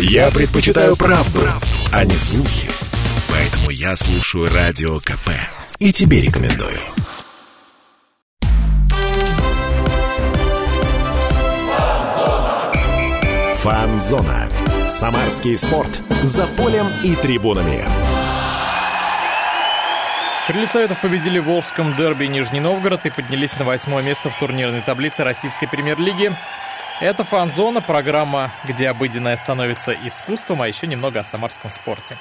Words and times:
Я 0.00 0.30
предпочитаю 0.30 0.94
правду, 0.94 1.40
правду, 1.40 1.66
а 1.92 2.04
не 2.04 2.14
слухи. 2.14 2.70
Поэтому 3.28 3.70
я 3.70 3.96
слушаю 3.96 4.48
Радио 4.48 5.00
КП. 5.00 5.30
И 5.80 5.92
тебе 5.92 6.20
рекомендую. 6.20 6.78
Фанзона. 13.56 14.48
Самарский 14.86 15.56
спорт. 15.56 16.00
За 16.22 16.46
полем 16.46 16.86
и 17.02 17.16
трибунами. 17.16 17.84
Крылья 20.46 20.66
Советов 20.68 21.00
победили 21.00 21.40
в 21.40 21.46
Волжском 21.46 21.96
дерби 21.96 22.26
Нижний 22.26 22.60
Новгород 22.60 23.04
и 23.04 23.10
поднялись 23.10 23.58
на 23.58 23.64
восьмое 23.64 24.04
место 24.04 24.30
в 24.30 24.38
турнирной 24.38 24.80
таблице 24.80 25.24
Российской 25.24 25.66
премьер-лиги. 25.66 26.32
Это 27.00 27.22
«Фанзона», 27.22 27.80
программа, 27.80 28.50
где 28.66 28.88
обыденное 28.88 29.36
становится 29.36 29.92
искусством, 29.92 30.62
а 30.62 30.66
еще 30.66 30.88
немного 30.88 31.20
о 31.20 31.24
самарском 31.24 31.70
спорте. 31.70 32.16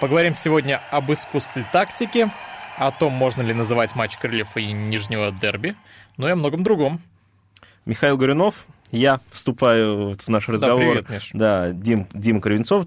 Поговорим 0.00 0.34
сегодня 0.34 0.80
об 0.90 1.12
искусстве 1.12 1.66
тактики, 1.70 2.30
о 2.78 2.92
том, 2.92 3.12
можно 3.12 3.42
ли 3.42 3.52
называть 3.52 3.94
матч 3.94 4.16
Крыльев 4.16 4.56
и 4.56 4.72
Нижнего 4.72 5.32
дерби, 5.32 5.76
но 6.16 6.28
и 6.28 6.32
о 6.32 6.36
многом 6.36 6.62
другом. 6.62 7.02
Михаил 7.84 8.16
Горюнов, 8.16 8.64
я 8.90 9.20
вступаю 9.32 10.16
в 10.18 10.28
наш 10.28 10.48
разговор. 10.48 10.80
Да, 10.80 10.88
привет, 10.88 11.10
Миш. 11.10 11.30
Да, 11.34 11.72
Дим, 11.72 12.06
Дима 12.14 12.40
Кривенцов, 12.40 12.86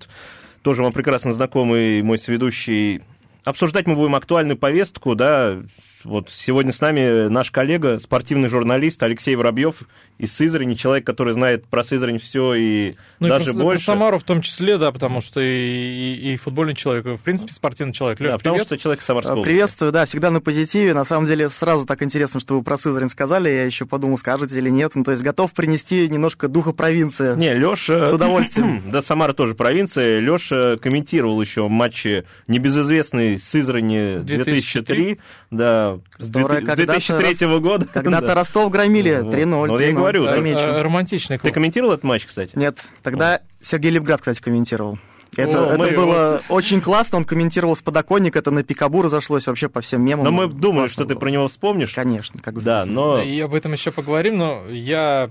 тоже 0.64 0.82
вам 0.82 0.94
прекрасно 0.94 1.32
знакомый 1.34 2.02
мой 2.02 2.18
соведущий. 2.18 3.04
Обсуждать 3.44 3.86
мы 3.86 3.96
будем 3.96 4.16
актуальную 4.16 4.58
повестку, 4.58 5.14
да, 5.14 5.60
вот 6.04 6.30
сегодня 6.32 6.72
с 6.72 6.82
нами 6.82 7.28
наш 7.28 7.52
коллега, 7.52 8.00
спортивный 8.00 8.50
журналист 8.50 9.04
Алексей 9.04 9.36
Воробьев 9.36 9.84
из 10.20 10.34
Сызрани, 10.34 10.74
человек, 10.74 11.06
который 11.06 11.34
знает 11.34 11.66
про 11.66 11.82
Сызрань 11.82 12.20
все 12.20 12.54
и 12.54 12.96
ну, 13.20 13.30
даже 13.30 13.52
и 13.52 13.54
про, 13.54 13.64
больше. 13.64 13.86
Про 13.86 13.94
Самару 13.94 14.20
в 14.20 14.24
том 14.24 14.42
числе, 14.42 14.78
да, 14.78 14.92
потому 14.92 15.22
что 15.22 15.40
и, 15.40 15.46
и, 15.46 16.34
и 16.34 16.38
футбольный 16.38 16.76
человек, 16.76 17.06
и, 17.06 17.16
в 17.16 17.22
принципе, 17.22 17.54
спортивный 17.54 17.94
человек. 17.94 18.20
Леш, 18.20 18.32
да, 18.32 18.38
потому 18.38 18.56
привет. 18.56 18.68
что 18.68 18.78
человек 18.78 19.02
Самарского. 19.02 19.42
Приветствую, 19.42 19.94
да, 19.94 20.06
всегда 20.06 20.30
на 20.30 20.42
позитиве. 20.42 20.94
На 20.94 21.06
самом 21.06 21.26
деле, 21.26 21.50
сразу 21.50 21.86
так 21.86 22.04
интересно, 22.04 22.42
что 22.42 22.58
вы 22.58 22.64
про 22.64 22.78
Сызрань 22.78 23.10
сказали. 23.10 23.50
Я 23.50 23.64
еще 23.64 23.86
подумал, 23.86 24.18
скажете 24.18 24.58
или 24.58 24.70
нет. 24.70 24.92
Ну, 24.94 25.06
то 25.06 25.12
есть 25.12 25.24
готов 25.24 25.54
принести 25.54 26.10
немножко 26.10 26.50
духа 26.50 26.74
провинции. 26.74 27.36
Не, 27.36 27.54
Леша... 27.54 28.08
С 28.08 28.14
удовольствием. 28.14 28.84
да, 28.92 29.02
Самара 29.02 29.32
тоже 29.32 29.56
провинция. 29.56 30.20
Леша 30.20 30.76
комментировал 30.78 31.40
еще 31.42 31.70
матчи 31.70 32.26
небезызвестной 32.48 33.40
Сызрани 33.40 34.20
2003. 34.20 35.18
Да, 35.50 36.00
Которая 36.18 36.62
с 36.62 36.76
2003 36.76 37.48
Рос... 37.48 37.62
года. 37.62 37.86
Когда-то 37.86 38.28
да. 38.28 38.36
Ростов 38.36 38.70
громили 38.70 39.20
3-0. 39.20 39.46
Ну, 39.46 39.78
говорю. 40.12 40.84
Романтичный 40.84 41.38
клуб. 41.38 41.50
Ты 41.50 41.54
комментировал 41.54 41.94
этот 41.94 42.04
матч, 42.04 42.26
кстати? 42.26 42.58
Нет, 42.58 42.80
тогда 43.02 43.36
О. 43.36 43.40
Сергей 43.62 43.92
Лепград, 43.92 44.22
кстати, 44.22 44.42
комментировал. 44.42 45.00
Это, 45.36 45.64
О, 45.64 45.70
это 45.70 45.78
мы, 45.78 45.92
было 45.92 46.42
вот... 46.48 46.58
очень 46.58 46.82
классно, 46.82 47.20
он 47.20 47.24
комментировал 47.24 47.76
с 47.76 47.82
подоконника, 47.82 48.40
это 48.40 48.52
на 48.52 48.64
Пикабу 48.64 49.04
разошлось 49.04 49.46
вообще 49.48 49.70
по 49.70 49.82
всем 49.82 50.04
мемам. 50.04 50.26
Но 50.26 50.32
мы 50.32 50.48
думали, 50.48 50.88
что 50.88 51.06
ты 51.06 51.14
было. 51.14 51.20
про 51.20 51.30
него 51.30 51.48
вспомнишь. 51.48 51.94
Конечно, 51.94 52.42
как 52.42 52.62
Да, 52.64 52.86
но... 52.86 53.22
И 53.22 53.40
об 53.40 53.54
этом 53.54 53.74
еще 53.74 53.92
поговорим, 53.92 54.38
но 54.38 54.64
я 54.70 55.30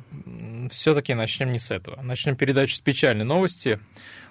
все-таки 0.70 1.14
начнем 1.14 1.52
не 1.52 1.58
с 1.58 1.70
этого. 1.70 2.00
Начнем 2.02 2.36
передачу 2.36 2.76
с 2.76 2.80
печальной 2.80 3.24
новости. 3.24 3.80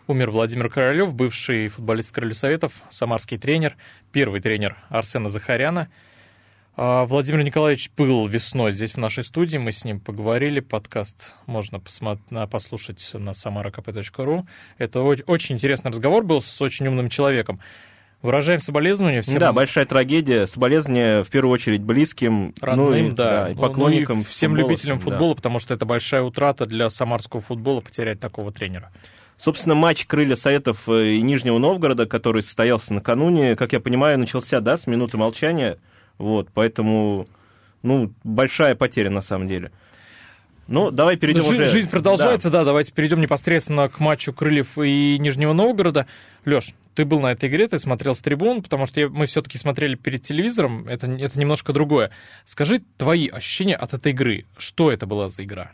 Умер 0.08 0.32
Владимир 0.32 0.70
Королев, 0.70 1.14
бывший 1.14 1.68
футболист 1.68 2.14
Крылья 2.14 2.34
Советов, 2.34 2.72
самарский 2.90 3.38
тренер, 3.38 3.76
первый 4.14 4.40
тренер 4.40 4.78
Арсена 4.88 5.30
Захаряна. 5.30 5.90
Владимир 6.78 7.42
Николаевич 7.42 7.90
был 7.98 8.28
весной 8.28 8.72
здесь, 8.72 8.92
в 8.92 8.98
нашей 8.98 9.24
студии. 9.24 9.58
Мы 9.58 9.72
с 9.72 9.84
ним 9.84 10.00
поговорили. 10.00 10.60
Подкаст 10.60 11.32
можно 11.48 11.80
посмотреть, 11.80 12.50
послушать 12.52 13.10
на 13.14 13.32
samarakp.ru. 13.32 14.46
Это 14.78 15.02
очень 15.02 15.56
интересный 15.56 15.90
разговор 15.90 16.24
был 16.24 16.40
с 16.40 16.62
очень 16.62 16.88
умным 16.88 17.10
человеком. 17.10 17.60
Выражаем 18.22 18.60
соболезнования 18.62 19.24
всем. 19.24 19.40
Да, 19.40 19.54
большая 19.54 19.88
трагедия. 19.88 20.46
Соболезнования 20.46 21.24
в 21.24 21.30
первую 21.30 21.52
очередь 21.52 21.82
близким, 21.82 22.54
родным, 22.62 22.86
ну 22.86 22.96
и, 22.96 23.10
да, 23.10 23.46
да, 23.46 23.50
и 23.50 23.56
поклонникам. 23.56 24.18
Ну, 24.18 24.22
и 24.22 24.26
всем 24.26 24.52
футбола, 24.52 24.70
любителям 24.70 25.00
футбола, 25.00 25.34
да. 25.34 25.36
потому 25.38 25.60
что 25.60 25.74
это 25.74 25.88
большая 25.88 26.22
утрата 26.22 26.68
для 26.68 26.92
самарского 26.92 27.42
футбола 27.42 27.82
потерять 27.82 28.20
такого 28.20 28.52
тренера. 28.52 28.92
Собственно, 29.36 29.74
матч 29.74 30.06
Крылья 30.06 30.36
Советов 30.36 30.88
и 30.88 31.24
Нижнего 31.24 31.58
Новгорода, 31.58 32.06
который 32.06 32.44
состоялся 32.44 32.94
накануне, 32.94 33.56
как 33.56 33.74
я 33.74 33.80
понимаю, 33.80 34.20
начался, 34.20 34.62
да, 34.62 34.78
с 34.78 34.86
минуты 34.86 35.18
молчания. 35.18 35.80
Вот, 36.18 36.50
поэтому, 36.54 37.28
ну, 37.84 38.12
большая 38.24 38.76
потеря 38.76 39.10
на 39.10 39.22
самом 39.22 39.48
деле. 39.48 39.72
Ну, 40.68 40.92
давай 40.92 41.16
перейдем 41.16 41.44
Жи- 41.44 41.50
уже... 41.50 41.66
Жизнь 41.68 41.90
продолжается, 41.90 42.50
да. 42.50 42.60
да, 42.60 42.66
давайте 42.66 42.92
перейдем 42.92 43.22
непосредственно 43.22 43.88
к 43.88 44.00
матчу 44.00 44.34
Крыльев 44.34 44.78
и 44.78 45.18
Нижнего 45.20 45.54
Новгорода. 45.54 46.08
Леш, 46.46 46.74
ты 46.94 47.06
был 47.06 47.22
на 47.22 47.32
этой 47.32 47.48
игре, 47.48 47.68
ты 47.68 47.80
смотрел 47.80 48.16
с 48.16 48.22
трибун, 48.22 48.62
потому 48.62 48.86
что 48.86 49.08
мы 49.10 49.28
все-таки 49.28 49.58
смотрели 49.58 49.96
перед 49.96 50.24
телевизором, 50.24 50.88
это, 50.88 51.08
это 51.08 51.40
немножко 51.40 51.72
другое. 51.72 52.12
Скажи 52.44 52.82
твои 52.98 53.28
ощущения 53.28 53.76
от 53.76 53.94
этой 53.94 54.12
игры. 54.12 54.46
Что 54.58 54.92
это 54.92 55.06
была 55.06 55.30
за 55.30 55.44
игра? 55.44 55.72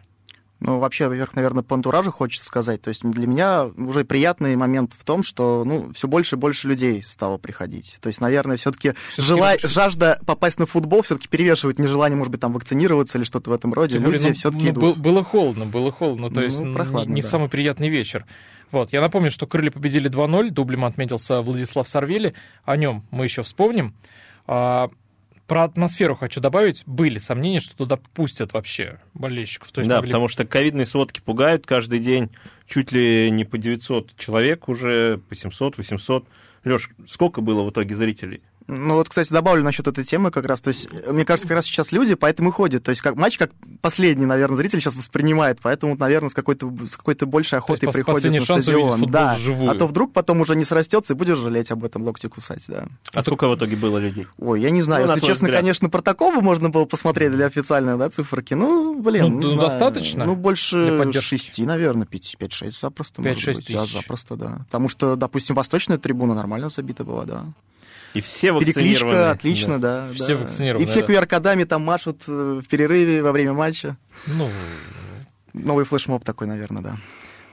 Ну, 0.60 0.80
вообще, 0.80 1.08
во-первых, 1.08 1.36
наверное, 1.36 1.64
по 1.64 1.76
антуражу 1.76 2.12
хочется 2.12 2.46
сказать. 2.46 2.82
То 2.82 2.88
есть 2.90 3.04
для 3.04 3.28
меня 3.28 3.66
уже 3.76 4.06
приятный 4.06 4.56
момент 4.56 4.94
в 4.98 5.04
том, 5.04 5.22
что 5.22 5.66
ну, 5.66 5.92
все 5.94 6.08
больше 6.08 6.36
и 6.36 6.40
больше 6.40 6.70
людей 6.70 7.04
стало 7.04 7.38
приходить. 7.38 7.98
То 8.02 8.08
есть, 8.08 8.22
наверное, 8.22 8.56
все-таки 8.56 8.94
жела... 9.18 9.56
жажда 9.62 10.20
попасть 10.26 10.60
на 10.60 10.66
футбол 10.66 11.02
все-таки 11.02 11.28
перевешивает 11.28 11.80
нежелание, 11.80 12.18
может 12.18 12.32
быть, 12.32 12.40
там 12.40 12.54
вакцинироваться 12.54 13.18
или 13.18 13.26
что-то 13.26 13.50
в 13.50 13.54
этом 13.54 13.74
роде. 13.74 13.96
Тем 13.96 14.04
люди 14.04 14.18
более, 14.18 14.30
ну, 14.30 14.36
все-таки 14.36 14.72
ну, 14.72 14.72
идут. 14.72 14.98
Было 15.00 15.24
холодно, 15.24 15.66
было 15.66 15.92
холодно. 15.92 16.30
То 16.30 16.36
Ну, 16.36 16.42
есть 16.44 16.74
прохладно, 16.74 17.10
не, 17.10 17.16
не 17.16 17.22
да. 17.22 17.28
самый 17.28 17.50
приятный 17.50 17.90
вечер. 17.90 18.26
Вот. 18.72 18.94
Я 18.94 19.02
напомню, 19.02 19.32
что 19.32 19.46
Крылья 19.46 19.70
победили 19.70 20.10
2-0, 20.10 20.50
дублем 20.50 20.86
отметился 20.86 21.42
Владислав 21.42 21.88
Сарвели. 21.88 22.34
О 22.64 22.78
нем 22.78 23.06
мы 23.12 23.26
еще 23.26 23.44
вспомним. 23.44 23.94
Про 25.48 25.64
атмосферу 25.66 26.16
хочу 26.16 26.40
добавить. 26.40 26.84
Были 26.86 27.18
сомнения, 27.18 27.60
что 27.60 27.76
туда 27.76 27.98
пустят 27.98 28.54
вообще 28.54 29.00
болельщиков. 29.14 29.72
То 29.72 29.82
есть 29.82 29.90
да, 29.90 29.98
могли- 30.00 30.08
потому 30.08 30.28
что 30.30 30.46
ковидные 30.46 30.86
сводки 30.86 31.20
пугают 31.20 31.66
каждый 31.66 32.00
день. 32.00 32.30
Чуть 32.68 32.92
ли 32.92 33.30
не 33.30 33.44
по 33.44 33.58
900 33.58 34.16
человек 34.16 34.70
уже, 34.70 35.20
по 35.30 35.36
700, 35.36 35.78
800. 35.78 36.28
Леш, 36.64 36.90
сколько 37.08 37.42
было 37.42 37.64
в 37.64 37.72
итоге 37.72 37.94
зрителей? 37.94 38.42
Ну 38.68 38.96
вот, 38.96 39.10
кстати, 39.10 39.32
добавлю 39.32 39.64
насчет 39.64 39.88
этой 39.88 40.04
темы 40.04 40.32
как 40.32 40.46
раз. 40.46 40.62
То 40.62 40.70
есть, 40.70 40.88
мне 41.08 41.26
кажется, 41.26 41.48
как 41.48 41.58
раз 41.58 41.66
сейчас 41.66 41.92
люди 41.92 42.16
поэтому 42.16 42.50
и 42.50 42.52
ходят. 42.52 42.84
То 42.84 42.90
есть, 42.90 43.02
как 43.02 43.16
матч, 43.16 43.38
как 43.38 43.52
последний, 43.82 44.26
наверное, 44.26 44.56
зритель 44.56 44.80
сейчас 44.80 44.96
воспринимает. 44.96 45.60
Поэтому, 45.62 45.96
наверное, 45.98 46.30
с 46.30 46.34
какой-то, 46.34 46.72
с 46.88 46.96
какой-то 46.96 47.26
большей 47.26 47.60
охотой 47.60 47.92
последний 47.92 48.40
на 48.40 48.46
стадион. 48.46 49.06
Да. 49.06 49.36
вживую. 49.36 49.72
А 49.72 49.76
то 49.76 49.88
вдруг 49.88 50.14
потом 50.14 50.42
уже 50.42 50.56
не 50.56 50.64
срастется 50.64 51.14
и 51.14 51.16
будешь 51.16 51.38
жалеть 51.38 51.72
об 51.72 51.84
этом, 51.84 52.04
локти 52.04 52.28
кусать, 52.28 52.64
да. 52.68 52.88
А 53.14 53.22
сколько 53.22 53.48
в 53.48 53.56
итоге 53.56 53.76
было 53.76 53.98
людей? 53.98 54.28
Ой, 54.38 54.62
я 54.62 54.70
не 54.70 54.82
знаю. 54.82 55.06
Ну, 55.06 55.14
Если 55.14 55.26
честно, 55.26 55.48
взгляд. 55.48 55.62
конечно, 55.62 55.90
протокол 55.90 56.32
бы 56.32 56.42
можно 56.42 56.70
было 56.70 56.86
посмотреть 56.86 57.32
для 57.32 57.48
официальной 57.48 57.98
да, 57.98 58.10
циферки. 58.10 58.54
Ну, 58.54 59.00
блин, 59.02 59.26
Ну, 59.26 59.30
не 59.40 59.46
ну, 59.46 59.52
знаю. 59.52 59.70
достаточно 59.70 60.26
Ну, 60.26 60.36
больше 60.36 61.12
шести, 61.22 61.66
наверное, 61.66 62.06
пяти, 62.06 62.36
пять-шесть 62.38 62.80
запросто. 62.82 63.22
5-6 63.22 63.54
быть. 63.56 63.74
Да, 63.74 63.84
тысяч. 63.84 63.94
запросто, 63.94 64.36
да. 64.36 64.62
Потому 64.66 64.90
что, 64.90 65.16
допустим, 65.16 65.56
восточная 65.56 65.98
трибуна 65.98 66.36
нормально 66.36 66.70
забита 66.70 67.04
была, 67.04 67.26
да. 67.26 67.46
И 68.14 68.22
все 68.22 68.52
вакцинированы. 68.52 68.84
Перекличка, 68.84 69.32
отлично, 69.32 69.80
да. 69.80 70.10
Все 70.14 70.36
да. 70.36 70.36
вакцинированы, 70.38 70.84
И 70.84 70.86
все 70.88 71.02
да. 71.02 71.14
QR-кодами 71.14 71.64
там 71.64 71.84
машут 71.84 72.24
э, 72.28 72.62
в 72.64 72.68
перерыве 72.68 73.24
во 73.24 73.32
время 73.32 73.54
матча. 73.54 73.98
Ну, 74.28 74.50
Новый 75.54 75.86
флешмоб 75.86 76.24
такой, 76.24 76.48
наверное, 76.48 76.82
да. 76.82 76.98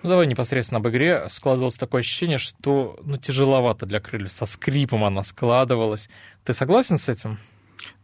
Ну, 0.02 0.08
давай 0.08 0.26
непосредственно 0.26 0.78
об 0.78 0.88
игре. 0.88 1.26
Складывалось 1.28 1.76
такое 1.76 2.00
ощущение, 2.00 2.38
что 2.38 2.98
ну, 3.04 3.18
тяжеловато 3.18 3.84
для 3.84 4.00
крыльев. 4.00 4.32
Со 4.32 4.46
скрипом 4.46 5.04
она 5.04 5.22
складывалась. 5.22 6.08
Ты 6.44 6.54
согласен 6.54 6.96
с 6.96 7.08
этим? 7.08 7.38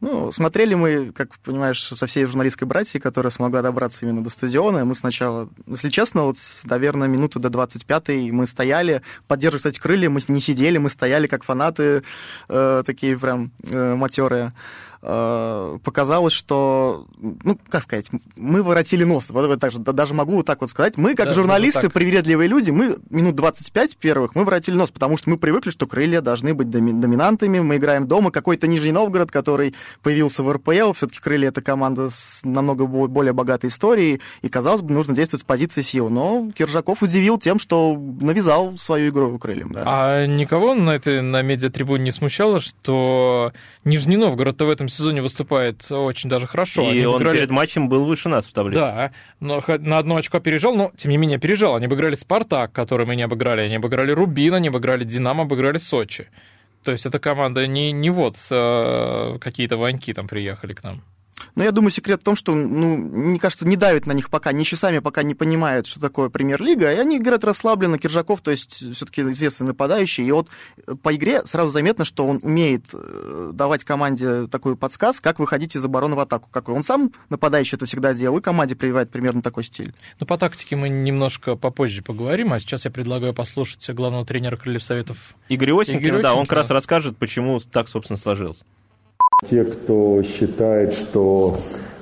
Ну, 0.01 0.31
смотрели 0.31 0.75
мы, 0.75 1.13
как 1.13 1.39
понимаешь, 1.39 1.83
со 1.83 2.07
всей 2.07 2.27
журналистской 2.27 2.69
братьей, 2.69 3.01
которая 3.01 3.31
смогла 3.31 3.63
добраться 3.63 4.05
именно 4.05 4.23
до 4.23 4.29
стадиона. 4.29 4.85
Мы 4.85 4.95
сначала, 4.95 5.49
если 5.67 5.89
честно, 5.89 6.25
вот, 6.25 6.37
наверное, 6.65 7.09
минуты 7.09 7.39
до 7.39 7.49
25-й 7.49 8.31
мы 8.31 8.47
стояли, 8.47 9.01
поддерживая, 9.27 9.61
кстати, 9.61 9.81
крылья, 9.81 10.11
мы 10.11 10.21
не 10.29 10.41
сидели, 10.41 10.77
мы 10.77 10.91
стояли 10.91 11.27
как 11.27 11.45
фанаты, 11.45 12.03
э, 12.49 12.83
такие 12.85 13.19
прям 13.19 13.53
э, 13.71 13.95
матерые. 13.95 14.53
Э, 15.09 15.79
показалось, 15.85 16.33
что, 16.33 17.07
ну, 17.21 17.57
как 17.69 17.85
сказать, 17.85 18.11
мы 18.35 18.65
воротили 18.65 19.05
нос. 19.05 19.27
Вот, 19.29 19.61
так 19.61 19.71
же, 19.71 19.79
да- 19.79 19.93
даже 19.93 20.15
могу 20.15 20.33
вот 20.37 20.47
так 20.47 20.61
вот 20.61 20.71
сказать. 20.71 20.97
Мы, 20.97 21.15
как 21.15 21.27
Да, 21.29 21.33
журналисты, 21.33 21.89
привередливые 21.89 22.49
люди, 22.49 22.73
мы 22.73 22.97
минут 23.11 23.37
25 23.37 23.97
первых, 23.99 24.35
мы 24.35 24.45
воротили 24.45 24.75
нос, 24.75 24.91
потому 24.91 25.17
что 25.17 25.31
мы 25.31 25.37
привыкли, 25.39 25.71
что 25.71 25.87
крылья 25.87 26.21
должны 26.23 26.55
быть 26.55 26.67
доми- 26.69 26.93
доминантами. 26.93 27.61
Мы 27.61 27.77
играем 27.77 28.09
дома. 28.09 28.33
Какой-то 28.33 28.67
Нижний 28.67 28.91
Новгород, 28.91 29.31
который 29.31 29.77
появился 30.03 30.43
в 30.43 30.53
РПЛ, 30.53 30.93
все-таки 30.93 31.21
крылья 31.21 31.49
это 31.49 31.63
команда 31.63 32.11
с 32.11 32.41
намного 32.43 32.87
бо- 32.87 33.07
более 33.07 33.33
богатой 33.33 33.71
историей, 33.71 34.21
и, 34.43 34.49
казалось 34.49 34.83
бы, 34.83 34.93
нужно 34.93 35.15
действовать 35.15 35.43
с 35.43 35.45
позиции 35.45 35.83
сил. 35.83 36.09
Но 36.09 36.51
Киржаков 36.53 37.03
удивил 37.05 37.39
тем, 37.39 37.61
что 37.61 37.95
навязал 38.21 38.77
свою 38.77 39.11
игру 39.11 39.39
крыльям. 39.39 39.71
Да. 39.73 39.85
А 39.87 40.27
никого 40.27 40.75
на 40.75 40.97
этой 40.97 41.23
на 41.23 41.43
медиатрибуне 41.43 42.03
не 42.05 42.11
смущало, 42.13 42.59
что 42.59 43.53
Нижний 43.87 44.17
Новгород-то 44.17 44.65
в 44.65 44.71
этом 44.71 44.89
сезоне 44.89 45.23
выступает 45.23 45.87
очень 45.93 46.29
даже 46.29 46.49
хорошо. 46.49 46.83
И 46.83 46.87
Они 46.91 47.07
он 47.07 47.15
выиграли... 47.15 47.37
перед 47.37 47.51
матчем 47.51 47.89
был 47.89 48.05
выше 48.05 48.29
нас 48.29 48.45
в 48.45 48.53
таблице. 48.53 48.81
Да, 48.81 49.13
но 49.39 49.63
на 49.79 49.99
одно 49.99 50.17
очко 50.17 50.39
опережал, 50.39 50.75
но 50.75 50.91
тем 50.97 51.13
не 51.13 51.17
менее 51.17 51.37
опережал. 51.37 51.77
Они 51.77 51.87
обыграли 51.87 52.17
«Спартак», 52.17 52.73
который 52.73 53.07
мы 53.07 53.15
не 53.15 53.23
обыграли, 53.23 53.61
они 53.61 53.77
обыграли 53.77 54.11
«Рубин», 54.11 54.55
они 54.55 54.69
обыграли 54.69 55.05
«Динамо», 55.05 55.45
обыграли 55.45 55.79
«Сочи». 55.79 56.27
То 56.83 56.91
есть 56.91 57.07
эта 57.07 57.21
команда 57.21 57.69
не, 57.69 57.93
не 57.93 58.11
вот 58.11 58.37
э, 58.51 59.39
какие-то 59.41 59.77
ваньки 59.77 60.13
там 60.13 60.27
приехали 60.27 60.73
к 60.73 60.83
нам. 60.83 61.03
Но 61.55 61.65
я 61.65 61.73
думаю, 61.73 61.91
секрет 61.91 62.21
в 62.21 62.25
том, 62.25 62.37
что, 62.37 62.55
ну, 62.55 62.97
мне 62.97 63.39
кажется, 63.39 63.67
не 63.67 63.77
давит 63.77 64.07
на 64.07 64.13
них 64.13 64.31
пока, 64.31 64.53
ни 64.53 64.63
часами 64.65 64.99
пока 64.99 65.23
не 65.23 65.35
понимают, 65.35 65.87
что 65.87 66.01
такое 66.01 66.29
премьер-лига, 66.29 66.93
и 66.93 66.97
они 66.97 67.19
играют 67.19 67.45
расслабленно. 67.45 67.99
Киржаков, 67.99 68.41
то 68.41 68.51
есть 68.51 68.95
все-таки 68.95 69.23
известный 69.23 69.67
нападающий, 69.67 70.27
и 70.27 70.33
вот 70.33 70.49
по 71.03 71.15
игре 71.15 71.45
сразу 71.47 71.71
заметно, 71.71 72.05
что 72.05 72.27
он 72.27 72.41
умеет 72.43 72.85
э, 72.93 73.51
давать 73.55 73.85
команде 73.85 74.47
такой 74.49 74.77
подсказ, 74.77 75.21
как 75.21 75.39
выходить 75.39 75.77
из 75.77 75.85
обороны 75.85 76.15
в 76.17 76.21
атаку. 76.21 76.49
Как 76.51 76.69
он 76.69 76.83
сам 76.83 77.11
нападающий 77.31 77.77
это 77.77 77.87
всегда 77.87 78.15
делал, 78.15 78.39
и 78.39 78.41
команде 78.43 78.75
прививает 78.75 79.11
примерно 79.11 79.43
такой 79.43 79.65
стиль. 79.65 79.95
Ну, 80.21 80.27
по 80.27 80.39
тактике 80.39 80.77
мы 80.77 80.89
немножко 80.89 81.57
попозже 81.57 82.03
поговорим, 82.03 82.53
а 82.53 82.61
сейчас 82.61 82.85
я 82.85 82.91
предлагаю 82.91 83.35
послушать 83.35 83.89
главного 83.91 84.25
тренера 84.25 84.57
Крыльев 84.57 84.83
Советов 84.83 85.35
Игорь 85.49 85.73
Осенькин, 85.73 86.09
Игорь 86.09 86.23
да, 86.23 86.35
он 86.35 86.47
как 86.47 86.59
раз 86.59 86.71
расскажет, 86.71 87.17
почему 87.17 87.59
так, 87.61 87.89
собственно, 87.89 88.17
сложилось. 88.17 88.63
Те, 89.51 89.65
кто 89.65 90.23
считает, 90.23 90.95
что 90.95 91.59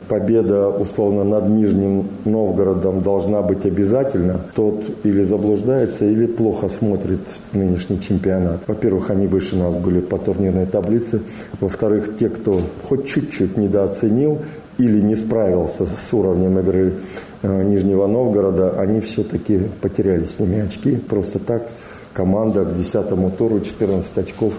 победа 0.09 0.69
условно 0.69 1.25
над 1.25 1.49
Нижним 1.49 2.09
Новгородом 2.25 3.01
должна 3.01 3.43
быть 3.43 3.67
обязательно, 3.67 4.41
тот 4.55 4.85
или 5.03 5.25
заблуждается, 5.25 6.05
или 6.05 6.27
плохо 6.27 6.69
смотрит 6.69 7.19
нынешний 7.53 8.01
чемпионат. 8.01 8.63
Во-первых, 8.69 9.11
они 9.11 9.27
выше 9.27 9.57
нас 9.57 9.75
были 9.75 10.01
по 10.01 10.17
турнирной 10.17 10.67
таблице. 10.67 11.23
Во-вторых, 11.61 12.17
те, 12.17 12.29
кто 12.29 12.61
хоть 12.85 13.09
чуть-чуть 13.09 13.57
недооценил 13.57 14.39
или 14.79 15.01
не 15.01 15.17
справился 15.17 15.87
с 15.87 16.15
уровнем 16.15 16.57
игры 16.61 16.95
э, 17.43 17.63
Нижнего 17.65 18.07
Новгорода, 18.07 18.79
они 18.79 19.01
все-таки 19.01 19.59
потеряли 19.81 20.23
с 20.23 20.39
ними 20.39 20.61
очки. 20.61 20.95
Просто 20.97 21.41
так 21.41 21.69
команда 22.13 22.65
к 22.65 22.75
десятому 22.75 23.33
туру 23.33 23.61
14 23.61 24.19
очков 24.19 24.55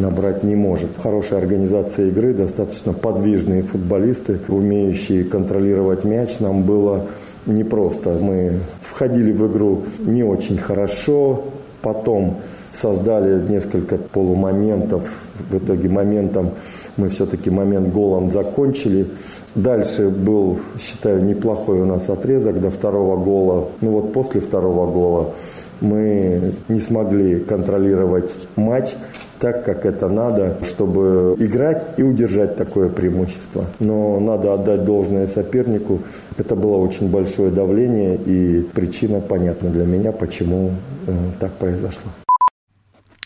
набрать 0.00 0.42
не 0.42 0.56
может. 0.56 0.90
Хорошая 0.96 1.38
организация 1.38 2.08
игры, 2.08 2.34
достаточно 2.34 2.92
подвижные 2.92 3.62
футболисты, 3.62 4.40
умеющие 4.48 5.24
контролировать 5.24 6.04
мяч. 6.04 6.40
Нам 6.40 6.62
было 6.62 7.06
непросто. 7.46 8.10
Мы 8.20 8.60
входили 8.80 9.32
в 9.32 9.50
игру 9.50 9.82
не 10.00 10.24
очень 10.24 10.58
хорошо, 10.58 11.44
потом 11.82 12.38
создали 12.80 13.42
несколько 13.48 13.98
полумоментов. 13.98 15.10
В 15.50 15.58
итоге 15.58 15.88
моментом 15.88 16.50
мы 16.96 17.08
все-таки 17.08 17.50
момент 17.50 17.92
голом 17.92 18.30
закончили. 18.30 19.10
Дальше 19.54 20.08
был, 20.08 20.60
считаю, 20.78 21.24
неплохой 21.24 21.80
у 21.80 21.84
нас 21.84 22.08
отрезок 22.08 22.60
до 22.60 22.70
второго 22.70 23.16
гола. 23.16 23.68
Ну 23.80 23.90
вот 23.92 24.12
после 24.12 24.40
второго 24.40 24.90
гола 24.90 25.34
мы 25.80 26.52
не 26.68 26.80
смогли 26.80 27.40
контролировать 27.40 28.30
матч 28.56 28.94
так, 29.40 29.64
как 29.64 29.86
это 29.86 30.08
надо, 30.08 30.58
чтобы 30.64 31.34
играть 31.38 31.98
и 31.98 32.02
удержать 32.02 32.56
такое 32.56 32.90
преимущество. 32.90 33.64
Но 33.80 34.20
надо 34.20 34.52
отдать 34.54 34.84
должное 34.84 35.26
сопернику. 35.26 36.02
Это 36.36 36.54
было 36.54 36.76
очень 36.76 37.08
большое 37.10 37.50
давление, 37.50 38.16
и 38.16 38.62
причина 38.62 39.20
понятна 39.20 39.70
для 39.70 39.86
меня, 39.86 40.12
почему 40.12 40.72
э, 41.06 41.12
так 41.40 41.52
произошло. 41.54 42.10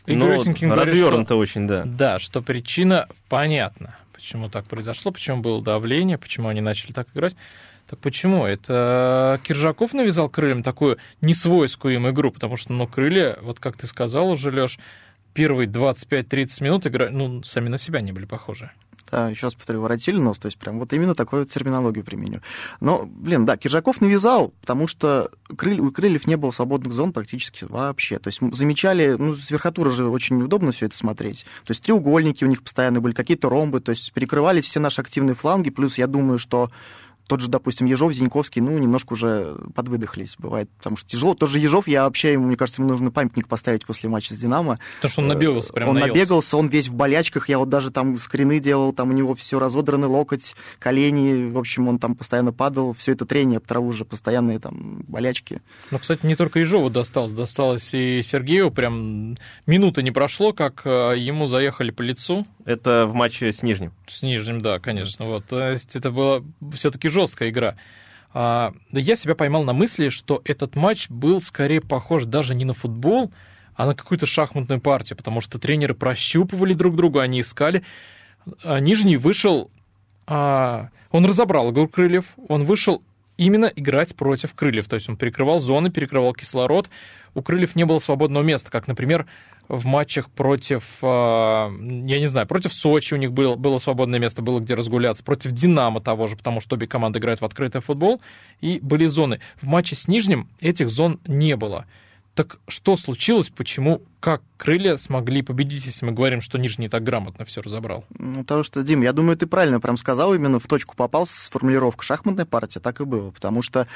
Игорь 0.06 0.38
Ну, 0.60 0.74
развернуто 0.74 1.24
что- 1.34 1.38
очень, 1.38 1.66
да. 1.66 1.82
Да, 1.84 2.18
что 2.18 2.42
причина 2.42 3.08
понятна, 3.28 3.96
почему 4.12 4.48
так 4.48 4.66
произошло, 4.66 5.10
почему 5.12 5.38
было 5.38 5.62
давление, 5.62 6.18
почему 6.18 6.48
они 6.48 6.60
начали 6.60 6.92
так 6.92 7.08
играть. 7.14 7.34
Так 7.88 7.98
почему? 7.98 8.46
Это 8.46 9.40
Киржаков 9.44 9.92
навязал 9.92 10.28
крыльям 10.30 10.62
такую 10.62 10.96
несвойскую 11.20 11.94
им 11.94 12.08
игру, 12.10 12.30
потому 12.30 12.56
что, 12.56 12.72
ну, 12.72 12.86
крылья, 12.86 13.36
вот 13.42 13.60
как 13.60 13.76
ты 13.76 13.86
сказал 13.86 14.30
уже, 14.30 14.50
Леш, 14.50 14.78
первые 15.34 15.68
25-30 15.68 16.64
минут 16.64 16.86
игра, 16.86 17.10
ну, 17.10 17.42
сами 17.42 17.68
на 17.68 17.78
себя 17.78 18.00
не 18.00 18.12
были 18.12 18.24
похожи. 18.24 18.70
Да, 19.10 19.28
еще 19.28 19.46
раз 19.46 19.54
повторю, 19.54 19.82
воротили 19.82 20.18
нос, 20.18 20.38
то 20.38 20.46
есть 20.46 20.58
прям 20.58 20.78
вот 20.80 20.92
именно 20.92 21.14
такую 21.14 21.44
терминологию 21.44 22.04
применю. 22.04 22.40
Но, 22.80 23.04
блин, 23.04 23.44
да, 23.44 23.56
Киржаков 23.56 24.00
навязал, 24.00 24.54
потому 24.60 24.88
что 24.88 25.30
крыль, 25.56 25.78
у 25.78 25.92
крыльев 25.92 26.26
не 26.26 26.36
было 26.36 26.50
свободных 26.50 26.92
зон 26.94 27.12
практически 27.12 27.64
вообще. 27.64 28.18
То 28.18 28.28
есть 28.28 28.40
замечали, 28.52 29.14
ну, 29.18 29.36
с 29.36 29.50
верхотуры 29.50 29.90
же 29.90 30.08
очень 30.08 30.38
неудобно 30.38 30.72
все 30.72 30.86
это 30.86 30.96
смотреть. 30.96 31.44
То 31.64 31.70
есть 31.70 31.84
треугольники 31.84 32.44
у 32.44 32.48
них 32.48 32.62
постоянно 32.62 33.00
были, 33.00 33.12
какие-то 33.12 33.48
ромбы, 33.48 33.80
то 33.80 33.90
есть 33.90 34.12
перекрывались 34.12 34.64
все 34.64 34.80
наши 34.80 35.00
активные 35.00 35.34
фланги, 35.34 35.70
плюс 35.70 35.98
я 35.98 36.06
думаю, 36.06 36.38
что 36.38 36.70
тот 37.26 37.40
же, 37.40 37.48
допустим, 37.48 37.86
Ежов, 37.86 38.12
Зиньковский, 38.12 38.60
ну, 38.60 38.76
немножко 38.78 39.14
уже 39.14 39.56
подвыдохлись, 39.74 40.36
бывает, 40.38 40.68
потому 40.78 40.96
что 40.96 41.08
тяжело. 41.08 41.34
Тот 41.34 41.50
же 41.50 41.58
Ежов, 41.58 41.88
я 41.88 42.04
вообще, 42.04 42.32
ему, 42.32 42.46
мне 42.46 42.56
кажется, 42.56 42.82
ему 42.82 42.90
нужно 42.90 43.10
памятник 43.10 43.48
поставить 43.48 43.86
после 43.86 44.08
матча 44.08 44.34
с 44.34 44.38
«Динамо». 44.38 44.78
Потому 44.96 45.10
что 45.12 45.22
он 45.22 45.28
набегался, 45.28 45.72
прям 45.72 45.88
Он 45.88 45.94
наелся. 45.94 46.12
набегался, 46.14 46.56
он 46.56 46.68
весь 46.68 46.88
в 46.88 46.94
болячках, 46.94 47.48
я 47.48 47.58
вот 47.58 47.68
даже 47.68 47.90
там 47.90 48.18
скрины 48.18 48.60
делал, 48.60 48.92
там 48.92 49.10
у 49.10 49.12
него 49.12 49.34
все 49.34 49.58
разодранный 49.58 50.08
локоть, 50.08 50.54
колени, 50.78 51.50
в 51.50 51.58
общем, 51.58 51.88
он 51.88 51.98
там 51.98 52.14
постоянно 52.14 52.52
падал, 52.52 52.92
все 52.92 53.12
это 53.12 53.24
трение 53.24 53.60
траву 53.60 53.92
же, 53.92 54.04
постоянные 54.04 54.58
там 54.58 55.04
болячки. 55.08 55.62
Ну, 55.90 55.98
кстати, 55.98 56.26
не 56.26 56.36
только 56.36 56.58
Ежову 56.60 56.90
досталось, 56.90 57.32
досталось 57.32 57.90
и 57.92 58.22
Сергею. 58.22 58.70
Прям 58.70 59.36
минуты 59.66 60.02
не 60.02 60.10
прошло, 60.10 60.52
как 60.52 60.82
э, 60.84 61.14
ему 61.16 61.46
заехали 61.46 61.90
по 61.90 62.02
лицу. 62.02 62.46
Это 62.64 63.06
в 63.06 63.14
матче 63.14 63.52
с 63.52 63.62
Нижним. 63.62 63.92
С 64.06 64.22
Нижним, 64.22 64.62
да, 64.62 64.78
конечно. 64.78 65.26
Вот, 65.26 65.46
то 65.46 65.70
есть 65.70 65.96
это 65.96 66.10
была 66.10 66.42
все-таки 66.72 67.08
жесткая 67.08 67.50
игра. 67.50 67.76
А, 68.32 68.72
я 68.90 69.16
себя 69.16 69.34
поймал 69.34 69.64
на 69.64 69.72
мысли, 69.72 70.08
что 70.08 70.40
этот 70.44 70.74
матч 70.74 71.08
был 71.08 71.40
скорее 71.42 71.80
похож 71.80 72.24
даже 72.24 72.54
не 72.54 72.64
на 72.64 72.74
футбол, 72.74 73.30
а 73.76 73.86
на 73.86 73.94
какую-то 73.94 74.26
шахматную 74.26 74.80
партию, 74.80 75.16
потому 75.16 75.40
что 75.40 75.58
тренеры 75.58 75.94
прощупывали 75.94 76.72
друг 76.72 76.96
друга, 76.96 77.22
они 77.22 77.40
искали. 77.40 77.84
А 78.62 78.80
Нижний 78.80 79.16
вышел, 79.16 79.70
а, 80.26 80.88
он 81.10 81.26
разобрал 81.26 81.70
игру 81.70 81.86
крыльев, 81.86 82.24
он 82.48 82.64
вышел 82.64 83.02
именно 83.36 83.66
играть 83.66 84.14
против 84.14 84.54
крыльев, 84.54 84.88
то 84.88 84.94
есть 84.94 85.08
он 85.08 85.16
перекрывал 85.16 85.60
зоны, 85.60 85.90
перекрывал 85.90 86.34
кислород. 86.34 86.88
У 87.34 87.42
крыльев 87.42 87.74
не 87.74 87.84
было 87.84 87.98
свободного 87.98 88.44
места, 88.44 88.70
как, 88.70 88.86
например, 88.86 89.26
в 89.68 89.86
матчах 89.86 90.30
против, 90.30 90.98
а, 91.02 91.70
я 91.70 92.20
не 92.20 92.26
знаю, 92.26 92.46
против 92.46 92.72
Сочи 92.72 93.14
у 93.14 93.16
них 93.16 93.32
было, 93.32 93.56
было 93.56 93.78
свободное 93.78 94.18
место, 94.18 94.42
было 94.42 94.60
где 94.60 94.74
разгуляться, 94.74 95.24
против 95.24 95.52
Динамо 95.52 96.00
того 96.00 96.26
же, 96.26 96.36
потому 96.36 96.60
что 96.60 96.76
обе 96.76 96.86
команды 96.86 97.18
играют 97.18 97.40
в 97.40 97.44
открытый 97.44 97.80
футбол, 97.80 98.20
и 98.60 98.78
были 98.80 99.06
зоны. 99.06 99.40
В 99.60 99.66
матче 99.66 99.96
с 99.96 100.08
Нижним 100.08 100.48
этих 100.60 100.90
зон 100.90 101.20
не 101.26 101.56
было. 101.56 101.86
Так 102.34 102.58
что 102.66 102.96
случилось, 102.96 103.50
почему, 103.50 104.02
как 104.24 104.40
крылья 104.56 104.96
смогли 104.96 105.42
победить, 105.42 105.84
если 105.84 106.06
мы 106.06 106.12
говорим, 106.12 106.40
что 106.40 106.56
Нижний 106.56 106.88
так 106.88 107.02
грамотно 107.02 107.44
все 107.44 107.60
разобрал? 107.60 108.06
Ну, 108.18 108.38
потому 108.38 108.62
что, 108.62 108.82
Дим, 108.82 109.02
я 109.02 109.12
думаю, 109.12 109.36
ты 109.36 109.46
правильно 109.46 109.80
прям 109.80 109.98
сказал, 109.98 110.32
именно 110.32 110.58
в 110.58 110.66
точку 110.66 110.96
попал 110.96 111.26
с 111.26 111.50
формулировкой 111.50 112.06
шахматная 112.06 112.46
партия, 112.46 112.80
так 112.80 113.02
и 113.02 113.04
было. 113.04 113.32
Потому 113.32 113.60
что 113.60 113.86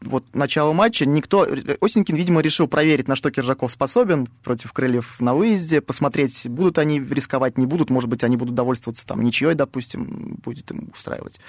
вот 0.00 0.24
начало 0.32 0.72
матча 0.72 1.06
никто... 1.06 1.44
Осенькин, 1.80 2.14
видимо, 2.14 2.40
решил 2.40 2.68
проверить, 2.68 3.08
на 3.08 3.16
что 3.16 3.32
Киржаков 3.32 3.72
способен 3.72 4.28
против 4.44 4.72
крыльев 4.72 5.16
на 5.18 5.34
выезде, 5.34 5.80
посмотреть, 5.80 6.48
будут 6.48 6.78
они 6.78 7.00
рисковать, 7.00 7.58
не 7.58 7.66
будут, 7.66 7.90
может 7.90 8.08
быть, 8.08 8.22
они 8.22 8.36
будут 8.36 8.54
довольствоваться 8.54 9.04
там 9.04 9.24
ничьей, 9.24 9.54
допустим, 9.54 10.38
будет 10.44 10.70
им 10.70 10.90
устраивать. 10.94 11.40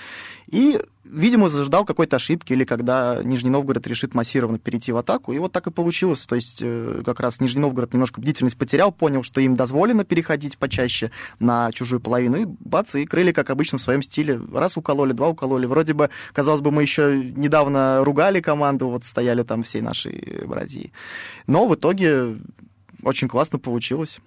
И, 0.48 0.79
видимо, 1.03 1.51
заждал 1.51 1.86
какой-то 1.86 2.15
ошибки, 2.15 2.53
или 2.53 2.63
когда 2.63 3.22
Нижний 3.24 3.51
Новгород 3.51 3.86
решит 3.86 4.15
массированно 4.15 4.58
перейти 4.58 4.91
в 4.91 4.98
атаку, 4.98 5.32
и 5.32 5.38
вот 5.38 5.51
так 5.51 5.67
и 5.67 5.72
получилось. 5.72 6.25
То 6.25 6.36
есть 6.36 6.60
э, 6.62 7.03
как 7.05 7.20
раз 7.20 7.39
Нижний 7.39 7.62
Новгород 7.62 7.94
немножко 7.94 8.14
бдительность 8.19 8.57
потерял, 8.57 8.91
понял, 8.91 9.24
что 9.24 9.41
им 9.41 9.55
дозволено 9.55 10.03
переходить 10.03 10.57
почаще 10.57 11.12
на 11.39 11.72
чужую 11.72 12.00
половину, 12.00 12.38
и 12.38 12.45
бац, 12.45 12.95
и 12.95 13.05
крылья, 13.05 13.34
как 13.34 13.50
обычно, 13.50 13.77
в 13.77 13.81
своем 13.81 14.01
стиле. 14.01 14.39
Раз 14.53 14.77
укололи, 14.77 15.13
два 15.13 15.29
укололи. 15.29 15.65
Вроде 15.65 15.93
бы, 15.93 16.10
казалось 16.34 16.62
бы, 16.62 16.72
мы 16.72 16.81
еще 16.81 17.17
недавно 17.36 18.03
ругали 18.03 18.41
команду, 18.41 18.89
вот 18.89 19.03
стояли 19.03 19.43
там 19.43 19.63
всей 19.63 19.81
нашей 19.81 20.43
братьей. 20.45 20.91
Но 21.48 21.67
в 21.67 21.75
итоге 21.75 22.36
очень 23.03 23.27
классно 23.27 23.60
получилось. 23.60 24.19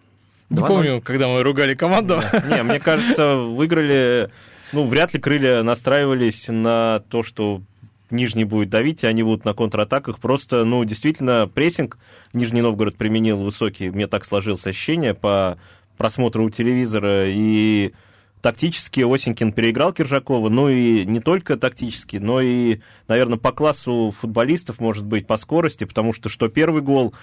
Не 0.50 0.58
2:0. 0.58 0.66
помню, 0.66 1.02
когда 1.02 1.28
мы 1.28 1.42
ругали 1.42 1.74
команду. 1.74 2.22
Не, 2.48 2.62
мне 2.62 2.80
кажется, 2.80 3.36
выиграли... 3.36 4.30
Ну, 4.72 4.84
вряд 4.84 5.14
ли 5.14 5.20
крылья 5.20 5.62
настраивались 5.62 6.48
на 6.48 7.02
то, 7.08 7.22
что 7.22 7.62
Нижний 8.10 8.44
будет 8.44 8.70
давить, 8.70 9.04
и 9.04 9.06
они 9.06 9.22
будут 9.22 9.44
на 9.44 9.54
контратаках. 9.54 10.18
Просто, 10.18 10.64
ну, 10.64 10.84
действительно, 10.84 11.50
прессинг 11.52 11.98
Нижний 12.32 12.62
Новгород 12.62 12.96
применил 12.96 13.38
высокий. 13.38 13.90
Мне 13.90 14.06
так 14.06 14.24
сложилось 14.24 14.66
ощущение 14.66 15.14
по 15.14 15.58
просмотру 15.96 16.44
у 16.44 16.50
телевизора. 16.50 17.28
И 17.28 17.92
тактически 18.40 19.00
Осенькин 19.00 19.52
переиграл 19.52 19.92
Киржакова, 19.92 20.48
ну 20.48 20.68
и 20.68 21.04
не 21.04 21.20
только 21.20 21.56
тактически, 21.56 22.16
но 22.16 22.40
и, 22.40 22.80
наверное, 23.08 23.38
по 23.38 23.52
классу 23.52 24.14
футболистов, 24.16 24.80
может 24.80 25.04
быть, 25.04 25.26
по 25.26 25.36
скорости, 25.36 25.84
потому 25.84 26.12
что 26.12 26.28
что 26.28 26.48
первый 26.48 26.82
гол, 26.82 27.14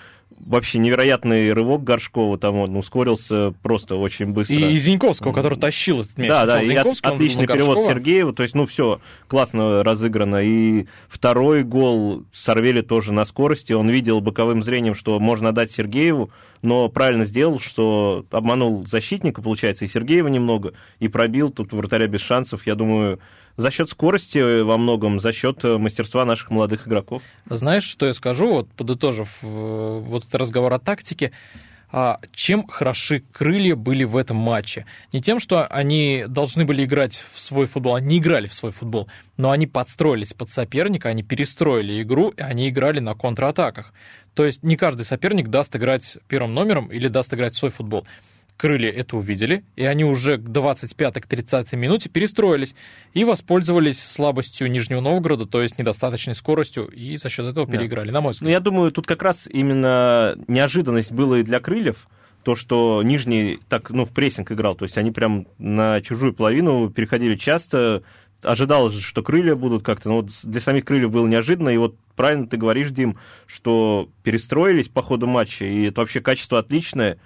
вообще 0.46 0.80
невероятный 0.80 1.52
рывок 1.54 1.84
Горшкова, 1.84 2.38
там 2.38 2.58
он 2.58 2.76
ускорился 2.76 3.54
просто 3.64 3.96
очень 3.96 4.28
быстро. 4.28 4.56
И 4.56 4.78
Зиньковского, 4.78 5.34
который 5.34 5.58
тащил 5.58 6.02
этот 6.02 6.18
мяч. 6.18 6.28
Да, 6.28 6.46
да, 6.46 6.62
и 6.62 6.74
от, 6.76 6.88
отличный 7.02 7.48
перевод 7.48 7.84
Сергеева, 7.84 8.34
то 8.34 8.44
есть, 8.44 8.56
ну, 8.56 8.66
все 8.66 9.00
классно 9.28 9.84
разыграно. 9.84 10.42
И 10.44 10.86
второй 11.08 11.64
гол 11.64 12.24
Сорвели 12.32 12.82
тоже 12.82 13.12
на 13.12 13.26
скорости, 13.26 13.74
он 13.74 13.90
видел 13.90 14.22
боковым 14.22 14.62
зрением, 14.62 14.94
что 14.94 15.20
можно 15.20 15.50
отдать 15.50 15.72
Сергееву, 15.72 16.30
но 16.62 16.90
правильно 16.90 17.26
сделал, 17.26 17.60
что 17.60 18.26
обманул 18.32 18.86
защитника, 18.86 19.42
получается, 19.42 19.86
и 19.86 19.88
Сергеева 19.88 20.28
немного, 20.28 20.74
и 21.00 21.08
пробил 21.08 21.50
тут 21.50 21.74
вратаря 21.74 22.08
без 22.08 22.22
шансов. 22.22 22.68
Я 22.68 22.76
думаю, 22.76 23.20
за 23.58 23.72
счет 23.72 23.90
скорости 23.90 24.62
во 24.62 24.78
многом, 24.78 25.20
за 25.20 25.32
счет 25.32 25.64
мастерства 25.64 26.26
наших 26.26 26.52
молодых 26.52 26.88
игроков. 26.88 27.22
Знаешь, 27.50 27.84
что 27.84 28.06
я 28.06 28.14
скажу, 28.14 28.48
вот 28.52 28.72
подытожив 28.72 29.30
э, 29.42 30.00
вот 30.02 30.24
этот 30.24 30.36
разговор 30.36 30.74
о 30.74 30.80
тактике, 30.80 31.32
а, 31.92 32.20
чем 32.34 32.68
хороши 32.68 33.24
крылья 33.32 33.76
были 33.76 34.04
в 34.04 34.18
этом 34.18 34.36
матче. 34.36 34.86
Не 35.14 35.22
тем, 35.22 35.40
что 35.40 35.66
они 35.66 36.26
должны 36.28 36.66
были 36.66 36.84
играть 36.84 37.18
в 37.34 37.40
свой 37.40 37.68
футбол, 37.68 37.96
они 37.96 38.18
играли 38.18 38.48
в 38.48 38.54
свой 38.54 38.74
футбол, 38.74 39.08
но 39.38 39.52
они 39.52 39.66
подстроились 39.66 40.34
под 40.34 40.50
соперника, 40.50 41.08
они 41.08 41.24
перестроили 41.24 42.02
игру, 42.02 42.30
и 42.30 42.42
они 42.42 42.68
играли 42.68 43.00
на 43.00 43.14
контратаках. 43.14 43.94
То 44.34 44.46
есть 44.46 44.64
не 44.64 44.76
каждый 44.76 45.06
соперник 45.06 45.48
даст 45.48 45.74
играть 45.76 46.18
первым 46.28 46.54
номером 46.54 46.88
или 46.88 47.08
даст 47.08 47.34
играть 47.34 47.54
в 47.54 47.58
свой 47.58 47.72
футбол. 47.72 48.06
Крылья 48.58 48.90
это 48.90 49.18
увидели, 49.18 49.66
и 49.76 49.84
они 49.84 50.06
уже 50.06 50.38
к 50.38 50.42
25-30 50.42 51.76
минуте 51.76 52.10
перестроились 52.10 52.74
и 53.14 53.26
воспользовались 53.26 54.02
слабостью 54.02 54.72
Нижнего 54.72 55.02
Новгорода, 55.02 55.46
то 55.46 55.62
есть 55.62 55.78
недостаточной 55.78 56.36
скоростью, 56.36 56.88
и 56.88 57.18
за 57.18 57.30
счет 57.30 57.46
этого 57.46 57.68
переиграли, 57.68 58.08
да. 58.08 58.14
на 58.14 58.22
мой 58.22 58.32
взгляд. 58.32 58.46
Ну, 58.46 58.50
я 58.52 58.60
думаю, 58.60 58.92
тут 58.92 59.08
как 59.08 59.24
раз 59.24 59.48
именно 59.48 60.38
неожиданность 60.48 61.12
была 61.12 61.40
и 61.40 61.44
для 61.44 61.60
Крыльев, 61.60 62.08
то, 62.44 62.56
что 62.56 63.02
Нижний 63.04 63.60
так, 63.68 63.90
ну, 63.90 64.06
в 64.06 64.12
прессинг 64.12 64.52
играл, 64.52 64.76
то 64.76 64.86
есть 64.86 64.98
они 64.98 65.12
прям 65.12 65.48
на 65.58 66.00
чужую 66.02 66.34
половину 66.34 66.90
переходили 66.90 67.36
часто, 67.36 68.04
ожидалось, 68.42 69.00
что 69.00 69.24
крылья 69.24 69.56
будут 69.56 69.84
как-то, 69.84 70.10
но 70.10 70.16
вот 70.18 70.30
для 70.44 70.62
самих 70.62 70.86
крыльев 70.86 71.12
было 71.12 71.28
неожиданно, 71.28 71.70
и 71.70 71.78
вот 71.78 71.96
правильно 72.16 72.48
ты 72.48 72.58
говоришь, 72.58 72.92
Дим, 72.92 73.18
что 73.48 74.10
перестроились 74.24 74.88
по 74.88 75.02
ходу 75.02 75.28
матча, 75.28 75.66
и 75.66 75.86
это 75.86 76.02
вообще 76.02 76.22
качество 76.22 76.60
отличное, 76.60 77.18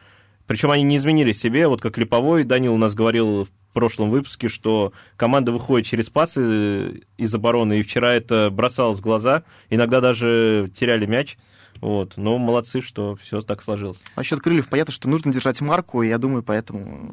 причем 0.49 0.71
они 0.71 0.81
не 0.81 0.97
изменили 0.97 1.31
себе, 1.31 1.67
вот 1.67 1.79
как 1.79 1.99
Липовой, 1.99 2.43
Данил 2.43 2.73
у 2.73 2.77
нас 2.77 2.95
говорил 2.95 3.45
в 3.45 3.49
прошлом 3.71 4.09
выпуске, 4.09 4.47
что 4.47 4.93
команда 5.15 5.51
выходит 5.51 5.85
через 5.85 6.09
пасы 6.09 7.03
из 7.17 7.35
обороны, 7.35 7.77
и 7.77 7.81
вчера 7.83 8.15
это 8.15 8.49
бросалось 8.51 8.97
в 8.97 9.01
глаза, 9.01 9.43
иногда 9.69 10.01
даже 10.01 10.71
теряли 10.75 11.05
мяч. 11.05 11.37
Вот. 11.81 12.13
Но 12.17 12.39
молодцы, 12.39 12.81
что 12.81 13.15
все 13.21 13.41
так 13.41 13.61
сложилось. 13.61 14.03
Насчет 14.15 14.39
крыльев 14.39 14.67
понятно, 14.69 14.91
что 14.91 15.07
нужно 15.07 15.31
держать 15.31 15.61
марку, 15.61 16.01
и 16.01 16.07
я 16.07 16.17
думаю, 16.17 16.41
поэтому 16.41 17.11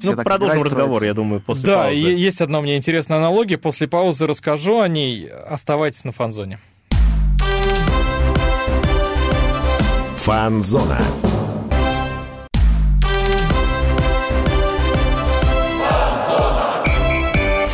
все 0.00 0.12
ну, 0.12 0.16
так 0.16 0.24
продолжим 0.24 0.62
разговор, 0.62 1.04
я 1.04 1.12
думаю, 1.12 1.42
после 1.42 1.66
да, 1.66 1.84
паузы. 1.84 2.02
Да, 2.02 2.08
есть 2.08 2.40
одна 2.40 2.62
мне 2.62 2.78
интересная 2.78 3.18
аналогия. 3.18 3.58
После 3.58 3.86
паузы 3.86 4.26
расскажу 4.26 4.80
о 4.80 4.88
ней. 4.88 5.28
Оставайтесь 5.28 6.04
на 6.04 6.12
фан-зоне. 6.12 6.58
Фан-зона. 10.16 10.98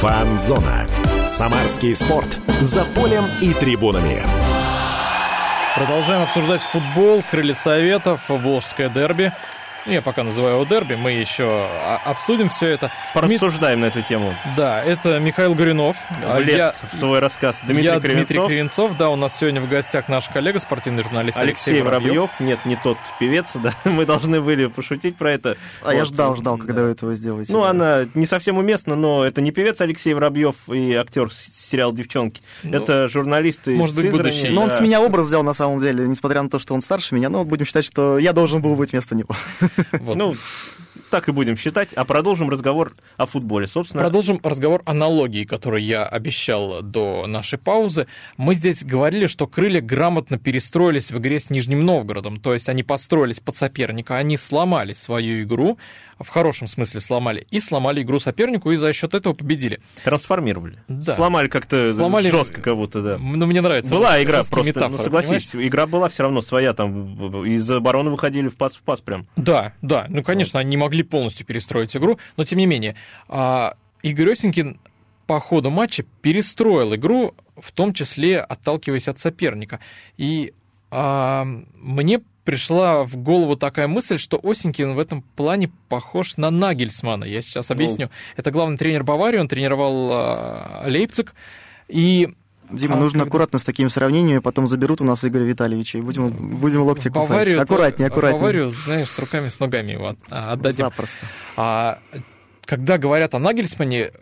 Фан-зона. 0.05 0.87
Самарский 1.25 1.95
спорт. 1.95 2.39
За 2.61 2.85
полем 2.85 3.25
и 3.41 3.55
трибунами. 3.55 4.23
Продолжаем 5.75 6.25
обсуждать 6.25 6.61
футбол, 6.61 7.25
крылья 7.31 7.55
советов, 7.55 8.21
волжское 8.29 8.91
дерби. 8.91 9.33
Я 9.87 10.01
пока 10.01 10.23
называю 10.23 10.55
его 10.55 10.65
дерби, 10.65 10.95
мы 10.95 11.13
еще 11.13 11.67
обсудим 12.07 12.49
все 12.49 12.69
это. 12.69 12.91
Порассуждаем 13.13 13.81
Ми... 13.81 13.83
на 13.83 13.89
эту 13.89 14.01
тему. 14.01 14.35
Да, 14.57 14.83
это 14.83 15.19
Михаил 15.19 15.55
Горюнов. 15.55 15.97
Влез 16.37 16.57
я... 16.57 16.75
в 16.91 16.99
твой 16.99 17.19
рассказ. 17.19 17.59
Дмитрий 17.65 17.85
я 17.85 18.01
Кривенцов. 18.01 18.29
Дмитрий 18.29 18.47
Кривенцов, 18.47 18.97
да, 18.97 19.11
у 19.11 19.17
нас 19.17 19.37
сегодня 19.37 19.61
в 19.61 19.69
гостях 19.69 20.09
наш 20.09 20.29
коллега, 20.29 20.59
спортивный 20.59 21.03
журналист 21.03 21.37
Алексей, 21.37 21.73
Алексей 21.73 21.83
Воробьев. 21.83 22.31
Нет, 22.41 22.61
не 22.65 22.77
тот 22.77 22.97
певец, 23.21 23.51
да, 23.55 23.75
мы 23.85 24.07
должны 24.07 24.41
были 24.41 24.67
пошутить 24.67 25.17
про 25.17 25.33
это. 25.33 25.59
А 25.83 25.87
вот. 25.87 25.93
я 25.93 26.05
ждал, 26.07 26.35
ждал, 26.37 26.57
когда 26.57 26.77
да. 26.77 26.83
вы 26.85 26.89
этого 26.93 27.15
сделаете. 27.15 27.53
Ну, 27.53 27.63
да. 27.63 27.71
она 27.71 28.07
не 28.15 28.25
совсем 28.25 28.57
уместна, 28.57 28.97
но 28.97 29.23
это 29.23 29.43
не 29.43 29.51
певец 29.51 29.83
Алексей 29.83 30.15
Воробьев 30.15 30.57
и 30.71 30.95
актер 30.95 31.31
сериал 31.31 31.93
«Девчонки». 31.93 32.41
Ну, 32.63 32.75
это 32.75 33.09
журналист 33.09 33.69
из 33.69 33.79
Может 33.79 33.97
быть, 33.97 34.11
будущее. 34.11 34.51
Но 34.51 34.63
он 34.63 34.71
с 34.71 34.81
меня 34.81 35.03
образ 35.03 35.27
взял 35.27 35.43
на 35.43 35.53
самом 35.53 35.79
деле, 35.79 36.07
несмотря 36.07 36.43
на 36.43 36.49
то, 36.49 36.59
что 36.59 36.73
он 36.73 36.81
старше 36.81 37.15
меня, 37.15 37.29
но 37.29 37.45
будем 37.45 37.67
считать, 37.67 37.85
что 37.85 38.19
я 38.19 38.33
должен 38.33 38.63
был 38.63 38.77
быть 38.77 38.93
вместо 38.93 39.15
него. 39.15 39.37
Ну, 40.15 40.35
так 41.11 41.29
и 41.29 41.33
будем 41.33 41.57
считать, 41.57 41.93
а 41.95 42.05
продолжим 42.05 42.51
разговор 42.51 42.93
о 43.17 43.27
футболе, 43.27 43.67
собственно. 43.67 44.03
Продолжим 44.03 44.41
разговор 44.43 44.83
аналогии, 44.85 45.45
который 45.45 45.83
я 45.83 46.05
обещал 46.05 46.83
до 46.83 47.27
нашей 47.27 47.59
паузы. 47.59 48.07
Мы 48.37 48.55
здесь 48.55 48.83
говорили, 48.83 49.27
что 49.27 49.47
крылья 49.47 49.81
грамотно 49.81 50.39
перестроились 50.39 51.11
в 51.11 51.19
игре 51.19 51.41
с 51.41 51.51
Нижним 51.51 51.85
Новгородом, 51.85 52.41
то 52.41 52.53
есть 52.53 52.69
они 52.69 52.83
построились 52.83 53.41
под 53.41 53.57
соперника, 53.57 54.17
они 54.17 54.37
сломали 54.37 54.93
свою 54.93 55.43
игру, 55.45 55.79
в 56.19 56.29
хорошем 56.29 56.67
смысле 56.67 57.01
сломали, 57.01 57.47
и 57.51 57.61
сломали 57.61 58.03
игру 58.03 58.21
сопернику, 58.21 58.71
и 58.71 58.77
за 58.77 58.93
счет 58.93 59.15
этого 59.15 59.35
победили. 59.35 59.81
Трансформировали. 60.05 60.79
Да. 60.89 61.15
Сломали 61.15 61.49
как-то 61.49 61.93
сломали... 61.93 62.31
жестко 62.31 62.75
будто, 62.75 63.03
да. 63.03 63.19
Ну, 63.19 63.47
мне 63.47 63.61
нравится. 63.61 63.93
Была 63.93 64.23
игра 64.23 64.45
просто, 64.45 64.63
метафора, 64.63 64.99
ну, 64.99 65.03
согласись, 65.03 65.51
понимаешь? 65.51 65.69
игра 65.69 65.87
была 65.87 66.09
все 66.09 66.23
равно 66.23 66.41
своя, 66.41 66.75
там 66.75 67.45
из 67.45 67.71
обороны 67.71 68.11
выходили 68.11 68.49
в 68.49 68.57
пас 68.57 68.77
в 68.77 68.83
пас 68.83 69.01
прям. 69.01 69.27
Да, 69.37 69.73
да, 69.83 70.07
ну, 70.09 70.23
конечно, 70.23 70.59
вот. 70.59 70.63
они 70.63 70.71
не 70.71 70.77
могли 70.77 71.03
полностью 71.03 71.47
перестроить 71.47 71.97
игру, 71.97 72.19
но 72.37 72.45
тем 72.45 72.59
не 72.59 72.67
менее, 72.67 72.97
а, 73.29 73.75
Игорь 74.03 74.33
Осенькин 74.33 74.79
по 75.27 75.41
ходу 75.41 75.71
матча 75.71 76.05
перестроил 76.21 76.95
игру, 76.95 77.35
в 77.57 77.73
том 77.73 77.93
числе 77.93 78.41
отталкиваясь 78.41 79.09
от 79.09 79.19
соперника. 79.19 79.81
И 80.17 80.53
а, 80.91 81.45
мне 81.75 82.21
пришла 82.45 83.05
в 83.05 83.17
голову 83.17 83.57
такая 83.57 83.89
мысль, 83.89 84.19
что 84.19 84.39
Осенькин 84.43 84.95
в 84.95 84.99
этом 84.99 85.23
плане 85.23 85.71
похож 85.89 86.37
на 86.37 86.51
Нагельсмана. 86.51 87.25
Я 87.25 87.43
сейчас 87.43 87.69
ну. 87.69 87.75
объясню. 87.75 88.07
Ну. 88.07 88.13
Это 88.37 88.51
главный 88.51 88.77
тренер 88.77 89.05
Баварии, 89.05 89.39
он 89.39 89.49
тренировал 89.49 90.11
э, 90.13 90.91
Лейпциг. 90.91 91.35
И 91.89 92.29
Дима, 92.71 92.97
а, 92.97 92.99
нужно 92.99 93.21
когда... 93.21 93.29
аккуратно 93.29 93.59
с 93.59 93.65
такими 93.65 93.89
сравнениями, 93.89 94.39
потом 94.39 94.67
заберут 94.67 95.01
у 95.01 95.05
нас 95.05 95.25
Игоря 95.25 95.45
Витальевича, 95.45 95.99
и 95.99 96.01
будем, 96.01 96.31
будем 96.31 96.83
локти 96.83 97.09
кусать. 97.09 97.29
Баварию, 97.29 97.61
аккуратнее, 97.61 98.07
аккуратнее. 98.09 98.41
Баварию, 98.41 98.71
знаешь, 98.71 99.11
с 99.11 99.19
руками, 99.19 99.49
с 99.49 99.61
ногами 99.61 99.93
его 99.93 100.17
отдадим. 100.31 100.77
Запросто. 100.85 101.27
А, 101.57 101.99
когда 102.65 102.99
говорят 102.99 103.35
о 103.35 103.39
Нагельсмане, 103.39 104.13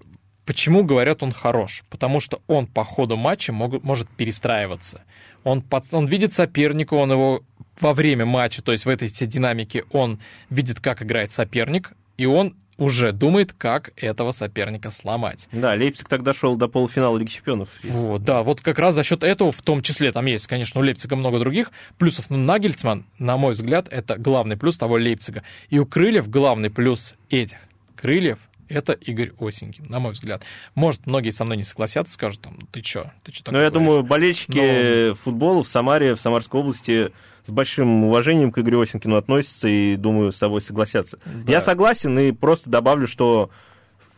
почему 0.45 0.83
говорят 0.83 1.23
он 1.23 1.33
хорош? 1.33 1.85
Потому 1.89 2.21
что 2.21 2.43
он 2.47 2.67
по 2.67 2.85
ходу 2.85 3.17
матча 3.17 3.53
мог, 3.53 3.83
может 3.83 4.09
перестраиваться. 4.09 5.03
Он, 5.45 5.61
под, 5.61 5.93
он 5.93 6.07
видит 6.07 6.33
соперника, 6.35 6.95
он 6.95 7.13
его 7.13 7.43
во 7.81 7.95
время 7.95 8.27
матча, 8.27 8.63
то 8.63 8.73
есть 8.73 8.85
в 8.85 8.89
этой 8.89 9.09
всей 9.09 9.27
динамике, 9.27 9.85
он 9.91 10.19
видит, 10.51 10.81
как 10.81 11.03
играет 11.03 11.33
соперник, 11.33 11.93
и 12.17 12.27
он 12.27 12.57
уже 12.79 13.13
думает, 13.13 13.53
как 13.53 13.93
этого 13.97 14.33
соперника 14.33 14.91
сломать. 14.91 15.49
Да, 15.53 15.75
Лейпциг 15.75 16.09
тогда 16.09 16.35
шел 16.35 16.57
до 16.57 16.69
полуфинала 16.69 17.17
Лиги 17.19 17.31
Чемпионов. 17.31 17.69
Вот, 17.83 18.25
да, 18.25 18.43
вот 18.43 18.61
как 18.61 18.79
раз 18.79 18.95
за 18.95 19.05
счет 19.05 19.23
этого, 19.23 19.53
в 19.53 19.63
том 19.63 19.83
числе, 19.83 20.11
там 20.13 20.27
есть, 20.27 20.47
конечно, 20.47 20.81
у 20.81 20.85
Лейпцига 20.85 21.17
много 21.17 21.39
других 21.39 21.71
плюсов, 21.99 22.31
но 22.31 22.37
Нагельцман, 22.37 23.05
на 23.19 23.37
мой 23.37 23.53
взгляд, 23.53 23.89
это 23.91 24.17
главный 24.17 24.57
плюс 24.57 24.79
того 24.79 24.97
Лейпцига. 24.97 25.43
И 25.69 25.79
у 25.79 25.87
Крыльев 25.87 26.29
главный 26.29 26.71
плюс 26.71 27.15
этих 27.31 27.59
Крыльев 27.95 28.39
это 28.69 28.93
Игорь 28.93 29.33
Осенькин, 29.39 29.87
на 29.89 29.99
мой 30.01 30.13
взгляд. 30.13 30.43
Может, 30.75 31.07
многие 31.07 31.31
со 31.31 31.45
мной 31.45 31.59
не 31.59 31.65
согласятся, 31.65 32.15
скажут, 32.15 32.41
там, 32.41 32.59
ты 32.71 32.81
чё, 32.81 33.11
ты 33.23 33.31
чё 33.31 33.43
Но 33.51 33.61
я 33.61 33.71
думаю, 33.71 34.03
болельщики 34.03 35.09
Но... 35.09 35.15
футбола 35.15 35.63
в 35.63 35.69
Самаре, 35.69 36.15
в 36.15 36.21
Самарской 36.21 36.61
области 36.61 37.13
с 37.45 37.51
большим 37.51 38.05
уважением 38.05 38.53
к 38.53 38.59
Игорю 38.59 38.81
Осенькину 38.81 39.17
относятся 39.17 39.69
и, 39.69 39.97
думаю, 39.97 40.33
с 40.33 40.39
тобой 40.39 40.61
согласятся. 40.61 41.19
Да. 41.25 41.53
Я 41.53 41.61
согласен 41.61 42.19
и 42.19 42.33
просто 42.33 42.71
добавлю, 42.71 43.07
что 43.07 43.51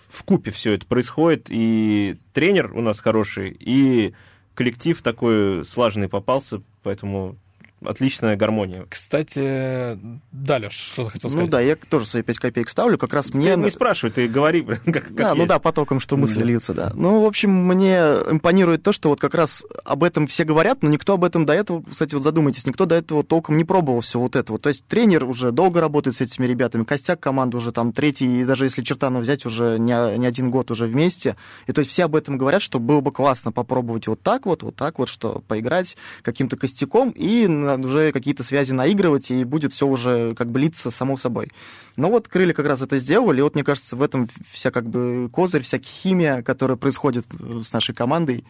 в 0.09 0.23
купе 0.25 0.51
все 0.51 0.73
это 0.73 0.87
происходит, 0.87 1.47
и 1.49 2.17
тренер 2.33 2.73
у 2.75 2.81
нас 2.81 3.01
хороший, 3.01 3.57
и 3.59 4.15
коллектив 4.55 5.01
такой 5.03 5.65
слаженный 5.65 6.09
попался, 6.09 6.63
поэтому 6.83 7.37
отличная 7.87 8.37
гармония. 8.37 8.87
Кстати, 8.89 9.99
Даля, 10.33 10.71
что 10.71 11.05
ты 11.07 11.11
хотел 11.13 11.31
сказать? 11.31 11.47
Ну 11.47 11.51
да, 11.51 11.61
я 11.61 11.77
тоже 11.77 12.07
свои 12.07 12.23
5 12.23 12.39
копеек 12.39 12.69
ставлю, 12.69 12.99
как 12.99 13.13
раз 13.13 13.33
мне... 13.35 13.55
Ты 13.55 13.61
не 13.61 13.71
спрашивай, 13.71 14.11
ты 14.13 14.29
говори, 14.29 14.63
как, 14.85 14.85
как 14.87 15.15
Да, 15.15 15.31
ну 15.35 15.43
есть. 15.43 15.49
да, 15.49 15.59
потоком, 15.59 16.01
что 16.01 16.17
мысли 16.17 16.41
Да. 16.41 16.45
льются, 16.45 16.75
да. 16.75 16.93
Ну, 16.95 17.23
в 17.23 17.27
общем, 17.27 17.51
мне 17.51 17.97
импонирует 18.31 18.83
то, 18.83 18.93
что 18.93 19.09
вот 19.11 19.21
как 19.21 19.35
раз 19.35 19.65
об 19.85 20.05
этом 20.05 20.27
все 20.27 20.45
говорят, 20.45 20.83
но 20.83 20.89
никто 20.89 21.15
об 21.15 21.25
этом 21.25 21.47
до 21.47 21.53
этого, 21.53 21.83
кстати, 21.89 22.15
вот 22.15 22.23
задумайтесь, 22.23 22.67
никто 22.67 22.87
до 22.87 22.95
этого 22.95 23.23
толком 23.23 23.57
не 23.57 23.65
пробовал 23.65 24.01
все 24.01 24.19
вот 24.19 24.37
это 24.37 24.53
вот. 24.53 24.63
То 24.63 24.69
есть 24.69 24.87
тренер 24.87 25.25
уже 25.25 25.53
долго 25.53 25.81
работает 25.81 26.17
с 26.17 26.21
этими 26.21 26.47
ребятами, 26.47 26.85
костяк 26.85 27.21
команды 27.21 27.57
уже 27.57 27.73
там 27.73 27.93
третий, 27.93 28.41
и 28.41 28.45
даже 28.45 28.65
если 28.65 28.83
Чертанова 28.83 29.23
взять, 29.23 29.47
уже 29.47 29.79
не, 29.79 30.19
не 30.19 30.27
один 30.27 30.51
год 30.51 30.71
уже 30.71 30.87
вместе. 30.87 31.37
И 31.67 31.73
то 31.73 31.81
есть 31.81 31.91
все 31.91 32.05
об 32.05 32.17
этом 32.17 32.39
говорят, 32.39 32.63
что 32.63 32.79
было 32.79 33.01
бы 33.01 33.13
классно 33.13 33.53
попробовать 33.53 34.07
вот 34.07 34.21
так 34.23 34.47
вот, 34.47 34.63
вот 34.63 34.77
так 34.77 34.99
вот, 34.99 35.09
что 35.09 35.43
поиграть 35.47 35.97
каким-то 36.23 36.57
костяком 36.57 37.11
и 37.11 37.47
уже 37.83 38.13
какие-то 38.13 38.43
связи 38.45 38.73
наигрывать, 38.73 39.31
и 39.31 39.45
будет 39.45 39.73
все 39.73 39.87
уже 39.87 40.35
как 40.35 40.51
бы 40.51 40.61
литься 40.61 40.91
само 40.91 41.17
собой. 41.17 41.51
Но 41.97 42.11
вот 42.11 42.29
крылья 42.29 42.53
как 42.53 42.67
раз 42.67 42.83
это 42.83 42.99
сделали, 42.99 43.39
и 43.39 43.43
вот 43.43 43.55
мне 43.55 43.65
кажется, 43.65 43.97
в 43.97 44.03
этом 44.03 44.29
вся 44.51 44.71
как 44.71 44.89
бы 44.89 45.29
козырь, 45.33 45.63
вся 45.63 45.79
химия, 45.79 46.43
которая 46.43 46.77
происходит 46.77 47.27
с 47.63 47.73
нашей 47.73 47.95
командой, 47.95 48.45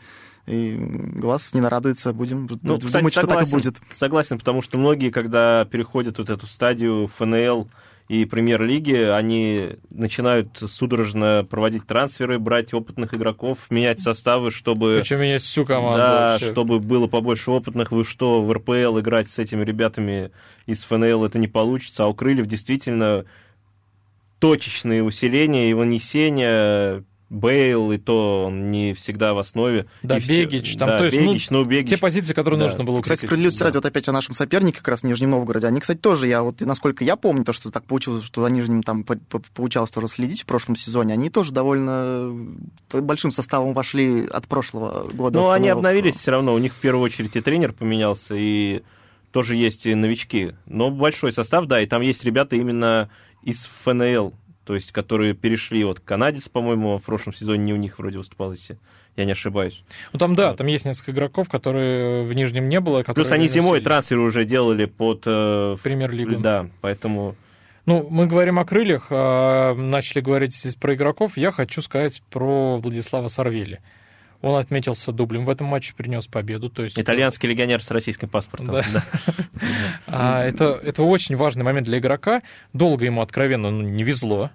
и 0.46 0.76
глаз 0.76 1.54
не 1.54 1.60
нарадуется, 1.60 2.12
будем 2.12 2.46
Ну, 2.50 2.78
думать, 2.78 2.84
кстати, 2.84 3.10
что 3.10 3.20
так 3.26 3.42
и 3.42 3.44
согласен, 3.46 3.50
будет. 3.50 3.76
Согласен, 3.90 4.38
потому 4.38 4.62
что 4.62 4.76
многие, 4.78 5.10
когда 5.10 5.64
переходят 5.64 6.18
вот 6.18 6.28
эту 6.28 6.46
стадию 6.46 7.08
ФНЛ 7.16 7.68
и 8.08 8.26
премьер-лиги, 8.26 8.94
они 8.94 9.76
начинают 9.90 10.58
судорожно 10.58 11.46
проводить 11.48 11.86
трансферы, 11.86 12.38
брать 12.38 12.74
опытных 12.74 13.14
игроков, 13.14 13.70
менять 13.70 14.00
составы, 14.00 14.50
чтобы... 14.50 14.98
Причем 15.00 15.20
менять 15.20 15.42
всю 15.42 15.64
команду. 15.64 15.98
Да, 15.98 16.32
вообще. 16.32 16.52
чтобы 16.52 16.80
было 16.80 17.06
побольше 17.06 17.50
опытных. 17.50 17.92
Вы 17.92 18.04
что, 18.04 18.42
в 18.42 18.52
РПЛ 18.52 18.98
играть 19.00 19.30
с 19.30 19.38
этими 19.38 19.64
ребятами 19.64 20.32
из 20.66 20.84
ФНЛ 20.84 21.24
это 21.24 21.38
не 21.38 21.48
получится, 21.48 22.04
а 22.04 22.06
у 22.06 22.14
Крыльев 22.14 22.46
действительно 22.46 23.24
точечные 24.38 25.02
усиления 25.02 25.70
и 25.70 25.74
вынесения, 25.74 27.04
Бейл, 27.34 27.92
и 27.92 27.98
то 27.98 28.44
он 28.46 28.70
не 28.70 28.94
всегда 28.94 29.34
в 29.34 29.38
основе. 29.38 29.86
Да, 30.02 30.16
И 30.18 30.20
Бегич, 30.26 30.76
там, 30.76 30.88
да, 30.88 30.98
то 30.98 31.04
есть, 31.06 31.16
ну, 31.18 31.26
Бегич, 31.32 31.50
ну, 31.50 31.64
Бегич. 31.64 31.90
Те 31.90 31.98
позиции, 31.98 32.32
которые 32.32 32.58
Да. 32.58 32.66
нужно 32.66 32.84
было 32.84 33.00
Кстати, 33.02 33.18
укрепить. 33.18 33.28
справедливости 33.28 33.58
да. 33.58 33.64
ради, 33.66 33.76
вот 33.76 33.86
опять 33.86 34.08
о 34.08 34.12
нашем 34.12 34.34
сопернике, 34.34 34.78
как 34.78 34.88
раз 34.88 35.00
в 35.00 35.04
Нижнем 35.04 35.30
Новгороде. 35.30 35.66
Они, 35.66 35.80
кстати, 35.80 35.98
тоже, 35.98 36.28
я 36.28 36.42
вот, 36.42 36.60
насколько 36.60 37.04
я 37.04 37.16
помню, 37.16 37.44
то, 37.44 37.52
что 37.52 37.70
так 37.70 37.84
получилось, 37.84 38.24
что 38.24 38.40
за 38.42 38.48
Нижним 38.48 38.82
там 38.82 39.04
по- 39.04 39.16
по- 39.16 39.42
получалось 39.54 39.90
тоже 39.90 40.08
следить 40.08 40.42
в 40.42 40.46
прошлом 40.46 40.76
сезоне, 40.76 41.12
они 41.14 41.28
тоже 41.30 41.52
довольно 41.52 42.32
э, 42.92 43.00
большим 43.00 43.30
составом 43.30 43.74
вошли 43.74 44.26
от 44.26 44.46
прошлого 44.48 45.10
года. 45.12 45.38
Ну, 45.40 45.50
они 45.50 45.68
обновились 45.68 46.16
все 46.16 46.30
равно. 46.30 46.54
У 46.54 46.58
них 46.58 46.72
в 46.74 46.78
первую 46.78 47.02
очередь 47.04 47.34
и 47.36 47.40
тренер 47.40 47.72
поменялся, 47.72 48.34
и 48.36 48.82
тоже 49.32 49.56
есть 49.56 49.86
и 49.86 49.94
новички. 49.96 50.52
Но 50.66 50.90
большой 50.90 51.32
состав, 51.32 51.66
да, 51.66 51.80
и 51.80 51.86
там 51.86 52.02
есть 52.02 52.24
ребята 52.24 52.54
именно 52.56 53.10
из 53.42 53.68
ФНЛ, 53.84 54.32
то 54.64 54.74
есть 54.74 54.92
которые 54.92 55.34
перешли. 55.34 55.84
Вот 55.84 56.00
канадец, 56.00 56.48
по-моему, 56.48 56.98
в 56.98 57.02
прошлом 57.02 57.34
сезоне 57.34 57.64
не 57.64 57.72
у 57.72 57.76
них 57.76 57.98
вроде 57.98 58.18
выступал, 58.18 58.52
если 58.52 58.78
я 59.16 59.24
не 59.24 59.32
ошибаюсь. 59.32 59.82
Ну, 60.12 60.18
там, 60.18 60.34
да, 60.34 60.48
Вот. 60.48 60.58
там 60.58 60.66
есть 60.66 60.84
несколько 60.84 61.12
игроков, 61.12 61.48
которые 61.48 62.24
в 62.24 62.32
Нижнем 62.32 62.68
не 62.68 62.80
было. 62.80 63.02
Плюс 63.02 63.30
они 63.30 63.46
зимой 63.48 63.72
носили 63.72 63.84
трансферы 63.84 64.20
уже 64.20 64.44
делали 64.44 64.86
под... 64.86 65.22
э, 65.26 65.76
Премьер-лигу. 65.82 66.36
Да, 66.38 66.68
поэтому... 66.80 67.36
Ну, 67.86 68.06
мы 68.10 68.26
говорим 68.26 68.58
о 68.58 68.64
крыльях, 68.64 69.08
а 69.10 69.74
начали 69.74 70.20
говорить 70.20 70.54
здесь 70.56 70.74
про 70.74 70.94
игроков. 70.94 71.36
Я 71.36 71.52
хочу 71.52 71.82
сказать 71.82 72.22
про 72.30 72.78
Владислава 72.78 73.28
Сарвели. 73.28 73.80
Он 74.44 74.56
отметился 74.56 75.10
дублем 75.10 75.46
в 75.46 75.50
этом 75.50 75.68
матче, 75.68 75.94
принес 75.96 76.26
победу. 76.26 76.68
То 76.68 76.84
есть 76.84 76.98
Итальянский 76.98 77.48
легионер 77.48 77.82
с 77.82 77.90
российским 77.90 78.28
паспортом. 78.28 78.74
Да. 78.74 78.84
да. 78.92 79.02
А, 80.06 80.44
это, 80.44 80.78
это 80.84 81.02
очень 81.02 81.34
важный 81.34 81.64
момент 81.64 81.86
для 81.86 81.98
игрока. 81.98 82.42
Долго 82.74 83.06
ему 83.06 83.22
откровенно 83.22 83.70
ну, 83.70 83.80
не 83.80 84.02
везло. 84.04 84.50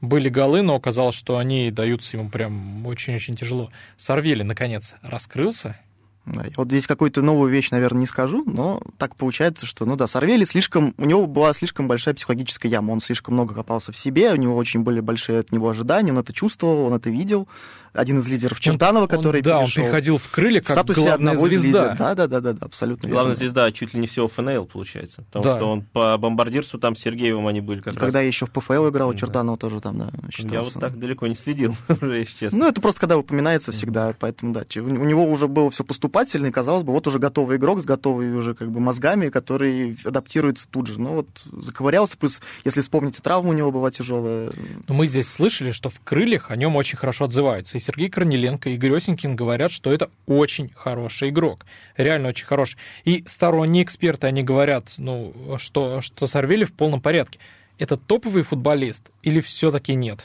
Были 0.00 0.30
голы, 0.30 0.62
но 0.62 0.74
оказалось, 0.74 1.14
что 1.14 1.36
они 1.36 1.70
даются 1.70 2.16
ему 2.16 2.30
прям 2.30 2.86
очень-очень 2.86 3.36
тяжело. 3.36 3.70
Сарвели, 3.98 4.42
наконец, 4.42 4.94
раскрылся. 5.02 5.76
Вот 6.24 6.68
здесь 6.68 6.86
какую-то 6.86 7.20
новую 7.20 7.52
вещь, 7.52 7.70
наверное, 7.70 8.00
не 8.00 8.06
скажу, 8.06 8.44
но 8.46 8.80
так 8.96 9.14
получается, 9.14 9.66
что, 9.66 9.84
ну 9.84 9.94
да, 9.94 10.06
Сорвели 10.06 10.46
слишком, 10.46 10.94
у 10.96 11.04
него 11.04 11.26
была 11.26 11.52
слишком 11.52 11.86
большая 11.86 12.14
психологическая 12.14 12.72
яма, 12.72 12.92
он 12.92 13.02
слишком 13.02 13.34
много 13.34 13.54
копался 13.54 13.92
в 13.92 13.98
себе, 13.98 14.32
у 14.32 14.36
него 14.36 14.56
очень 14.56 14.80
были 14.80 15.00
большие 15.00 15.40
от 15.40 15.52
него 15.52 15.68
ожидания, 15.68 16.12
он 16.12 16.18
это 16.18 16.32
чувствовал, 16.32 16.86
он 16.86 16.94
это 16.94 17.10
видел. 17.10 17.46
Один 17.94 18.18
из 18.18 18.28
лидеров 18.28 18.60
Чертанова, 18.60 19.02
Он- 19.04 19.08
который 19.08 19.40
да, 19.40 19.60
он 19.60 19.66
переходил 19.66 20.18
в 20.18 20.28
крылья 20.28 20.60
в 20.60 20.66
как 20.66 20.76
статусе 20.78 21.00
главная 21.02 21.14
одного 21.32 21.48
звезда. 21.48 21.94
Да, 21.96 22.14
да, 22.14 22.26
да, 22.26 22.40
да, 22.40 22.52
да, 22.52 22.66
абсолютно 22.66 23.08
Главная 23.08 23.30
верно. 23.34 23.38
звезда 23.38 23.72
чуть 23.72 23.94
ли 23.94 24.00
не 24.00 24.06
всего 24.08 24.26
ФНЛ, 24.28 24.66
получается. 24.66 25.22
Потому 25.22 25.44
Да. 25.44 25.56
что 25.56 25.70
он 25.70 25.82
по 25.82 26.18
бомбардирству 26.18 26.78
там 26.80 26.96
с 26.96 26.98
Сергеевым 27.00 27.46
они 27.46 27.60
были 27.60 27.80
как 27.80 27.92
И 27.94 27.96
раз. 27.96 28.00
Когда 28.00 28.20
я 28.20 28.26
еще 28.26 28.46
в 28.46 28.50
ПФЛ 28.50 28.88
играл, 28.88 29.10
у 29.10 29.12
Да. 29.12 29.18
Чертанова 29.20 29.56
тоже 29.56 29.80
там, 29.80 29.98
да, 29.98 30.10
Я 30.24 30.30
считался. 30.30 30.72
вот 30.74 30.80
так 30.80 30.98
далеко 30.98 31.26
не 31.28 31.34
следил, 31.36 31.74
уже, 31.88 32.18
если 32.18 32.36
честно. 32.36 32.58
Ну, 32.58 32.66
это 32.68 32.80
просто 32.80 33.00
когда 33.00 33.16
упоминается 33.16 33.70
всегда, 33.72 34.12
поэтому, 34.18 34.52
да, 34.52 34.64
у 34.76 34.80
него 35.04 35.24
уже 35.30 35.46
было 35.46 35.70
все 35.70 35.84
поступательно, 35.84 36.46
и, 36.46 36.50
казалось 36.50 36.82
бы, 36.82 36.92
вот 36.92 37.06
уже 37.06 37.18
готовый 37.20 37.58
игрок 37.58 37.80
с 37.80 37.84
готовыми 37.84 38.34
уже 38.34 38.54
как 38.54 38.72
бы 38.72 38.80
мозгами, 38.80 39.28
который 39.28 39.96
адаптируется 40.04 40.66
тут 40.68 40.88
же. 40.88 41.00
Ну, 41.00 41.14
вот 41.14 41.28
заковырялся, 41.64 42.16
плюс, 42.16 42.40
если 42.64 42.80
вспомните, 42.80 43.22
травма 43.22 43.50
у 43.50 43.52
него 43.52 43.70
была 43.70 43.90
тяжелая. 43.92 44.50
Но 44.88 44.94
мы 44.94 45.06
здесь 45.06 45.28
слышали, 45.28 45.70
что 45.70 45.90
в 45.90 46.00
крыльях 46.00 46.50
о 46.50 46.56
нем 46.56 46.74
очень 46.76 46.98
хорошо 46.98 47.26
отзываются. 47.26 47.76
И 47.76 47.80
Сергей 47.84 48.08
Корнеленко, 48.08 48.68
и 48.70 48.74
Игорь 48.74 48.96
Осенькин 48.96 49.36
говорят, 49.36 49.70
что 49.72 49.92
это 49.92 50.10
очень 50.26 50.70
хороший 50.74 51.28
игрок. 51.30 51.66
Реально 51.96 52.28
очень 52.30 52.46
хороший. 52.46 52.78
И 53.04 53.24
сторонние 53.26 53.82
эксперты, 53.84 54.26
они 54.26 54.42
говорят, 54.42 54.94
ну, 54.98 55.56
что, 55.58 56.00
что 56.00 56.26
Сарвели 56.26 56.64
в 56.64 56.72
полном 56.72 57.00
порядке. 57.00 57.38
Это 57.78 57.96
топовый 57.96 58.42
футболист 58.44 59.10
или 59.22 59.40
все-таки 59.40 59.94
нет? 59.94 60.24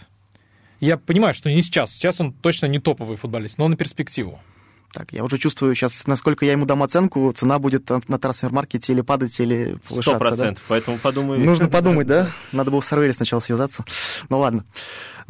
Я 0.80 0.98
понимаю, 0.98 1.34
что 1.34 1.50
не 1.52 1.62
сейчас. 1.62 1.92
Сейчас 1.92 2.20
он 2.22 2.32
точно 2.32 2.68
не 2.68 2.80
топовый 2.80 3.18
футболист, 3.18 3.58
но 3.58 3.68
на 3.68 3.76
перспективу. 3.76 4.40
Так, 4.92 5.14
я 5.14 5.24
уже 5.24 5.38
чувствую 5.38 5.76
сейчас, 5.76 6.08
насколько 6.08 6.46
я 6.46 6.54
ему 6.54 6.66
дам 6.66 6.82
оценку, 6.82 7.32
цена 7.32 7.60
будет 7.60 7.88
на- 8.08 8.18
трансфер-маркете 8.18 8.92
или 8.94 9.02
падать, 9.02 9.40
или 9.40 9.76
Сто 9.86 9.90
повышаться. 9.90 10.12
да? 10.14 10.18
процентов. 10.20 10.64
Поэтому 10.68 10.98
подумай. 10.98 11.38
Нужно 11.38 11.70
подумать, 11.70 12.08
да? 12.08 12.32
Надо 12.52 12.72
было 12.72 12.82
с 12.82 12.86
Сорвели 12.88 13.14
сначала 13.14 13.40
связаться. 13.40 13.86
Ну 14.30 14.40
ладно. 14.40 14.64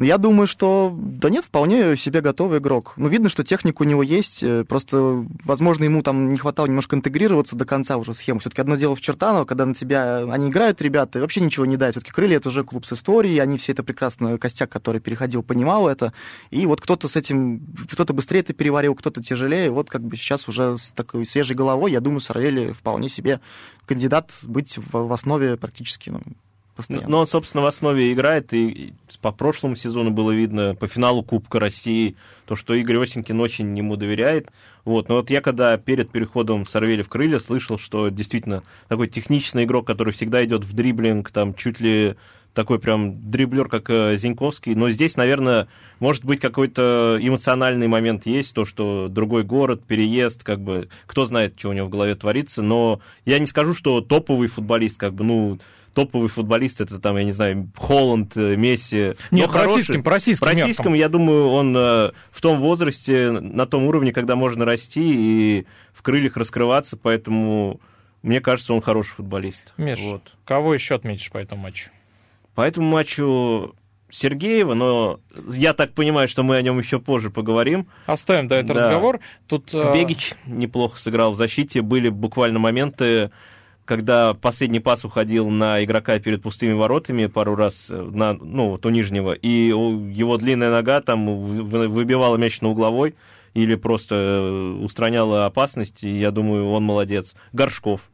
Я 0.02 0.18
думаю, 0.18 0.48
что 0.48 0.96
да 0.98 1.30
нет, 1.30 1.44
вполне 1.44 1.98
себе 1.98 2.22
готовый 2.22 2.60
игрок. 2.60 2.94
Ну, 2.96 3.10
видно, 3.10 3.28
что 3.28 3.44
техника 3.44 3.82
у 3.82 3.86
него 3.86 4.02
есть. 4.02 4.42
э, 4.42 4.64
Просто, 4.64 5.26
возможно, 5.44 5.84
ему 5.84 6.02
там 6.04 6.32
не 6.32 6.38
хватало 6.38 6.68
немножко 6.68 6.96
интегрироваться 6.96 7.58
до 7.58 7.66
конца 7.66 7.98
уже 7.98 8.14
схему. 8.14 8.40
Все-таки 8.40 8.62
одно 8.62 8.78
дело 8.78 8.96
в 8.96 9.02
Чертаново, 9.02 9.44
когда 9.44 9.66
на 9.66 9.74
тебя 9.74 10.20
они 10.32 10.50
играют, 10.50 10.82
ребята, 10.82 11.20
и 11.20 11.22
вообще 11.22 11.42
ничего 11.42 11.66
не 11.66 11.76
дают. 11.76 11.96
Все-таки 11.96 12.14
крылья 12.14 12.38
это 12.38 12.48
уже 12.48 12.64
клуб 12.64 12.86
с 12.86 12.94
историей, 12.94 13.40
они 13.40 13.58
все 13.58 13.74
это 13.74 13.84
прекрасно, 13.84 14.38
костяк, 14.38 14.70
который 14.70 15.02
переходил, 15.02 15.44
понимал 15.44 15.90
это. 15.90 16.14
И 16.50 16.66
вот 16.66 16.80
кто-то 16.80 17.10
с 17.10 17.18
этим, 17.18 17.68
кто-то 17.92 18.14
быстрее 18.14 18.40
это 18.40 18.54
переварил, 18.54 18.96
кто-то 18.96 19.22
тяжелее. 19.22 19.70
Вот 19.70 19.90
как 19.90 20.02
бы 20.02 20.16
сейчас 20.16 20.48
уже 20.48 20.78
с 20.78 20.94
такой 20.94 21.26
свежей 21.26 21.58
головой, 21.58 21.92
я 21.92 22.00
думаю, 22.00 22.22
Сорвели 22.22 22.72
вполне 22.72 23.10
себе 23.10 23.42
кандидат 23.86 24.32
быть 24.44 24.78
в, 24.78 25.08
в 25.08 25.12
основе 25.12 25.58
практически 25.58 26.10
ну, 26.10 26.22
постоянно. 26.80 27.10
Но 27.10 27.20
он, 27.20 27.28
собственно, 27.28 27.62
в 27.62 27.66
основе 27.66 28.14
играет, 28.14 28.54
и 28.54 28.70
и 28.70 28.94
по 29.22 29.32
прошлому 29.32 29.76
сезону 29.76 30.12
было 30.12 30.32
видно, 30.32 30.76
по 30.76 30.88
финалу 30.88 31.24
Кубка 31.24 31.60
России, 31.60 32.16
то, 32.46 32.56
что 32.56 32.74
Игорь 32.74 33.04
Осенькин 33.04 33.40
очень 33.40 33.78
ему 33.78 33.98
доверяет. 33.98 34.48
Вот. 34.86 35.10
Но 35.10 35.16
вот 35.16 35.30
я 35.30 35.42
когда 35.42 35.78
перед 35.78 36.10
переходом 36.12 36.66
Сорвели 36.66 37.04
в 37.04 37.10
крылья 37.10 37.40
слышал, 37.40 37.78
что 37.78 38.10
действительно 38.10 38.64
такой 38.88 39.10
техничный 39.10 39.66
игрок, 39.66 39.86
который 39.88 40.14
всегда 40.14 40.44
идет 40.46 40.64
в 40.64 40.74
дриблинг, 40.74 41.32
там 41.32 41.54
чуть 41.54 41.82
ли 41.82 42.16
такой 42.54 42.80
прям 42.80 43.30
дриблер, 43.30 43.68
как 43.68 43.90
э, 43.90 44.16
Зиньковский. 44.18 44.74
Но 44.74 44.90
здесь, 44.90 45.18
наверное, 45.18 45.68
может 46.00 46.26
быть 46.26 46.40
какой-то 46.40 47.18
эмоциональный 47.22 47.88
момент 47.88 48.26
есть, 48.26 48.54
то, 48.54 48.66
что 48.66 49.08
другой 49.10 49.44
город, 49.44 49.84
переезд, 49.86 50.44
как 50.44 50.62
бы, 50.62 50.90
кто 51.06 51.26
знает, 51.26 51.56
что 51.58 51.70
у 51.70 51.74
него 51.74 51.88
в 51.88 51.90
голове 51.90 52.16
творится. 52.16 52.62
Но 52.62 53.02
я 53.26 53.40
не 53.40 53.46
скажу, 53.46 53.74
что 53.74 54.02
топовый 54.02 54.48
футболист, 54.48 54.98
как 54.98 55.14
бы, 55.14 55.24
ну, 55.24 55.60
топовый 55.94 56.30
футболист, 56.30 56.82
это 56.82 57.00
там, 57.00 57.18
я 57.18 57.24
не 57.24 57.32
знаю, 57.32 57.70
Холланд, 57.76 58.36
э, 58.38 58.56
Месси. 58.56 59.14
Нет, 59.32 59.48
по 59.48 59.54
хороший. 59.54 59.78
российским, 59.78 60.04
по 60.04 60.12
российским 60.12 60.46
По 60.46 60.50
меркам. 60.50 60.68
российскому, 60.68 60.96
я 60.96 61.10
думаю, 61.10 61.48
он 61.50 61.76
э, 61.76 62.12
в 62.32 62.42
том 62.42 62.60
возрасте, 62.60 63.32
на 63.32 63.66
том 63.66 63.84
уровне, 63.86 64.12
когда 64.14 64.36
можно 64.36 64.66
расти 64.66 65.02
и 65.04 65.66
в 65.94 66.02
крыльях 66.02 66.38
раскрываться, 66.38 66.98
поэтому 66.98 67.80
мне 68.22 68.42
кажется, 68.42 68.74
он 68.74 68.82
хороший 68.82 69.14
футболист. 69.16 69.74
Миш, 69.78 70.00
Вот. 70.02 70.36
кого 70.46 70.74
еще 70.74 70.96
отметишь 70.96 71.32
по 71.32 71.38
этому 71.38 71.64
матчу? 71.64 71.90
По 72.56 72.62
этому 72.62 72.88
матчу 72.90 73.76
Сергеева, 74.12 74.74
но 74.74 75.20
я 75.54 75.74
так 75.74 75.94
понимаю, 75.94 76.28
что 76.28 76.42
мы 76.44 76.56
о 76.58 76.62
нем 76.62 76.80
еще 76.80 77.00
позже 77.00 77.30
поговорим. 77.30 77.88
Оставим, 78.08 78.48
да, 78.48 78.58
этот 78.58 78.70
Да. 78.70 78.74
разговор. 78.86 79.20
Тут 79.48 79.70
э, 79.74 79.94
Бегич 79.94 80.34
неплохо 80.46 80.98
сыграл 81.00 81.34
в 81.34 81.38
защите. 81.38 81.82
Были 81.82 82.10
буквально 82.10 82.58
моменты, 82.60 83.30
когда 83.90 84.36
последний 84.36 84.80
пас 84.80 85.04
уходил 85.04 85.50
на 85.50 85.84
игрока 85.84 86.20
перед 86.20 86.44
пустыми 86.44 86.74
воротами 86.74 87.26
пару 87.26 87.56
раз, 87.56 87.88
э, 87.90 88.00
на, 88.00 88.34
ну, 88.34 88.70
вот 88.70 88.86
у 88.86 88.90
нижнего, 88.92 89.34
и 89.34 89.50
его 89.70 90.38
длинная 90.38 90.70
нога 90.70 91.02
там 91.02 91.26
вы- 91.36 91.64
вы- 91.64 91.88
выбивала 91.88 92.38
мяч 92.38 92.62
на 92.62 92.70
угловой 92.70 93.16
или 93.56 93.74
просто 93.74 94.14
э, 94.14 94.84
устраняла 94.84 95.48
опасность, 95.48 96.04
и 96.04 96.20
я 96.20 96.30
думаю, 96.30 96.70
он 96.70 96.84
молодец. 96.84 97.34
Горшков, 97.52 98.12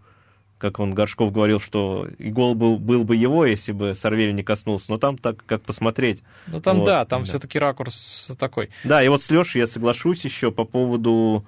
как 0.60 0.80
он, 0.80 0.94
Горшков 0.94 1.34
говорил, 1.34 1.60
что 1.60 2.08
и 2.20 2.30
гол 2.32 2.56
был, 2.56 2.78
был 2.78 3.04
бы 3.04 3.18
его, 3.18 3.46
если 3.46 3.74
бы 3.74 3.96
Сорвель 3.96 4.34
не 4.34 4.44
коснулся. 4.44 4.94
Но 4.94 4.98
там 4.98 5.18
так, 5.18 5.46
как 5.46 5.64
посмотреть. 5.64 6.24
Ну 6.48 6.62
там 6.62 6.78
Вот, 6.80 6.86
да, 6.86 7.04
там 7.04 7.24
да. 7.24 7.26
все-таки 7.26 7.60
ракурс 7.60 8.32
такой. 8.40 8.70
Да, 8.86 9.04
и 9.04 9.10
вот 9.10 9.22
с 9.22 9.30
Лешей 9.30 9.60
я 9.60 9.68
соглашусь 9.68 10.24
еще 10.24 10.52
по 10.52 10.64
поводу 10.64 11.46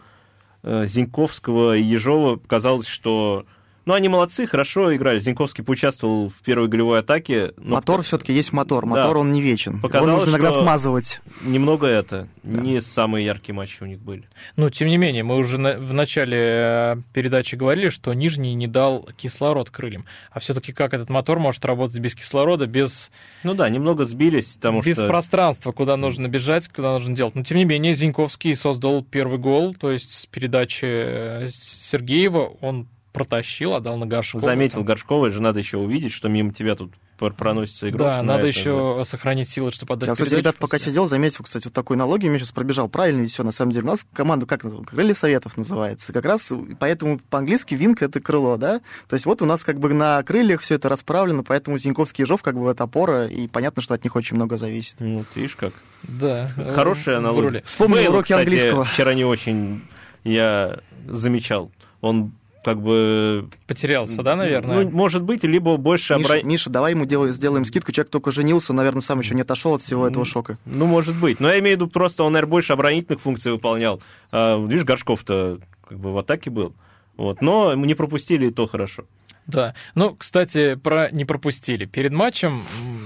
э, 0.64 0.86
Зиньковского 0.86 1.78
и 1.78 1.82
Ежова. 1.82 2.38
Казалось, 2.46 2.88
что... 2.88 3.46
Ну, 3.88 3.94
они 3.94 4.10
молодцы, 4.10 4.46
хорошо 4.48 4.94
играли. 4.94 5.18
Зиньковский 5.20 5.64
поучаствовал 5.64 6.28
в 6.28 6.42
первой 6.44 6.68
голевой 6.68 7.00
атаке. 7.00 7.54
но 7.56 7.76
Мотор 7.76 8.02
все-таки 8.02 8.34
есть 8.34 8.52
мотор. 8.52 8.84
Да. 8.84 8.90
Мотор, 8.90 9.16
он 9.16 9.32
не 9.32 9.42
вечен. 9.42 9.80
Показалось, 9.80 10.10
Его 10.10 10.18
нужно 10.20 10.32
иногда 10.32 10.52
что- 10.52 10.62
смазывать. 10.62 11.22
Немного 11.42 11.88
это. 11.88 12.28
Не 12.44 12.82
самые 12.82 13.26
яркие 13.26 13.56
матчи 13.56 13.82
у 13.82 13.86
них 13.86 14.00
были. 14.00 14.28
Ну, 14.58 14.70
тем 14.70 14.90
не 14.90 14.98
менее, 14.98 15.24
мы 15.24 15.38
уже 15.38 15.58
на- 15.58 15.78
в 15.78 15.94
начале 15.94 16.38
э, 16.38 16.96
передачи 17.14 17.56
говорили, 17.56 17.88
что 17.88 18.14
Нижний 18.14 18.54
не 18.56 18.68
дал 18.68 19.08
кислород 19.16 19.70
крыльям. 19.70 20.04
А 20.32 20.42
все-таки 20.42 20.74
как 20.74 20.94
этот 20.94 21.08
мотор 21.10 21.40
может 21.40 21.64
работать 21.64 22.00
без 22.00 22.14
кислорода, 22.14 22.68
без, 22.68 23.10
Ну 23.44 23.54
да, 23.54 23.70
немного 23.70 24.04
сбились, 24.04 24.56
потому 24.56 24.82
без 24.82 24.98
что... 24.98 25.08
пространства, 25.08 25.72
куда 25.72 25.96
нужно 25.96 26.28
бежать, 26.28 26.68
куда 26.68 26.92
нужно 26.92 27.16
делать. 27.16 27.36
Но, 27.36 27.44
тем 27.44 27.58
не 27.58 27.64
менее, 27.64 27.96
Зиньковский 27.96 28.54
создал 28.58 29.02
первый 29.02 29.38
гол, 29.40 29.74
то 29.74 29.94
есть 29.94 30.12
с 30.12 30.26
передачи 30.26 30.84
э, 30.86 31.50
Сергеева 31.54 32.52
он 32.60 32.90
протащил, 33.18 33.74
отдал 33.74 33.98
на 33.98 34.06
Горшкова. 34.06 34.44
Заметил 34.44 34.84
Горшкова, 34.84 35.30
же 35.30 35.42
надо 35.42 35.60
еще 35.60 35.78
увидеть, 35.78 36.12
что 36.12 36.30
мимо 36.30 36.54
тебя 36.54 36.76
тут 36.76 36.94
пр- 37.18 37.34
проносится 37.34 37.90
игрок. 37.90 38.02
Да, 38.02 38.18
на 38.18 38.24
надо 38.24 38.48
это, 38.48 38.58
еще 38.60 39.04
сохранить 39.06 39.50
силы, 39.50 39.72
чтобы 39.72 39.94
отдать 39.96 40.08
Я, 40.08 40.14
кстати, 40.14 40.34
ребят, 40.34 40.56
пока 40.58 40.78
после. 40.78 40.92
сидел, 40.92 41.08
заметил, 41.08 41.44
кстати, 41.44 41.66
вот 41.66 41.74
такую 41.74 41.96
аналогию, 41.96 42.30
мне 42.32 42.40
сейчас 42.40 42.52
пробежал 42.52 42.90
правильно, 42.90 43.24
и 43.24 43.28
все, 43.28 43.44
на 43.44 43.52
самом 43.52 43.72
деле. 43.72 43.86
У 43.86 43.88
нас 43.88 44.06
команда, 44.14 44.46
как 44.46 44.62
крылья 44.88 45.14
советов 45.14 45.58
называется. 45.58 46.14
Как 46.14 46.26
раз 46.26 46.52
поэтому 46.80 47.20
по-английски 47.30 47.76
винка 47.76 48.06
это 48.06 48.22
крыло, 48.22 48.58
да? 48.58 48.80
То 49.08 49.16
есть 49.16 49.26
вот 49.26 49.42
у 49.42 49.46
нас 49.46 49.64
как 49.64 49.80
бы 49.80 49.94
на 49.94 50.22
крыльях 50.24 50.62
все 50.62 50.76
это 50.76 50.90
расправлено, 50.90 51.44
поэтому 51.44 51.78
Зиньковский 51.78 52.24
и 52.24 52.26
Ежов 52.26 52.42
как 52.42 52.58
бы 52.58 52.70
это 52.70 52.84
опора, 52.84 53.28
и 53.28 53.48
понятно, 53.48 53.82
что 53.82 53.94
от 53.94 54.04
них 54.04 54.16
очень 54.16 54.36
много 54.36 54.58
зависит. 54.58 54.96
Ну, 55.00 55.26
ты 55.34 55.42
видишь 55.42 55.56
как. 55.56 55.74
Да, 56.04 56.48
Хорошая 56.76 57.18
аналогия. 57.18 57.62
Вспомнил 57.66 58.10
уроки 58.12 58.26
кстати, 58.26 58.42
английского. 58.42 58.84
вчера 58.86 59.14
не 59.14 59.26
очень 59.26 59.82
я 60.24 60.80
замечал. 61.08 61.72
Он 62.02 62.32
как 62.68 62.82
бы... 62.82 63.48
Потерялся, 63.66 64.22
да, 64.24 64.36
наверное? 64.36 64.84
Ну, 64.84 64.92
может 64.92 65.24
быть, 65.24 65.46
либо 65.46 65.78
больше... 65.78 66.18
Миша, 66.18 66.34
обра- 66.34 66.44
Миша, 66.44 66.70
давай 66.70 66.92
ему 66.92 67.06
делай- 67.06 67.32
сделаем 67.32 67.64
скидку. 67.64 67.94
Человек 67.94 68.12
только 68.12 68.34
женился, 68.34 68.74
он, 68.74 68.76
наверное, 68.76 69.00
сам 69.00 69.22
еще 69.22 69.36
не 69.36 69.44
отошел 69.44 69.74
от 69.76 69.82
всего 69.82 70.06
этого 70.06 70.26
шока. 70.26 70.58
Ну, 70.66 70.86
может 70.86 71.16
быть. 71.16 71.40
Но 71.40 71.48
я 71.48 71.60
имею 71.60 71.78
в 71.78 71.80
виду, 71.80 71.90
просто 71.90 72.26
он, 72.26 72.34
наверное, 72.34 72.52
больше 72.52 72.74
оборонительных 72.74 73.22
функций 73.22 73.54
выполнял. 73.54 74.02
А, 74.34 74.62
видишь, 74.62 74.84
Горшков-то 74.84 75.60
как 75.88 75.98
бы 75.98 76.12
в 76.12 76.18
атаке 76.18 76.50
был. 76.50 76.74
Вот. 77.16 77.42
Но 77.42 77.74
не 77.74 77.96
пропустили, 77.96 78.48
и 78.48 78.52
то 78.52 78.68
хорошо. 78.68 79.06
Да. 79.46 79.74
Ну, 79.96 80.14
кстати, 80.16 80.76
про 80.76 81.10
не 81.12 81.24
пропустили. 81.24 81.86
Перед 81.86 82.12
матчем 82.12 82.62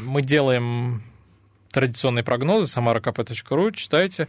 мы 0.08 0.24
делаем 0.24 1.04
традиционные 1.72 2.24
прогнозы, 2.24 2.66
samarakp.ru, 2.66 3.76
читайте. 3.76 4.28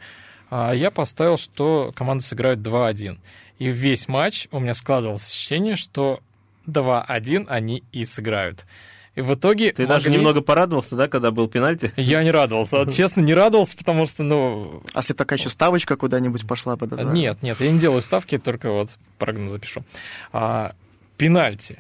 А 0.50 0.74
я 0.74 0.90
поставил, 0.90 1.38
что 1.38 1.90
команды 1.94 2.22
сыграют 2.22 2.60
2-1. 2.60 3.16
И 3.62 3.68
весь 3.68 4.09
матч 4.09 4.48
у 4.51 4.59
меня 4.59 4.75
складывалось 4.75 5.25
ощущение, 5.25 5.77
что 5.77 6.18
2-1 6.66 7.46
они 7.48 7.85
и 7.92 8.05
сыграют. 8.05 8.66
И 9.14 9.20
в 9.20 9.35
итоге... 9.35 9.70
Ты 9.70 9.87
даже 9.87 10.09
могли- 10.09 10.14
немного 10.14 10.40
порадовался, 10.40 10.96
да, 10.96 11.07
когда 11.07 11.31
был 11.31 11.46
пенальти? 11.46 11.92
Я 11.96 12.25
не 12.25 12.33
радовался. 12.33 12.79
Вот 12.79 12.92
честно, 12.92 13.20
не 13.20 13.35
радовался, 13.35 13.77
потому 13.77 14.07
что, 14.07 14.25
ну... 14.25 14.83
А 14.94 14.98
если 14.98 15.12
бы 15.12 15.18
такая 15.18 15.38
еще 15.38 15.48
ставочка 15.48 15.96
куда-нибудь 15.96 16.44
пошла 16.44 16.77
бы, 16.77 16.88
да? 16.88 16.96
да. 16.96 17.05
Нет, 17.05 17.40
нет, 17.44 17.61
я 17.61 17.70
не 17.70 17.79
делаю 17.79 18.03
ставки, 18.03 18.37
только 18.37 18.72
вот 18.72 18.98
прогноз 19.18 19.53
запишу. 19.53 19.85
А, 20.33 20.75
пенальти. 21.16 21.79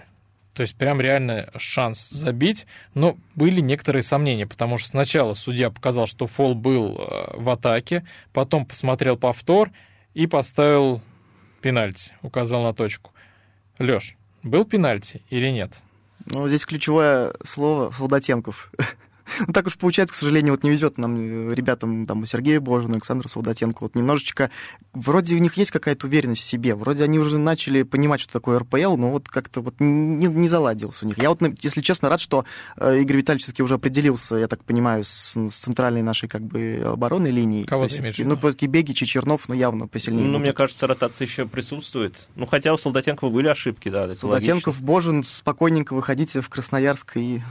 То 0.54 0.62
есть 0.62 0.76
прям 0.76 1.00
реально 1.00 1.50
шанс 1.56 2.10
забить, 2.10 2.64
но 2.94 3.16
были 3.34 3.60
некоторые 3.60 4.04
сомнения, 4.04 4.46
потому 4.46 4.78
что 4.78 4.90
сначала 4.90 5.34
судья 5.34 5.68
показал, 5.68 6.06
что 6.06 6.28
фол 6.28 6.54
был 6.54 6.96
э, 6.96 7.38
в 7.38 7.50
атаке, 7.50 8.06
потом 8.32 8.66
посмотрел 8.66 9.16
повтор 9.16 9.72
и 10.14 10.28
поставил 10.28 11.02
пенальти, 11.62 12.12
указал 12.22 12.62
на 12.62 12.74
точку. 12.74 13.12
Лёш, 13.78 14.16
был 14.42 14.64
пенальти 14.64 15.22
или 15.30 15.48
нет? 15.48 15.72
Ну, 16.26 16.46
здесь 16.48 16.66
ключевое 16.66 17.32
слово 17.44 17.90
Солдатенков. 17.90 18.70
Ну, 19.46 19.52
так 19.52 19.66
уж 19.66 19.76
получается, 19.76 20.14
к 20.14 20.18
сожалению, 20.18 20.54
вот 20.54 20.62
не 20.62 20.70
везет 20.70 20.98
нам 20.98 21.50
э, 21.50 21.54
ребятам, 21.54 22.06
там, 22.06 22.24
Сергею 22.26 22.60
Божину, 22.60 22.94
Александру 22.94 23.28
Солдатенко. 23.28 23.78
Вот 23.82 23.94
немножечко, 23.94 24.50
вроде 24.92 25.36
у 25.36 25.38
них 25.38 25.56
есть 25.56 25.70
какая-то 25.70 26.06
уверенность 26.06 26.42
в 26.42 26.44
себе, 26.44 26.74
вроде 26.74 27.04
они 27.04 27.18
уже 27.18 27.38
начали 27.38 27.82
понимать, 27.82 28.20
что 28.20 28.32
такое 28.32 28.58
РПЛ, 28.60 28.96
но 28.96 29.10
вот 29.10 29.28
как-то 29.28 29.60
вот 29.60 29.74
не, 29.80 30.26
не 30.26 30.48
заладился 30.48 31.04
у 31.04 31.08
них. 31.08 31.18
Я 31.18 31.30
вот, 31.30 31.40
ну, 31.40 31.54
если 31.60 31.80
честно, 31.80 32.08
рад, 32.08 32.20
что 32.20 32.44
э, 32.76 33.00
Игорь 33.00 33.18
Витальевич 33.18 33.44
все-таки 33.44 33.62
уже 33.62 33.74
определился, 33.74 34.36
я 34.36 34.48
так 34.48 34.64
понимаю, 34.64 35.04
с, 35.04 35.34
с 35.36 35.54
центральной 35.54 36.02
нашей 36.02 36.28
как 36.28 36.42
бы 36.42 36.82
оборонной 36.84 37.30
линией. 37.30 37.64
Кого 37.64 37.88
ты 37.88 37.98
имеешь 37.98 38.18
Ну, 38.18 38.36
Бегич 38.36 39.02
и 39.02 39.06
Чернов, 39.06 39.48
ну, 39.48 39.54
явно 39.54 39.86
посильнее. 39.86 40.24
Ну, 40.24 40.32
будут. 40.32 40.42
мне 40.42 40.52
кажется, 40.52 40.86
ротация 40.86 41.26
еще 41.26 41.46
присутствует. 41.46 42.28
Ну, 42.36 42.46
хотя 42.46 42.72
у 42.72 42.78
Солдатенкова 42.78 43.30
были 43.30 43.48
ошибки, 43.48 43.88
да. 43.88 44.06
это 44.06 44.16
Солдатенков, 44.16 44.80
Божин, 44.80 45.22
спокойненько 45.22 45.94
выходите 45.94 46.40
в 46.40 46.48
Красноярск 46.48 47.16
и 47.16 47.42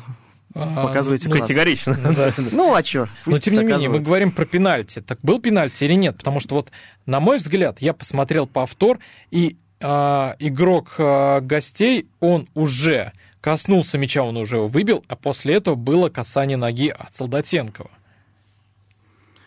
Показывайте 0.54 1.30
ну, 1.30 1.36
логично. 1.36 1.48
Категорично. 1.48 1.98
Ну, 2.52 2.76
а 2.76 2.84
что? 2.84 3.08
Но 3.26 3.40
тем 3.40 3.56
не 3.56 3.64
менее, 3.64 3.90
мы 3.90 4.00
говорим 4.00 4.32
про 4.32 4.46
пенальти. 4.46 5.02
Так 5.02 5.20
был 5.22 5.40
пенальти 5.40 5.84
или 5.84 5.94
нет? 5.94 6.18
Потому 6.18 6.40
что 6.40 6.56
вот, 6.56 6.72
на 7.06 7.20
мой 7.20 7.38
взгляд, 7.38 7.82
я 7.82 7.94
посмотрел 7.94 8.48
повтор, 8.48 9.00
и 9.30 9.58
а, 9.80 10.36
игрок 10.40 10.96
а, 10.98 11.40
гостей, 11.42 12.08
он 12.20 12.48
уже 12.54 13.14
коснулся 13.40 13.98
мяча, 13.98 14.24
он 14.24 14.38
уже 14.38 14.58
его 14.58 14.68
выбил, 14.68 15.04
а 15.08 15.16
после 15.16 15.56
этого 15.56 15.76
было 15.76 16.10
касание 16.10 16.58
ноги 16.58 16.90
от 16.90 17.14
Солдатенкова. 17.16 17.90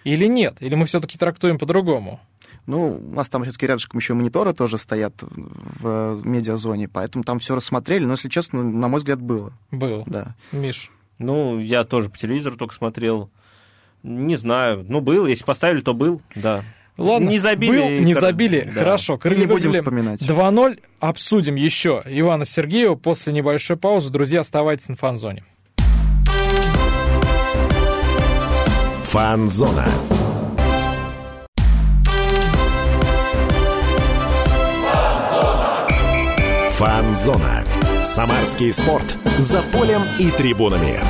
Или 0.04 0.26
нет? 0.26 0.56
Или 0.60 0.74
мы 0.74 0.86
все-таки 0.86 1.16
трактуем 1.16 1.58
по-другому? 1.58 2.20
Ну, 2.66 2.98
у 3.10 3.14
нас 3.14 3.28
там 3.28 3.42
все-таки 3.44 3.66
рядышком 3.66 4.00
еще 4.00 4.14
мониторы 4.14 4.54
тоже 4.54 4.78
стоят 4.78 5.14
в 5.20 6.20
медиазоне, 6.24 6.88
поэтому 6.88 7.22
там 7.24 7.38
все 7.38 7.54
рассмотрели, 7.54 8.04
но, 8.04 8.12
если 8.12 8.28
честно, 8.28 8.62
на 8.62 8.88
мой 8.88 8.98
взгляд, 8.98 9.20
было, 9.20 9.52
Был. 9.70 10.04
да. 10.06 10.34
Миш. 10.52 10.90
Ну, 11.18 11.58
я 11.60 11.84
тоже 11.84 12.08
по 12.08 12.16
телевизору 12.18 12.56
только 12.56 12.74
смотрел. 12.74 13.30
Не 14.02 14.36
знаю. 14.36 14.84
Ну, 14.88 15.00
был. 15.00 15.26
Если 15.26 15.44
поставили, 15.44 15.80
то 15.80 15.94
был, 15.94 16.20
да. 16.34 16.64
Ладно, 16.96 17.28
Не 17.28 17.38
забили. 17.38 17.70
был, 17.80 17.88
не 18.04 18.12
кор- 18.14 18.20
забили, 18.22 18.60
да. 18.72 18.80
хорошо. 18.80 19.18
Крылья 19.18 19.40
не 19.40 19.46
будем 19.46 19.72
вспоминать. 19.72 20.22
2-0. 20.22 20.78
Обсудим 21.00 21.56
еще 21.56 22.02
Ивана 22.06 22.44
Сергеева 22.46 22.94
после 22.94 23.32
небольшой 23.32 23.76
паузы. 23.76 24.10
Друзья, 24.10 24.40
оставайтесь 24.40 24.88
на 24.88 24.96
фан-зоне. 24.96 25.44
Фанзона. 29.04 29.86
Фанзона. 36.78 37.64
Самарский 38.02 38.72
спорт. 38.72 39.16
За 39.38 39.62
полем 39.62 40.02
и 40.18 40.28
трибунами. 40.32 41.00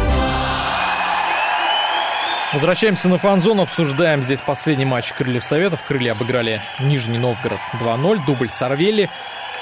Возвращаемся 2.53 3.09
на 3.09 3.17
фан-зону, 3.17 3.63
обсуждаем 3.63 4.23
здесь 4.23 4.43
последний 4.43 4.85
матч 4.85 5.15
Крыльев 5.15 5.43
Советов. 5.43 5.81
Крылья 5.89 6.13
обыграли 6.13 6.61
Нижний 6.81 7.17
Новгород 7.17 7.59
2-0, 7.81 8.27
дубль 8.27 8.51
Сорвели. 8.51 9.09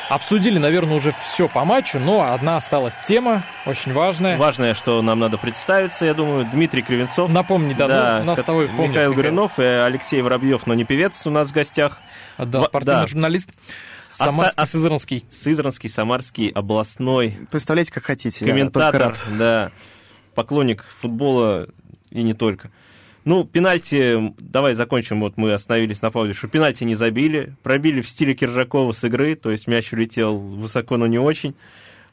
Обсудили, 0.09 0.59
наверное, 0.59 0.97
уже 0.97 1.15
все 1.23 1.47
по 1.47 1.65
матчу, 1.65 2.01
но 2.01 2.33
одна 2.33 2.57
осталась 2.57 2.97
тема, 3.05 3.45
очень 3.65 3.93
важная. 3.93 4.37
Важное, 4.37 4.75
что 4.75 5.01
нам 5.03 5.21
надо 5.21 5.39
представиться, 5.39 6.05
я 6.05 6.15
думаю, 6.15 6.45
Дмитрий 6.53 6.83
Кривенцов. 6.83 7.31
Напомни, 7.31 7.75
да, 7.75 8.19
ну, 8.19 8.25
нас 8.25 8.37
как- 8.39 8.45
с 8.45 8.47
тобой 8.47 8.67
помнят, 8.67 8.91
Михаил 8.91 9.15
Горюнов 9.15 9.61
и 9.61 9.63
Алексей 9.63 10.21
Воробьев, 10.21 10.67
но 10.67 10.75
не 10.75 10.83
певец 10.83 11.25
у 11.29 11.31
нас 11.31 11.49
в 11.49 11.53
гостях. 11.53 11.99
Да, 12.39 12.65
спортивный 12.65 13.03
да. 13.03 13.07
журналист 13.07 13.51
Самарский, 14.13 14.51
Оста- 14.63 14.67
Сызранский. 14.67 15.25
Сызранский, 15.31 15.89
Самарский, 15.89 16.49
областной 16.49 17.37
Представляете, 17.51 17.93
как 17.93 18.05
хотите. 18.05 18.45
комментатор, 18.47 19.01
рад. 19.01 19.19
да, 19.39 19.73
поклонник 20.35 20.85
футбола 20.85 21.69
и 22.11 22.23
не 22.23 22.35
только. 22.35 22.71
Ну, 23.25 23.45
пенальти, 23.45 24.35
давай 24.39 24.75
закончим, 24.75 25.21
вот 25.21 25.37
мы 25.37 25.53
остановились 25.53 26.03
на 26.03 26.11
паузе, 26.11 26.33
что 26.33 26.49
пенальти 26.49 26.83
не 26.85 26.97
забили, 26.97 27.55
пробили 27.63 28.01
в 28.01 28.09
стиле 28.09 28.35
Киржакова 28.35 28.91
с 28.93 29.05
игры, 29.05 29.37
то 29.37 29.51
есть 29.51 29.69
мяч 29.69 29.93
улетел 29.93 30.37
высоко, 30.39 30.97
но 30.97 31.07
не 31.07 31.19
очень. 31.21 31.55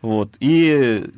Вот. 0.04 0.36
И, 0.40 1.10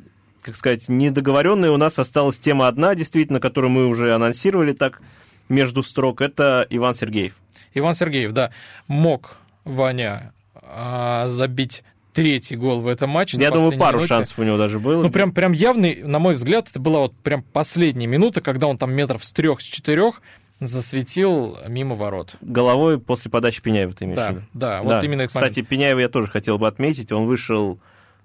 как 0.41 0.55
сказать, 0.55 0.87
недоговоренная 0.87 1.71
у 1.71 1.77
нас 1.77 1.99
осталась 1.99 2.39
тема 2.39 2.69
одна, 2.69 2.95
действительно, 2.95 3.41
которую 3.41 3.69
мы 3.71 3.85
уже 3.87 4.15
анонсировали 4.15 4.71
так 4.71 5.01
между 5.49 5.83
строк, 5.83 6.21
это 6.21 6.65
Иван 6.69 6.95
Сергеев. 6.95 7.35
Иван 7.73 7.93
Сергеев, 7.93 8.31
да, 8.31 8.51
мог 8.87 9.35
Ваня 9.65 10.33
а, 10.73 11.29
забить 11.29 11.83
третий 12.13 12.55
гол 12.55 12.81
в 12.81 12.87
этом 12.87 13.09
матче. 13.09 13.37
Я 13.37 13.51
думаю, 13.51 13.77
пару 13.77 13.97
минуте. 13.97 14.13
шансов 14.13 14.39
у 14.39 14.43
него 14.43 14.57
даже 14.57 14.79
было. 14.79 15.03
Ну, 15.03 15.09
прям, 15.09 15.31
прям 15.31 15.51
явный, 15.53 16.03
на 16.03 16.19
мой 16.19 16.33
взгляд, 16.35 16.69
это 16.69 16.79
была 16.79 16.99
вот 16.99 17.13
прям 17.15 17.41
последняя 17.43 18.07
минута, 18.07 18.41
когда 18.41 18.67
он 18.67 18.77
там 18.77 18.93
метров 18.93 19.23
с 19.23 19.31
трех, 19.31 19.61
с 19.61 19.65
четырех 19.65 20.21
засветил 20.59 21.57
мимо 21.67 21.95
ворот. 21.95 22.35
Головой 22.41 22.99
после 22.99 23.31
подачи 23.31 23.61
Пеняева 23.61 23.93
ты 23.93 24.05
имеешь 24.05 24.17
в 24.17 24.21
Да, 24.21 24.29
виду? 24.31 24.41
да, 24.53 24.81
вот 24.83 25.03
именно 25.03 25.21
этот 25.23 25.33
Кстати, 25.35 25.61
Пеняева 25.61 25.99
я 25.99 26.09
тоже 26.09 26.27
хотел 26.27 26.57
бы 26.57 26.67
отметить. 26.67 27.11
Он 27.11 27.25
вышел 27.25 27.79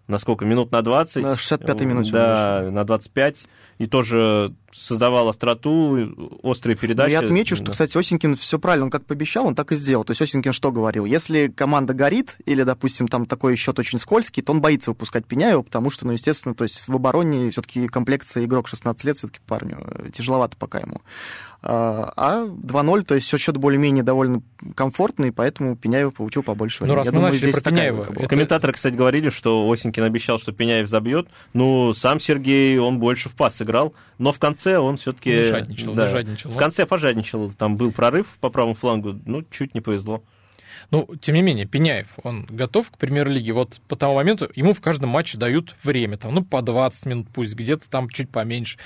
на 0.07 0.19
сколько? 0.19 0.45
Минут 0.45 0.71
на 0.71 0.83
20. 0.83 1.23
На 1.23 1.33
65-й 1.35 1.85
минуте. 1.87 2.13
Да, 2.13 2.69
на 2.71 2.85
25. 2.85 3.45
И 3.79 3.87
тоже 3.87 4.53
создавал 4.77 5.29
остроту, 5.29 6.39
острые 6.43 6.77
передачи. 6.77 7.09
Но 7.09 7.13
я 7.13 7.21
отмечу, 7.21 7.57
что, 7.57 7.73
кстати, 7.73 7.97
Осенькин 7.97 8.37
все 8.37 8.59
правильно, 8.59 8.85
он 8.87 8.91
как 8.91 9.05
пообещал, 9.07 9.47
он 9.47 9.55
так 9.55 9.73
и 9.73 9.77
сделал. 9.77 10.05
То 10.05 10.11
есть 10.11 10.21
Осенькин 10.21 10.53
что 10.53 10.71
говорил? 10.71 11.05
Если 11.05 11.49
команда 11.49 11.95
горит, 11.95 12.37
или, 12.45 12.63
допустим, 12.63 13.09
там 13.09 13.27
такой 13.27 13.57
счет 13.57 13.79
очень 13.79 13.99
скользкий, 13.99 14.43
то 14.43 14.53
он 14.53 14.61
боится 14.61 14.91
выпускать 14.91 15.27
Пеняева, 15.27 15.63
потому 15.63 15.91
что, 15.91 16.07
ну, 16.07 16.13
естественно, 16.13 16.55
то 16.55 16.65
есть 16.65 16.87
в 16.87 16.95
обороне 16.95 17.51
все-таки 17.51 17.89
комплекция 17.89 18.45
игрок 18.45 18.69
16 18.69 19.05
лет, 19.05 19.17
все-таки 19.17 19.41
парню 19.47 19.79
э, 19.81 20.11
тяжеловато 20.13 20.57
пока 20.57 20.79
ему. 20.79 21.01
А 21.69 22.45
2-0, 22.45 23.05
то 23.05 23.15
есть 23.17 23.27
счет 23.27 23.57
более-менее 23.57 24.05
довольно 24.05 24.43
комфортный, 24.75 25.33
поэтому 25.33 25.77
Пеняев 25.77 26.15
получил 26.15 26.43
побольше 26.43 26.85
Ну, 26.85 26.95
раз 26.95 27.07
Я 27.07 27.13
мы 27.13 27.17
думаю, 27.17 27.33
начали 27.33 27.51
здесь 27.51 27.63
про 27.63 27.71
Пеняева, 27.71 28.03
это- 28.05 28.29
Комментаторы, 28.29 28.73
кстати, 28.73 28.95
говорили, 28.95 29.31
что 29.31 29.69
Осенькин 29.69 30.05
обещал, 30.05 30.39
что 30.39 30.53
Пеняев 30.53 30.89
забьет. 30.89 31.29
Ну, 31.55 31.93
сам 31.93 32.21
Сергей, 32.21 32.79
он 32.79 32.99
больше 32.99 33.29
в 33.29 33.35
пас 33.35 33.61
играл, 33.63 33.95
но 34.19 34.33
в 34.33 34.39
конце 34.39 34.66
он 34.75 34.97
все-таки... 34.97 35.43
Жадничал, 35.45 35.95
не 35.95 36.07
жадничал. 36.07 36.51
В 36.51 36.57
конце 36.57 36.87
пожадничал. 36.87 37.51
Там 37.51 37.77
был 37.77 37.93
прорыв 37.93 38.37
по 38.41 38.51
правому 38.51 38.75
флангу, 38.75 39.19
ну, 39.25 39.43
чуть 39.51 39.75
не 39.75 39.81
повезло. 39.81 40.23
Ну, 40.91 41.09
тем 41.21 41.35
не 41.35 41.43
менее, 41.43 41.67
Пеняев, 41.67 42.09
он 42.23 42.47
готов 42.49 42.91
к 42.91 42.99
премьер-лиге. 42.99 43.53
Вот 43.53 43.81
по 43.89 43.97
тому 43.97 44.15
моменту 44.15 44.51
ему 44.55 44.73
в 44.73 44.81
каждом 44.81 45.11
матче 45.11 45.39
дают 45.39 45.75
время, 45.83 46.17
там, 46.17 46.35
ну, 46.35 46.45
по 46.45 46.63
20 46.63 47.07
минут 47.07 47.29
пусть, 47.33 47.55
где-то 47.55 47.89
там 47.89 48.09
чуть 48.09 48.31
поменьше. 48.31 48.79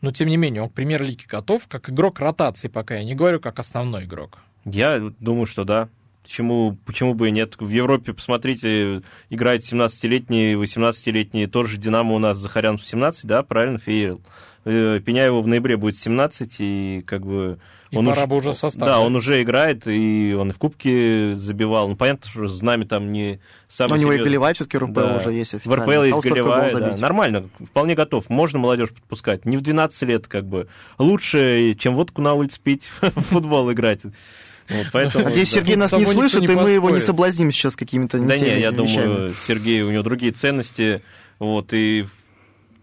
Но, 0.00 0.10
тем 0.10 0.28
не 0.28 0.36
менее, 0.36 0.62
он 0.62 0.68
к 0.68 0.72
премьер-лиге 0.72 1.24
готов, 1.28 1.68
как 1.68 1.90
игрок 1.90 2.20
ротации 2.20 2.68
пока, 2.68 2.96
я 2.96 3.04
не 3.04 3.14
говорю, 3.14 3.40
как 3.40 3.58
основной 3.58 4.04
игрок. 4.04 4.38
Я 4.64 5.12
думаю, 5.20 5.46
что 5.46 5.64
да. 5.64 5.88
Почему, 6.22 6.76
почему 6.86 7.14
бы 7.14 7.28
и 7.28 7.30
нет? 7.32 7.56
В 7.58 7.68
Европе, 7.68 8.12
посмотрите, 8.12 9.02
играет 9.28 9.62
17-летний, 9.70 10.54
18-летний, 10.54 11.46
тот 11.46 11.66
же 11.66 11.78
Динамо 11.78 12.14
у 12.14 12.18
нас, 12.18 12.36
Захарян 12.38 12.78
в 12.78 12.86
17, 12.86 13.24
да, 13.24 13.42
правильно, 13.42 13.78
феерил. 13.78 14.20
Э, 14.64 15.00
Пеняеву 15.04 15.42
в 15.42 15.48
ноябре 15.48 15.76
будет 15.76 15.98
17, 15.98 16.56
и 16.60 17.02
как 17.06 17.26
бы... 17.26 17.58
И 17.90 17.96
пора 17.96 18.26
бы 18.26 18.36
уже 18.36 18.52
в 18.52 18.54
состав, 18.54 18.88
Да, 18.88 19.00
он 19.00 19.14
уже 19.16 19.42
играет, 19.42 19.86
и 19.86 20.34
он 20.38 20.48
и 20.48 20.52
в 20.52 20.58
Кубке 20.58 21.34
забивал. 21.34 21.88
Ну, 21.88 21.96
понятно, 21.96 22.30
что 22.30 22.46
знамя 22.46 22.86
там 22.86 23.12
не 23.12 23.40
самое 23.68 24.00
Но 24.00 24.08
у 24.08 24.12
него 24.12 24.22
и 24.22 24.24
голевая 24.24 24.54
все-таки 24.54 24.78
РПЛ 24.78 24.92
Да. 24.92 25.16
уже 25.18 25.32
есть 25.32 25.52
В 25.52 25.56
официально. 25.56 25.84
РПЛ 25.84 26.02
есть 26.04 26.22
голевая, 26.22 26.74
да. 26.74 26.96
Нормально, 26.96 27.50
вполне 27.58 27.94
готов. 27.94 28.30
Можно 28.30 28.60
молодежь 28.60 28.90
подпускать. 28.90 29.44
Не 29.44 29.58
в 29.58 29.60
12 29.60 30.02
лет, 30.02 30.26
как 30.26 30.46
бы. 30.46 30.68
Лучше, 30.96 31.74
чем 31.78 31.94
водку 31.94 32.22
на 32.22 32.32
улице 32.32 32.60
пить, 32.62 32.88
в 33.02 33.10
футбол 33.20 33.70
играть. 33.72 34.00
Вот, 34.72 34.86
поэтому, 34.92 35.24
Надеюсь, 35.24 35.50
да. 35.50 35.60
Сергей 35.60 35.76
нас 35.76 35.92
не 35.92 36.06
слышит, 36.06 36.40
не 36.40 36.46
и 36.46 36.56
мы 36.56 36.70
его 36.70 36.90
не 36.90 37.00
соблазним 37.00 37.50
сейчас 37.52 37.76
какими-то 37.76 38.18
Да 38.18 38.36
не 38.36 38.40
не, 38.42 38.50
теми 38.50 38.60
я 38.60 38.70
вещами. 38.70 38.76
думаю, 38.76 39.34
Сергей, 39.46 39.82
у 39.82 39.90
него 39.90 40.02
другие 40.02 40.32
ценности, 40.32 41.02
вот, 41.38 41.72
и 41.72 42.06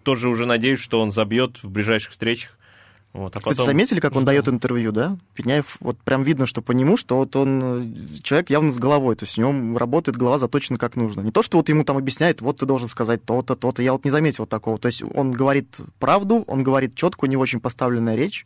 тоже 0.04 0.30
уже 0.30 0.46
надеюсь, 0.46 0.80
что 0.80 1.02
он 1.02 1.12
забьет 1.12 1.62
в 1.64 1.70
ближайших 1.70 2.12
встречах. 2.12 2.52
Вот, 3.12 3.36
а 3.36 3.40
Кстати, 3.40 3.56
потом... 3.56 3.66
заметили, 3.66 4.00
как 4.00 4.12
он 4.12 4.20
ждем. 4.20 4.26
дает 4.28 4.48
интервью, 4.50 4.92
да? 4.92 5.18
Пеняев, 5.34 5.78
вот 5.80 5.98
прям 5.98 6.22
видно, 6.22 6.46
что 6.46 6.62
по 6.62 6.74
нему, 6.74 6.96
что 6.96 7.18
вот 7.18 7.36
он 7.36 7.62
э, 7.64 8.22
человек 8.22 8.52
явно 8.52 8.72
с 8.72 8.78
головой, 8.78 9.16
то 9.16 9.26
есть 9.26 9.36
у 9.38 9.42
него 9.42 9.80
работает 9.80 10.16
голова 10.16 10.38
заточена 10.38 10.78
как 10.78 10.96
нужно. 10.96 11.22
Не 11.22 11.32
то, 11.32 11.42
что 11.42 11.58
вот 11.58 11.70
ему 11.70 11.84
там 11.84 11.98
объясняет, 11.98 12.42
вот 12.42 12.58
ты 12.60 12.68
должен 12.68 12.88
сказать 12.88 13.26
то-то, 13.26 13.56
то-то. 13.56 13.82
Я 13.82 13.94
вот 13.94 14.06
не 14.06 14.12
заметил 14.12 14.46
такого. 14.46 14.78
То 14.78 14.86
есть 14.86 15.02
он 15.02 15.32
говорит 15.32 15.78
правду, 15.98 16.44
он 16.46 16.62
говорит 16.62 16.94
четко, 16.94 17.26
у 17.26 17.28
него 17.28 17.42
очень 17.42 17.60
поставленная 17.60 18.16
речь. 18.16 18.46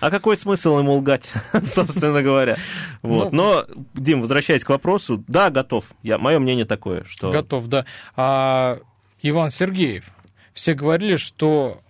А 0.00 0.10
какой 0.10 0.36
смысл 0.36 0.78
ему 0.78 0.94
лгать, 0.94 1.32
собственно 1.64 2.22
говоря? 2.22 2.56
Вот. 3.02 3.32
Ну, 3.32 3.64
Но, 3.66 3.66
Дим, 3.94 4.20
возвращаясь 4.20 4.64
к 4.64 4.68
вопросу, 4.68 5.24
да, 5.28 5.50
готов. 5.50 5.84
Я, 6.02 6.18
мое 6.18 6.38
мнение 6.38 6.64
такое, 6.64 7.04
что... 7.04 7.30
Готов, 7.30 7.68
да. 7.68 7.84
А 8.16 8.78
Иван 9.22 9.50
Сергеев. 9.50 10.04
Все 10.52 10.74
говорили, 10.74 11.16
что... 11.16 11.80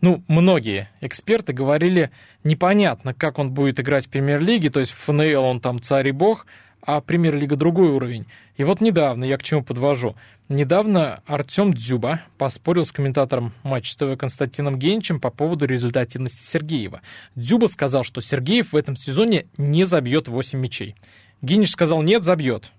Ну, 0.00 0.24
многие 0.26 0.90
эксперты 1.00 1.52
говорили, 1.52 2.10
непонятно, 2.42 3.14
как 3.14 3.38
он 3.38 3.52
будет 3.52 3.78
играть 3.78 4.06
в 4.06 4.08
премьер-лиге, 4.08 4.68
то 4.68 4.80
есть 4.80 4.90
в 4.90 4.96
ФНЛ 4.96 5.44
он 5.44 5.60
там 5.60 5.80
царь 5.80 6.08
и 6.08 6.10
бог, 6.10 6.46
а 6.82 7.00
премьер-лига 7.00 7.56
другой 7.56 7.90
уровень. 7.90 8.26
И 8.56 8.64
вот 8.64 8.80
недавно, 8.80 9.24
я 9.24 9.38
к 9.38 9.42
чему 9.42 9.62
подвожу, 9.62 10.16
недавно 10.48 11.22
Артем 11.26 11.72
Дзюба 11.72 12.20
поспорил 12.38 12.84
с 12.84 12.92
комментатором 12.92 13.52
матча 13.62 13.96
ТВ 13.96 14.18
Константином 14.18 14.78
Генчем 14.78 15.20
по 15.20 15.30
поводу 15.30 15.64
результативности 15.64 16.44
Сергеева. 16.44 17.00
Дзюба 17.34 17.66
сказал, 17.66 18.04
что 18.04 18.20
Сергеев 18.20 18.72
в 18.72 18.76
этом 18.76 18.96
сезоне 18.96 19.46
не 19.56 19.84
забьет 19.84 20.28
8 20.28 20.58
мячей. 20.58 20.96
Генич 21.40 21.70
сказал, 21.70 22.02
нет, 22.02 22.22
забьет. 22.22 22.72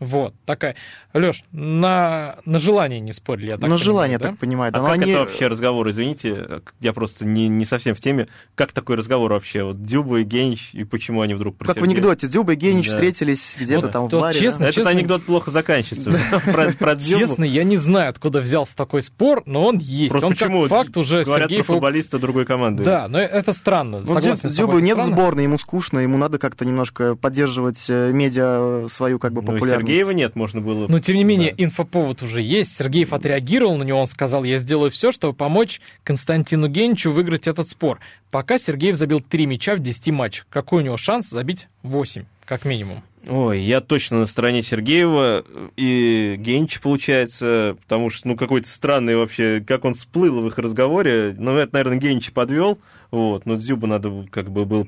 Вот, 0.00 0.34
такая. 0.44 0.76
Леш, 1.12 1.42
на, 1.52 2.36
на 2.44 2.58
желание 2.58 3.00
не 3.00 3.12
спорили, 3.12 3.46
я 3.48 3.52
так 3.54 3.62
На 3.62 3.66
понимаю, 3.66 3.84
желание, 3.84 4.18
да? 4.18 4.28
так 4.30 4.38
понимаю. 4.38 4.68
А 4.70 4.72
Да, 4.72 4.80
но 4.80 4.86
как 4.86 4.94
они- 4.94 5.10
это 5.10 5.20
вообще 5.20 5.48
разговор, 5.48 5.90
извините, 5.90 6.60
я 6.80 6.92
просто 6.92 7.26
не, 7.26 7.48
не 7.48 7.64
совсем 7.64 7.94
в 7.94 8.00
теме. 8.00 8.28
Как 8.54 8.72
такой 8.72 8.96
разговор 8.96 9.32
вообще? 9.32 9.64
Вот 9.64 9.84
Дюба 9.84 10.20
и 10.20 10.24
Генич, 10.24 10.70
и 10.72 10.84
почему 10.84 11.22
они 11.22 11.34
вдруг 11.34 11.56
про 11.56 11.66
Как 11.66 11.76
в 11.76 11.78
Сергея? 11.80 11.94
анекдоте, 11.94 12.28
Дзюба 12.28 12.52
и 12.52 12.56
Генич 12.56 12.86
Да. 12.86 12.92
встретились 12.92 13.56
где-то 13.58 13.80
Вот 13.86 13.92
там 13.92 14.08
в 14.08 14.12
баре. 14.12 14.38
честно, 14.38 14.66
да? 14.66 14.70
Этот 14.70 14.86
анекдот 14.86 15.22
плохо 15.24 15.50
заканчивается. 15.50 16.12
Про, 16.52 16.72
про 16.72 16.94
Дзюбу. 16.94 17.20
Честно, 17.20 17.44
я 17.44 17.64
не 17.64 17.76
знаю, 17.76 18.10
откуда 18.10 18.40
взялся 18.40 18.76
такой 18.76 19.02
спор, 19.02 19.42
но 19.46 19.64
он 19.66 19.78
есть. 19.78 20.10
Просто 20.10 20.26
он 20.26 20.32
почему 20.34 20.60
как 20.62 20.70
факт 20.70 20.96
уже 20.96 21.24
говорят 21.24 21.48
Сергеев... 21.48 21.66
про 21.66 21.72
футболиста 21.74 22.18
другой 22.18 22.46
команды? 22.46 22.84
Да, 22.84 23.08
но 23.08 23.18
это 23.18 23.52
странно. 23.52 23.98
Вот 23.98 24.22
Согласен 24.22 24.54
тобой, 24.54 24.82
нет 24.82 24.98
в 24.98 25.04
сборной, 25.04 25.44
ему 25.44 25.58
скучно, 25.58 25.98
ему 25.98 26.18
надо 26.18 26.38
как-то 26.38 26.64
немножко 26.64 27.16
поддерживать 27.16 27.84
э, 27.88 28.12
медиа 28.12 28.86
свою 28.88 29.18
как 29.18 29.32
бы 29.32 29.40
Ну, 29.42 29.52
популярность. 29.54 29.87
Сергеева 29.88 30.10
нет, 30.10 30.36
можно 30.36 30.60
было... 30.60 30.86
Но, 30.88 30.98
тем 31.00 31.16
не 31.16 31.24
менее, 31.24 31.54
Да. 31.56 31.64
инфоповод 31.64 32.22
уже 32.22 32.42
есть. 32.42 32.76
Сергеев 32.76 33.12
отреагировал 33.12 33.76
на 33.76 33.82
него, 33.82 34.00
он 34.00 34.06
сказал, 34.06 34.44
я 34.44 34.58
сделаю 34.58 34.90
все, 34.90 35.12
чтобы 35.12 35.34
помочь 35.34 35.80
Константину 36.04 36.68
Генчу 36.68 37.10
выиграть 37.10 37.46
этот 37.48 37.68
спор. 37.70 37.98
Пока 38.30 38.58
Сергеев 38.58 38.96
забил 38.96 39.20
3 39.20 39.46
мяча 39.46 39.74
в 39.76 39.80
10 39.80 40.08
матчах. 40.12 40.46
Какой 40.50 40.82
у 40.82 40.84
него 40.84 40.96
шанс 40.96 41.28
забить 41.30 41.68
8, 41.82 42.24
как 42.44 42.64
минимум? 42.64 43.02
Ой, 43.26 43.60
я 43.60 43.80
точно 43.80 44.18
на 44.18 44.26
стороне 44.26 44.62
Сергеева 44.62 45.44
и 45.76 46.36
Генч, 46.38 46.80
получается, 46.80 47.76
потому 47.82 48.10
что, 48.10 48.28
ну, 48.28 48.36
какой-то 48.36 48.68
странный 48.68 49.16
вообще, 49.16 49.62
как 49.66 49.84
он 49.84 49.94
всплыл 49.94 50.40
в 50.40 50.46
их 50.46 50.56
разговоре. 50.56 51.34
Ну, 51.36 51.56
это, 51.56 51.74
наверное, 51.74 51.98
Генч 51.98 52.30
подвел, 52.32 52.78
вот, 53.10 53.44
но 53.44 53.56
Дзюба 53.56 53.86
надо 53.86 54.24
как 54.30 54.50
бы 54.50 54.64
было 54.64 54.84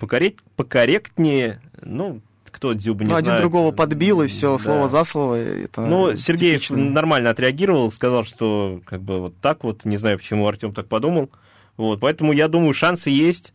покорректнее, 0.56 1.60
ну, 1.82 2.20
кто 2.50 2.72
Дзюба, 2.74 3.04
не 3.04 3.10
Ну, 3.10 3.16
один 3.16 3.26
знаю. 3.26 3.40
другого 3.40 3.72
подбил, 3.72 4.22
и 4.22 4.26
все, 4.26 4.56
Да. 4.56 4.62
слово 4.62 4.88
за 4.88 5.04
слово. 5.04 5.34
Это 5.36 5.82
Ну, 5.82 6.16
Сергеев 6.16 6.62
типично. 6.62 6.76
нормально 6.76 7.30
отреагировал, 7.30 7.90
сказал, 7.92 8.24
что 8.24 8.80
как 8.84 9.02
бы 9.02 9.20
вот 9.20 9.34
так 9.40 9.64
вот, 9.64 9.84
не 9.84 9.96
знаю, 9.96 10.18
почему 10.18 10.46
Артем 10.46 10.72
так 10.74 10.86
подумал. 10.88 11.30
Вот, 11.76 12.00
поэтому 12.00 12.32
я 12.32 12.48
думаю, 12.48 12.72
шансы 12.74 13.10
есть. 13.10 13.52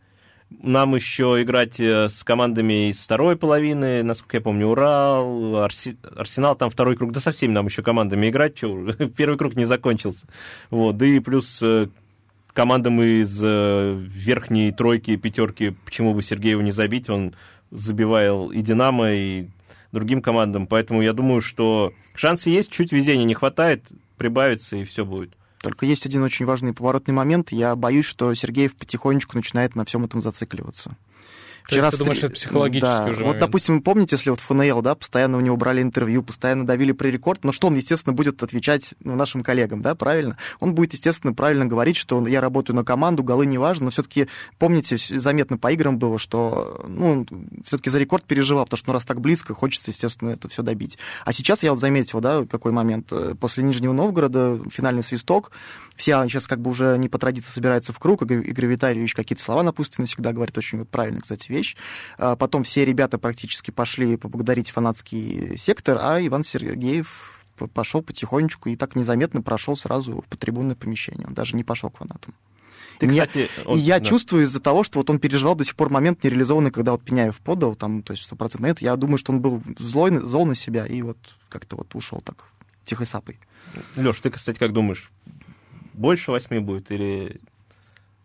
Нам 0.62 0.94
еще 0.94 1.42
играть 1.42 1.80
э, 1.80 2.08
с 2.08 2.22
командами 2.22 2.90
из 2.90 3.00
второй 3.00 3.34
половины, 3.36 4.04
насколько 4.04 4.36
я 4.36 4.40
помню, 4.40 4.68
Урал, 4.68 5.56
Арси- 5.64 5.96
Арсенал, 6.16 6.54
там 6.54 6.70
второй 6.70 6.94
круг, 6.96 7.10
да 7.10 7.18
со 7.18 7.32
всеми 7.32 7.50
нам 7.52 7.66
еще 7.66 7.82
командами 7.82 8.28
играть, 8.28 8.56
что 8.56 8.92
первый 9.16 9.36
круг 9.38 9.56
не 9.56 9.64
закончился. 9.64 10.26
Вот, 10.70 10.96
да 10.96 11.04
и 11.04 11.18
плюс 11.18 11.60
э, 11.64 11.88
командам 12.52 13.02
из 13.02 13.40
э, 13.42 13.96
верхней 13.98 14.70
тройки, 14.70 15.16
пятерки, 15.16 15.74
почему 15.84 16.14
бы 16.14 16.22
Сергееву 16.22 16.62
не 16.62 16.70
забить, 16.70 17.10
он 17.10 17.34
забивал 17.76 18.50
и 18.50 18.62
Динамо, 18.62 19.12
и 19.12 19.48
другим 19.92 20.22
командам, 20.22 20.66
поэтому 20.66 21.02
я 21.02 21.12
думаю, 21.12 21.40
что 21.40 21.92
шансы 22.14 22.50
есть, 22.50 22.70
чуть 22.70 22.92
везения 22.92 23.24
не 23.24 23.34
хватает, 23.34 23.84
прибавится, 24.16 24.76
и 24.76 24.84
все 24.84 25.04
будет. 25.04 25.34
Только 25.62 25.86
есть 25.86 26.06
один 26.06 26.22
очень 26.22 26.46
важный 26.46 26.72
поворотный 26.72 27.14
момент. 27.14 27.50
Я 27.50 27.74
боюсь, 27.76 28.04
что 28.04 28.32
Сергеев 28.34 28.76
потихонечку 28.76 29.36
начинает 29.36 29.74
на 29.74 29.84
всем 29.84 30.04
этом 30.04 30.22
зацикливаться. 30.22 30.96
Есть 31.70 31.90
ты 31.90 31.98
думаешь, 31.98 32.18
это 32.22 32.32
психологический 32.32 32.86
да. 32.86 33.04
уже 33.04 33.24
Вот, 33.24 33.26
момент? 33.34 33.40
допустим, 33.40 33.82
помните, 33.82 34.16
если 34.16 34.30
вот 34.30 34.40
ФНЛ, 34.40 34.82
да, 34.82 34.94
постоянно 34.94 35.38
у 35.38 35.40
него 35.40 35.56
брали 35.56 35.82
интервью, 35.82 36.22
постоянно 36.22 36.66
давили 36.66 36.92
про 36.92 37.08
рекорд, 37.08 37.44
но 37.44 37.52
что 37.52 37.66
он, 37.68 37.76
естественно, 37.76 38.12
будет 38.12 38.42
отвечать 38.42 38.94
ну, 39.00 39.14
нашим 39.16 39.42
коллегам, 39.42 39.82
да, 39.82 39.94
правильно? 39.94 40.36
Он 40.60 40.74
будет, 40.74 40.92
естественно, 40.92 41.32
правильно 41.32 41.66
говорить, 41.66 41.96
что 41.96 42.18
он- 42.18 42.26
я 42.26 42.40
работаю 42.40 42.76
на 42.76 42.84
команду, 42.84 43.22
голы 43.22 43.46
не 43.46 43.58
важно, 43.58 43.86
но 43.86 43.90
все-таки, 43.90 44.28
помните, 44.58 44.96
заметно 44.98 45.58
по 45.58 45.72
играм 45.72 45.98
было, 45.98 46.18
что, 46.18 46.84
ну, 46.88 47.26
все-таки 47.64 47.90
за 47.90 47.98
рекорд 47.98 48.24
переживал, 48.24 48.64
потому 48.64 48.78
что, 48.78 48.88
ну, 48.88 48.94
раз 48.94 49.04
так 49.04 49.20
близко, 49.20 49.54
хочется, 49.54 49.90
естественно, 49.90 50.30
это 50.30 50.48
все 50.48 50.62
добить. 50.62 50.98
А 51.24 51.32
сейчас 51.32 51.62
я 51.62 51.70
вот 51.70 51.80
заметил, 51.80 52.20
да, 52.20 52.44
какой 52.46 52.72
момент. 52.72 53.08
Э, 53.12 53.34
После 53.38 53.62
Нижнего 53.64 53.92
Новгорода 53.92 54.60
финальный 54.70 55.02
свисток, 55.02 55.50
все 55.94 56.24
сейчас 56.28 56.46
как 56.46 56.60
бы 56.60 56.70
уже 56.70 56.96
не 56.98 57.08
по 57.08 57.18
традиции 57.18 57.50
собираются 57.50 57.92
в 57.92 57.98
круг, 57.98 58.22
Игорь 58.22 58.46
Игорь 58.48 58.66
Витальевич 58.66 59.14
какие-то 59.14 59.42
слова 59.42 59.62
напутственные 59.62 60.06
всегда 60.08 60.32
говорит, 60.32 60.56
очень 60.58 60.78
вот 60.80 60.88
правильная, 60.88 61.20
кстати, 61.22 61.50
вещь. 61.56 61.76
А 62.18 62.36
Потом 62.36 62.62
все 62.64 62.84
ребята 62.84 63.18
практически 63.18 63.70
пошли 63.70 64.16
поблагодарить 64.16 64.70
фанатский 64.70 65.56
сектор, 65.58 65.98
а 66.00 66.20
Иван 66.24 66.44
Сергеев 66.44 67.42
пошел 67.72 68.02
потихонечку 68.02 68.68
и 68.68 68.76
так 68.76 68.96
незаметно 68.96 69.40
прошел 69.42 69.76
сразу 69.76 70.24
в 70.28 70.36
трибунное 70.36 70.76
помещение. 70.76 71.26
Он 71.26 71.34
даже 71.34 71.56
не 71.56 71.64
пошел 71.64 71.90
к 71.90 71.98
фанатам. 71.98 72.34
Ты, 72.98 73.06
Мне- 73.06 73.26
кстати, 73.26 73.48
И 73.64 73.66
он- 73.66 73.78
я 73.78 73.98
да. 73.98 74.04
чувствую 74.06 74.44
из-за 74.44 74.60
того, 74.60 74.82
что 74.82 74.98
вот 75.00 75.10
он 75.10 75.18
переживал 75.18 75.54
до 75.54 75.64
сих 75.64 75.74
пор 75.76 75.90
момент 75.90 76.22
нереализованный, 76.24 76.70
когда 76.70 76.92
вот 76.92 77.02
Пеняев 77.02 77.38
подал, 77.40 77.74
там, 77.74 78.02
то 78.02 78.12
есть 78.12 78.24
стопроцентно 78.24 78.66
это, 78.68 78.84
я 78.84 78.96
думаю, 78.96 79.18
что 79.18 79.32
он 79.32 79.40
был 79.40 79.62
злой, 79.78 80.18
зол 80.18 80.46
на 80.46 80.54
себя 80.54 80.86
и 80.86 81.02
вот 81.02 81.18
как-то 81.50 81.76
вот 81.76 81.94
ушел 81.94 82.20
так 82.22 82.44
тихой 82.84 83.06
сапой. 83.06 83.38
Леш, 83.96 84.20
ты, 84.20 84.30
кстати, 84.30 84.58
как 84.58 84.72
думаешь, 84.72 85.10
больше 85.92 86.30
восьми 86.30 86.58
будет 86.58 86.90
или 86.90 87.40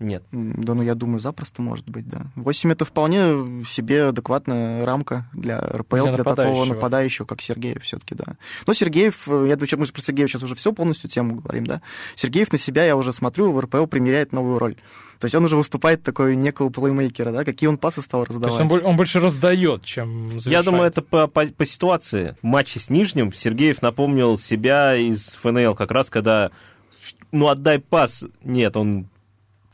нет? 0.01 0.23
Да, 0.31 0.73
ну 0.73 0.81
я 0.81 0.95
думаю, 0.95 1.19
запросто 1.19 1.61
может 1.61 1.89
быть, 1.89 2.07
да. 2.09 2.27
8 2.35 2.71
это 2.71 2.85
вполне 2.85 3.63
себе 3.65 4.05
адекватная 4.05 4.85
рамка 4.85 5.25
для 5.33 5.59
РПЛ, 5.59 6.03
Для 6.03 6.13
для, 6.13 6.23
такого 6.23 6.65
нападающего. 6.65 7.25
как 7.25 7.41
Сергеев 7.41 7.83
все-таки, 7.83 8.15
да. 8.15 8.35
Но 8.67 8.73
Сергеев, 8.73 9.27
э, 9.27 9.45
я 9.47 9.55
думаю, 9.55 9.79
мы 9.79 9.85
про 9.85 10.01
Сергеева 10.01 10.29
сейчас 10.29 10.43
уже 10.43 10.55
все 10.55 10.73
полностью 10.73 11.09
тему 11.09 11.35
говорим, 11.35 11.65
да. 11.65 11.81
Сергеев 12.15 12.51
на 12.51 12.57
себя, 12.57 12.85
я 12.85 12.95
уже 12.95 13.13
смотрю, 13.13 13.51
в 13.51 13.59
РПЛ 13.59 13.85
примеряет 13.85 14.33
новую 14.33 14.59
роль. 14.59 14.75
То 15.19 15.25
есть 15.25 15.35
он 15.35 15.45
уже 15.45 15.55
выступает 15.55 16.01
такой 16.01 16.35
некого 16.35 16.69
плеймейкера, 16.69 17.31
да, 17.31 17.43
какие 17.45 17.67
он 17.67 17.77
пасы 17.77 18.01
стал 18.01 18.23
То 18.25 18.29
раздавать. 18.33 18.59
есть 18.59 18.71
он, 18.71 18.85
он 18.85 18.97
больше 18.97 19.19
раздает, 19.19 19.85
чем 19.85 20.39
завершает. 20.39 20.47
Я 20.47 20.63
думаю, 20.63 20.87
это 20.87 21.03
по, 21.03 21.27
по- 21.27 21.45
по 21.45 21.65
ситуации. 21.65 22.35
В 22.41 22.45
матче 22.45 22.79
с 22.79 22.89
Нижним 22.89 23.31
Сергеев 23.31 23.83
напомнил 23.83 24.35
себя 24.39 24.95
из 24.95 25.35
ФНЛ, 25.35 25.75
как 25.75 25.91
раз 25.91 26.09
когда, 26.09 26.49
ну, 27.31 27.47
отдай 27.49 27.77
пас. 27.77 28.23
Нет, 28.43 28.75
он 28.75 29.05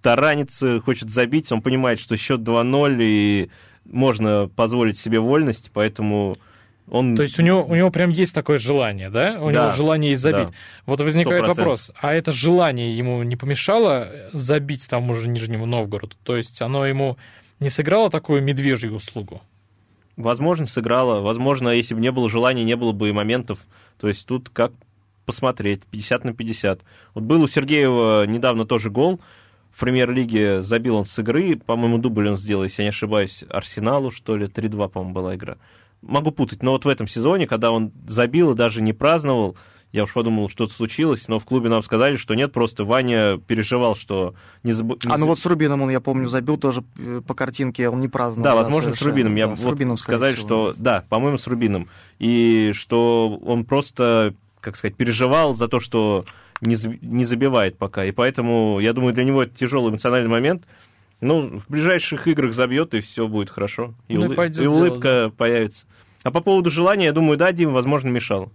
таранится, 0.02 0.80
хочет 0.82 1.10
забить, 1.10 1.52
он 1.52 1.62
понимает, 1.62 2.00
что 2.00 2.18
счет 2.18 2.42
2-0, 2.42 2.98
и 3.02 3.50
можно 3.86 4.50
позволить 4.56 4.98
себе 4.98 5.20
вольность, 5.20 5.72
поэтому 5.74 6.38
он... 6.90 7.16
То 7.16 7.24
есть 7.24 7.38
у 7.40 7.42
него, 7.42 7.66
у 7.66 7.76
него 7.76 7.90
прям 7.92 8.10
есть 8.10 8.34
такое 8.34 8.58
желание, 8.58 9.10
да? 9.10 9.38
У 9.42 9.52
Да, 9.52 9.66
него 9.66 9.76
желание 9.76 10.12
есть 10.12 10.24
забить. 10.24 10.48
да. 10.50 10.54
Вот 10.86 11.02
возникает 11.02 11.44
100%. 11.44 11.48
вопрос, 11.48 11.92
а 12.02 12.14
это 12.14 12.32
желание 12.32 12.96
ему 12.98 13.24
не 13.24 13.36
помешало 13.36 14.08
забить 14.34 14.88
тому 14.90 15.14
же 15.14 15.28
Нижнему 15.28 15.66
Новгороду? 15.66 16.16
То 16.24 16.38
есть 16.38 16.62
оно 16.62 16.86
ему 16.86 17.18
не 17.60 17.70
сыграло 17.70 18.10
такую 18.10 18.42
медвежью 18.42 18.94
услугу? 18.94 19.42
Возможно, 20.16 20.66
сыграло. 20.66 21.22
Возможно, 21.22 21.70
если 21.70 21.94
бы 21.94 22.02
не 22.02 22.12
было 22.12 22.30
желания, 22.30 22.64
не 22.64 22.76
было 22.76 22.92
бы 22.92 23.10
и 23.10 23.12
моментов. 23.12 23.60
То 24.00 24.08
есть 24.08 24.26
тут 24.26 24.50
как 24.50 24.72
посмотреть, 25.26 25.84
50 25.92 26.24
на 26.24 26.34
50. 26.34 26.82
Вот 27.14 27.24
был 27.24 27.44
у 27.44 27.48
Сергеева 27.48 28.26
недавно 28.26 28.66
тоже 28.66 28.90
гол. 28.90 29.20
В 29.78 29.80
премьер-лиге 29.80 30.64
забил 30.64 30.96
он 30.96 31.06
с 31.06 31.20
игры. 31.20 31.56
По-моему, 31.56 32.00
дубль 32.00 32.28
он 32.30 32.36
сделал, 32.36 32.64
если 32.64 32.82
я 32.82 32.86
не 32.86 32.90
ошибаюсь, 32.90 33.44
Арсеналу, 33.48 34.10
что 34.10 34.36
ли. 34.36 34.48
3-2, 34.48 34.90
по-моему, 34.90 35.14
была 35.14 35.36
игра. 35.36 35.58
Могу 36.02 36.32
путать, 36.32 36.64
но 36.64 36.72
вот 36.72 36.86
в 36.86 36.88
этом 36.88 37.08
сезоне, 37.08 37.46
когда 37.46 37.70
он 37.70 37.92
забил 38.08 38.54
и 38.54 38.56
даже 38.56 38.82
не 38.82 38.94
праздновал, 38.94 39.56
я 39.92 40.06
уж 40.06 40.14
подумал, 40.14 40.50
что-то 40.50 40.74
случилось, 40.74 41.28
но 41.28 41.38
в 41.38 41.46
клубе 41.46 41.70
нам 41.70 41.84
сказали, 41.84 42.16
что 42.16 42.34
нет, 42.34 42.54
просто 42.54 42.86
Ваня 42.86 43.38
переживал, 43.38 43.96
что 43.96 44.34
не 44.64 44.74
забыл... 44.74 44.98
А 45.06 45.16
ну 45.20 45.28
вот 45.28 45.38
с 45.38 45.46
Рубином 45.46 45.84
он, 45.84 45.92
я 45.92 46.02
помню, 46.02 46.28
забил 46.28 46.58
тоже 46.58 46.84
э, 46.98 47.22
по 47.28 47.36
картинке, 47.36 47.88
он 47.88 48.02
не 48.02 48.08
праздновал. 48.08 48.44
Да, 48.46 48.56
возможно, 48.56 48.92
с 48.92 48.96
совершенно. 48.96 49.12
Рубином. 49.12 49.36
Я 49.36 49.48
Да, 49.48 49.56
с 49.58 49.64
вот 49.64 49.70
Рубином, 49.70 50.00
сказали, 50.00 50.34
всего. 50.34 50.48
что 50.48 50.74
да, 50.76 51.04
по-моему, 51.08 51.38
с 51.38 51.46
Рубином. 51.46 51.88
И 52.18 52.72
что 52.74 53.40
он 53.46 53.64
просто, 53.64 54.34
как 54.60 54.76
сказать, 54.76 54.96
переживал 54.96 55.54
за 55.54 55.68
то, 55.68 55.80
что 55.80 56.26
не, 56.62 56.76
не 57.02 57.24
забивает 57.24 57.78
пока. 57.78 58.06
И 58.06 58.12
поэтому, 58.12 58.80
я 58.80 58.94
думаю, 58.94 59.14
для 59.14 59.24
него 59.24 59.44
это 59.44 59.56
тяжелый 59.56 59.90
эмоциональный 59.90 60.30
момент. 60.30 60.64
Ну, 61.20 61.60
в 61.60 61.68
ближайших 61.70 62.28
играх 62.28 62.54
забьет, 62.54 62.94
и 62.94 63.02
все 63.02 63.28
будет 63.28 63.50
хорошо. 63.50 63.94
И, 64.08 64.18
Ну 64.18 64.28
улы- 64.28 64.64
и 64.64 64.68
улыбка 64.68 65.32
появится. 65.36 65.86
А 66.24 66.32
по 66.32 66.42
поводу 66.42 66.70
желания, 66.70 67.06
я 67.06 67.12
думаю, 67.14 67.38
да, 67.38 67.52
Дим, 67.52 67.74
возможно, 67.74 68.10
мешал. 68.10 68.52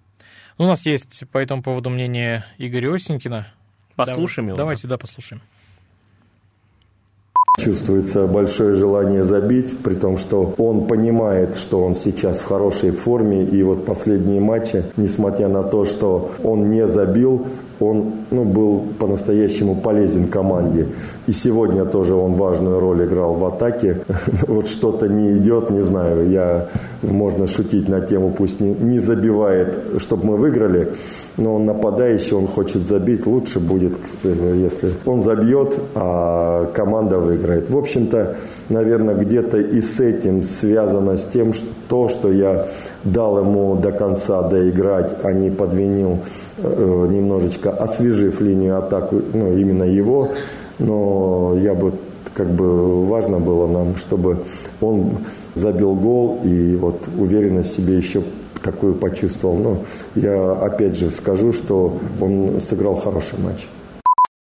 У 0.58 0.64
нас 0.64 0.84
есть 0.86 1.22
по 1.32 1.38
этому 1.38 1.62
поводу 1.62 1.90
мнение 1.90 2.44
Игоря 2.58 2.94
Осенькина. 2.94 3.48
Послушаем 3.96 4.48
его. 4.48 4.56
Давайте, 4.56 4.86
да, 4.86 4.98
послушаем. 4.98 5.40
Чувствуется 7.58 8.26
большое 8.26 8.74
желание 8.76 9.24
забить, 9.24 9.78
при 9.78 9.94
том, 9.94 10.16
что 10.18 10.54
он 10.56 10.86
понимает, 10.86 11.54
что 11.56 11.84
он 11.84 11.94
сейчас 11.94 12.40
в 12.40 12.46
хорошей 12.46 12.92
форме. 12.92 13.44
И 13.44 13.62
вот 13.62 13.84
последние 13.84 14.40
матчи, 14.40 14.84
несмотря 14.96 15.48
на 15.48 15.62
то, 15.62 15.84
что 15.84 16.32
он 16.42 16.70
не 16.70 16.86
забил, 16.86 17.46
он 17.82 18.12
ну, 18.30 18.44
был 18.44 18.84
по-настоящему 18.98 19.74
полезен 19.74 20.28
команде. 20.28 20.86
И 21.26 21.32
сегодня 21.32 21.84
тоже 21.84 22.14
он 22.14 22.32
важную 22.32 22.80
роль 22.80 23.04
играл 23.04 23.34
в 23.34 23.44
атаке. 23.44 24.00
Вот 24.46 24.66
что-то 24.66 25.08
не 25.08 25.36
идет, 25.38 25.70
не 25.70 25.80
знаю. 25.80 26.30
Я, 26.30 26.68
можно 27.02 27.46
шутить 27.46 27.88
на 27.88 28.00
тему, 28.00 28.32
пусть 28.36 28.60
не, 28.60 28.74
не 28.74 28.98
забивает, 28.98 29.76
чтобы 29.98 30.26
мы 30.26 30.36
выиграли. 30.36 30.92
Но 31.36 31.54
он 31.54 31.64
нападающий, 31.64 32.36
он 32.36 32.46
хочет 32.46 32.86
забить. 32.88 33.26
Лучше 33.26 33.60
будет, 33.60 33.94
если 34.22 34.90
он 35.06 35.20
забьет, 35.22 35.78
а 35.94 36.66
команда 36.74 37.18
выиграет. 37.18 37.70
В 37.70 37.76
общем-то, 37.76 38.36
наверное, 38.68 39.14
где-то 39.14 39.58
и 39.58 39.80
с 39.80 40.00
этим 40.00 40.42
связано 40.42 41.16
с 41.16 41.24
тем, 41.24 41.52
что, 41.52 42.08
что 42.08 42.30
я 42.30 42.66
дал 43.04 43.38
ему 43.38 43.76
до 43.76 43.92
конца 43.92 44.42
доиграть, 44.42 45.16
а 45.22 45.32
не 45.32 45.50
подвинил 45.50 46.18
э, 46.58 47.06
немножечко, 47.08 47.71
освежив 47.76 48.40
линию 48.40 48.78
атаку, 48.78 49.20
ну, 49.32 49.56
именно 49.56 49.84
его. 49.84 50.32
Но 50.78 51.56
я 51.58 51.74
бы 51.74 51.94
как 52.34 52.50
бы 52.50 53.06
важно 53.06 53.38
было 53.38 53.66
нам, 53.66 53.96
чтобы 53.96 54.44
он 54.80 55.18
забил 55.54 55.94
гол 55.94 56.40
и 56.44 56.76
вот 56.76 57.08
уверенность 57.18 57.72
себе 57.72 57.96
еще 57.96 58.22
такую 58.62 58.94
почувствовал. 58.94 59.56
Но 59.56 59.84
я 60.14 60.52
опять 60.52 60.96
же 60.96 61.10
скажу, 61.10 61.52
что 61.52 61.98
он 62.20 62.60
сыграл 62.60 62.94
хороший 62.94 63.38
матч. 63.38 63.66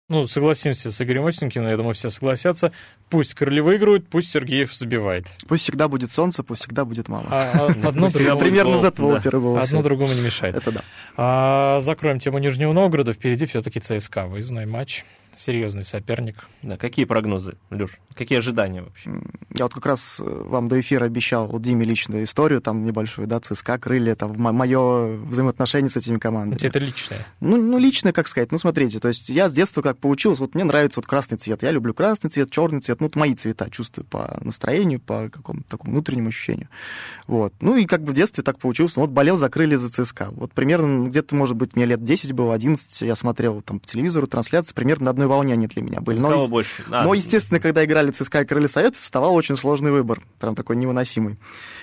Ну, 0.08 0.26
согласимся 0.26 0.92
с 0.92 1.00
Игорем 1.00 1.24
Осенькиным, 1.24 1.70
я 1.70 1.76
думаю, 1.76 1.94
все 1.94 2.10
согласятся. 2.10 2.72
Пусть 3.12 3.34
крылья 3.34 3.62
выиграют, 3.62 4.08
пусть 4.08 4.30
Сергеев 4.30 4.74
забивает. 4.74 5.26
Пусть 5.46 5.64
всегда 5.64 5.86
будет 5.86 6.10
солнце, 6.10 6.42
пусть 6.42 6.62
всегда 6.62 6.86
будет 6.86 7.08
мама. 7.08 7.28
А, 7.30 7.50
а, 7.52 7.88
одно, 7.88 8.08
другому, 8.08 8.38
Примерно 8.38 8.80
да. 8.80 8.88
оперы 8.88 9.38
было 9.38 9.60
одно 9.60 9.82
другому 9.82 10.14
не 10.14 10.22
мешает. 10.22 10.56
Это 10.56 10.72
да. 10.72 10.80
А, 11.18 11.80
закроем 11.82 12.20
тему 12.20 12.38
Нижнего 12.38 12.72
Новгорода. 12.72 13.12
Впереди 13.12 13.44
все-таки 13.44 13.80
ЦСКА. 13.80 14.28
Выездной 14.28 14.64
матч. 14.64 15.04
Серьезный 15.36 15.84
соперник. 15.84 16.46
Да, 16.62 16.76
какие 16.76 17.04
прогнозы, 17.04 17.56
Леш? 17.70 17.98
Какие 18.14 18.38
ожидания 18.38 18.82
вообще? 18.82 19.10
Я 19.54 19.64
вот 19.64 19.74
как 19.74 19.86
раз 19.86 20.20
э, 20.20 20.24
вам 20.24 20.68
до 20.68 20.78
эфира 20.80 21.04
обещал 21.06 21.46
вот 21.46 21.62
Диме 21.62 21.84
личную 21.84 22.24
историю, 22.24 22.60
там 22.60 22.84
небольшую, 22.84 23.26
да, 23.26 23.40
ЦСКА, 23.40 23.78
крылья, 23.78 24.14
там, 24.14 24.34
мое 24.38 25.16
взаимоотношение 25.16 25.88
с 25.90 25.96
этими 25.96 26.16
У 26.16 26.20
командами. 26.20 26.58
тебя 26.58 26.68
это 26.68 26.78
личное. 26.78 27.18
Ну, 27.40 27.56
ну, 27.56 27.78
лично, 27.78 28.12
как 28.12 28.28
сказать, 28.28 28.52
ну, 28.52 28.58
смотрите, 28.58 28.98
то 28.98 29.08
есть 29.08 29.28
я 29.28 29.48
с 29.48 29.54
детства 29.54 29.82
как 29.82 29.98
получилось, 29.98 30.38
вот 30.38 30.54
мне 30.54 30.64
нравится 30.64 31.00
вот 31.00 31.06
красный 31.06 31.38
цвет, 31.38 31.62
я 31.62 31.70
люблю 31.70 31.94
красный 31.94 32.30
цвет, 32.30 32.50
черный 32.50 32.80
цвет, 32.80 33.00
ну, 33.00 33.06
это 33.06 33.18
мои 33.18 33.34
цвета, 33.34 33.70
чувствую 33.70 34.06
по 34.06 34.38
настроению, 34.42 35.00
по 35.00 35.30
какому-то 35.30 35.68
такому 35.68 35.92
внутреннему 35.92 36.28
ощущению. 36.28 36.68
Вот. 37.26 37.54
Ну, 37.60 37.76
и 37.76 37.86
как 37.86 38.02
бы 38.02 38.12
в 38.12 38.14
детстве 38.14 38.42
так 38.42 38.58
получилось, 38.58 38.96
ну, 38.96 39.02
вот 39.02 39.10
болел 39.10 39.36
за 39.36 39.48
крылья 39.48 39.78
за 39.78 39.88
ЦСКА. 39.88 40.28
Вот 40.32 40.52
примерно 40.52 41.08
где-то, 41.08 41.34
может 41.34 41.56
быть, 41.56 41.74
мне 41.74 41.86
лет 41.86 42.04
10 42.04 42.32
было, 42.32 42.54
11, 42.54 43.00
я 43.02 43.16
смотрел 43.16 43.62
там 43.62 43.80
по 43.80 43.86
телевизору 43.86 44.26
трансляции, 44.26 44.74
примерно 44.74 45.06
на 45.06 45.10
одной 45.10 45.21
волне 45.28 45.54
они 45.54 45.66
для 45.66 45.82
меня 45.82 46.00
были. 46.00 46.18
Но, 46.18 46.30
Кого 46.30 46.48
больше? 46.48 46.84
А, 46.90 47.04
но, 47.04 47.14
естественно, 47.14 47.60
когда 47.60 47.84
играли 47.84 48.10
ЦСКА 48.10 48.42
и 48.42 48.44
Крылья 48.44 48.68
Советов, 48.68 49.00
вставал 49.00 49.34
очень 49.34 49.56
сложный 49.56 49.90
выбор, 49.90 50.22
прям 50.38 50.54
такой 50.54 50.76
невыносимый. 50.76 51.38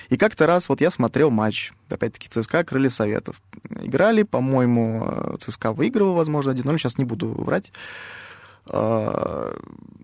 И 0.10 0.18
как-то 0.18 0.48
раз 0.48 0.70
вот 0.70 0.82
я 0.82 0.92
смотрел 0.92 1.30
матч, 1.30 1.74
опять-таки, 1.90 2.28
ЦСКА, 2.30 2.64
Крылья 2.64 2.90
Советов. 2.90 3.36
Играли, 3.82 4.24
по-моему, 4.24 5.38
ЦСКА 5.40 5.72
выигрывал, 5.74 6.16
возможно, 6.16 6.52
1-0, 6.52 6.78
сейчас 6.78 6.98
не 6.98 7.06
буду 7.06 7.28
врать. 7.28 7.72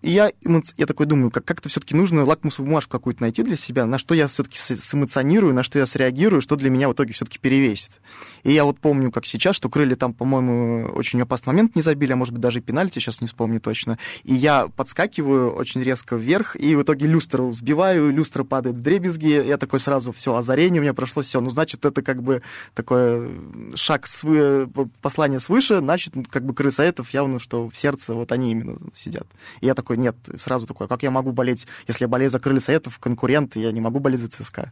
И 0.01 0.11
я, 0.11 0.31
я 0.77 0.85
такой 0.85 1.07
думаю, 1.07 1.31
как- 1.31 1.45
как-то 1.45 1.67
все-таки 1.67 1.95
нужно 1.95 2.23
лакмусовую 2.25 2.69
бумажку 2.69 2.91
какую-то 2.91 3.23
найти 3.23 3.41
для 3.41 3.55
себя, 3.55 3.87
на 3.87 3.97
что 3.97 4.13
я 4.13 4.27
все-таки 4.27 4.57
сэмоционирую, 4.57 5.53
на 5.53 5.63
что 5.63 5.79
я 5.79 5.87
среагирую, 5.87 6.41
что 6.41 6.55
для 6.55 6.69
меня 6.69 6.89
в 6.89 6.93
итоге 6.93 7.13
все-таки 7.13 7.39
перевесит. 7.39 8.01
И 8.43 8.51
я 8.51 8.65
вот 8.65 8.79
помню, 8.79 9.11
как 9.11 9.25
сейчас, 9.25 9.55
что 9.55 9.67
крылья 9.67 9.95
там, 9.95 10.13
по-моему, 10.13 10.91
очень 10.93 11.19
опасный 11.21 11.53
момент 11.53 11.75
не 11.75 11.81
забили, 11.81 12.11
а 12.11 12.15
может 12.15 12.35
быть 12.35 12.41
даже 12.41 12.59
и 12.59 12.61
пенальти, 12.61 12.99
сейчас 12.99 13.19
не 13.21 13.27
вспомню 13.27 13.59
точно. 13.59 13.97
И 14.23 14.35
я 14.35 14.67
подскакиваю 14.67 15.51
очень 15.51 15.81
резко 15.81 16.15
вверх, 16.15 16.55
и 16.55 16.75
в 16.75 16.83
итоге 16.83 17.07
люстру 17.07 17.51
сбиваю, 17.51 18.11
люстра 18.11 18.43
падает 18.43 18.75
в 18.75 18.81
дребезги, 18.83 19.43
я 19.43 19.57
такой 19.57 19.79
сразу, 19.79 20.11
все, 20.11 20.35
озарение 20.35 20.81
у 20.81 20.83
меня 20.83 20.93
прошло, 20.93 21.23
все. 21.23 21.41
Ну, 21.41 21.49
значит, 21.49 21.83
это 21.83 22.03
как 22.03 22.21
бы 22.21 22.43
такой 22.75 23.31
шаг, 23.73 24.05
свы- 24.05 24.69
послание 25.01 25.39
свыше, 25.39 25.79
значит, 25.79 26.13
как 26.29 26.45
бы 26.45 26.53
крысоэтов 26.53 27.09
явно, 27.09 27.39
что 27.39 27.69
в 27.69 27.75
сердце 27.75 28.13
вот 28.13 28.31
они 28.31 28.44
именно 28.51 28.77
сидят. 28.93 29.27
И 29.61 29.65
я 29.65 29.73
такой, 29.75 29.97
нет, 29.97 30.15
сразу 30.37 30.65
такой, 30.67 30.85
а 30.85 30.89
как 30.89 31.03
я 31.03 31.11
могу 31.11 31.31
болеть, 31.31 31.67
если 31.87 32.03
я 32.05 32.07
болею 32.07 32.29
за 32.29 32.39
крылья 32.39 32.59
советов, 32.59 32.97
конкурент, 32.99 33.55
я 33.55 33.71
не 33.71 33.81
могу 33.81 33.99
болеть 33.99 34.19
за 34.21 34.29
ЦСКА. 34.29 34.71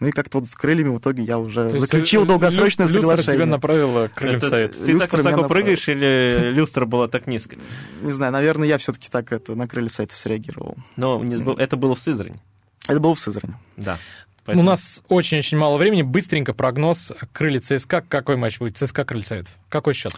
Ну 0.00 0.06
и 0.06 0.12
как-то 0.12 0.38
вот 0.38 0.46
с 0.46 0.54
крыльями 0.54 0.90
в 0.94 0.98
итоге 0.98 1.24
я 1.24 1.38
уже 1.40 1.70
То 1.70 1.80
заключил 1.80 2.24
долгосрочное 2.24 2.86
лю- 2.86 2.92
люстра 2.94 3.10
соглашение. 3.16 3.34
тебя 3.36 3.46
направила 3.46 4.06
к 4.06 4.14
крыльям 4.14 4.38
Это 4.38 4.48
совета. 4.48 4.74
ты 4.74 4.80
так 4.80 4.88
Люстра 4.88 5.18
меня 5.18 5.30
высоко 5.32 5.48
прыгаешь 5.48 5.88
или 5.88 6.40
люстра 6.52 6.84
была 6.86 7.08
так 7.08 7.26
низко? 7.26 7.56
Не 8.02 8.12
знаю, 8.12 8.32
наверное, 8.32 8.68
я 8.68 8.78
все-таки 8.78 9.08
так 9.10 9.32
это 9.32 9.56
на 9.56 9.66
крылья 9.66 9.88
советов 9.88 10.16
среагировал. 10.16 10.76
Но 10.94 11.22
не 11.24 11.34
сбыл- 11.34 11.58
это 11.58 11.76
было 11.76 11.96
в 11.96 12.00
Сызрани. 12.00 12.38
Это 12.86 13.00
было 13.00 13.16
в 13.16 13.18
Сызрани. 13.20 13.54
Да. 13.76 13.98
У 14.46 14.62
нас 14.62 15.02
очень-очень 15.08 15.58
мало 15.58 15.76
времени. 15.78 16.02
Быстренько 16.02 16.54
прогноз 16.54 17.12
крылья 17.32 17.60
ЦСКА. 17.60 18.00
Какой 18.08 18.36
матч 18.36 18.58
будет? 18.60 18.78
ЦСКА 18.78 19.04
Крылья 19.04 19.24
Советов. 19.24 19.52
Какой 19.68 19.92
счет? 19.94 20.14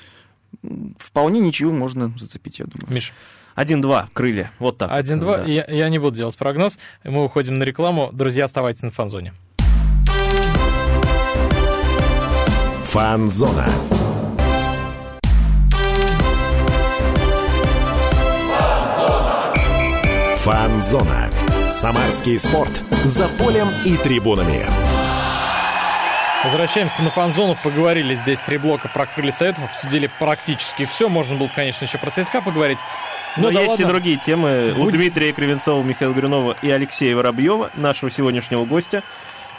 вполне 0.99 1.41
ничего 1.41 1.73
можно 1.73 2.13
зацепить, 2.19 2.59
я 2.59 2.67
думаю. 2.67 2.93
Миш. 2.93 3.13
1-2, 3.57 4.07
крылья, 4.13 4.53
вот 4.59 4.79
так. 4.79 4.91
1-2, 4.91 5.21
да. 5.21 5.43
я, 5.45 5.67
я 5.69 5.89
не 5.89 5.99
буду 5.99 6.17
делать 6.17 6.37
прогноз. 6.37 6.79
Мы 7.05 7.25
уходим 7.25 7.59
на 7.59 7.65
рекламу. 7.65 8.11
Друзья, 8.13 8.45
оставайтесь 8.45 8.83
на 8.83 8.91
фанзоне. 8.91 9.33
Фанзона. 12.85 13.67
Фанзона. 20.39 21.31
Самарский 21.69 22.39
спорт 22.39 22.83
за 23.05 23.29
полем 23.39 23.69
и 23.85 23.97
трибунами. 23.97 24.90
Возвращаемся 26.45 27.03
на 27.03 27.11
фан-зону. 27.11 27.57
Поговорили 27.63 28.15
здесь 28.15 28.41
три 28.41 28.57
блока 28.57 28.89
про 28.89 29.07
крылья 29.07 29.33
советов. 29.33 29.65
Обсудили 29.65 30.11
практически 30.19 30.87
все. 30.87 31.09
Можно 31.09 31.37
было, 31.37 31.51
конечно, 31.55 31.85
еще 31.85 31.99
про 31.99 32.11
ЦСКА 32.11 32.41
поговорить. 32.41 32.79
Но, 33.37 33.49
Ну 33.49 33.53
да 33.53 33.61
есть 33.61 33.71
ладно. 33.71 33.83
и 33.85 33.87
другие 33.87 34.17
темы. 34.17 34.73
У 34.77 34.85
Будь- 34.85 34.95
Дмитрия 34.95 35.33
Кривенцова, 35.33 35.83
Михаила 35.85 36.13
Гринова 36.15 36.57
и 36.63 36.71
Алексея 36.71 37.15
Воробьева, 37.15 37.71
нашего 37.77 38.11
сегодняшнего 38.11 38.65
гостя. 38.65 39.03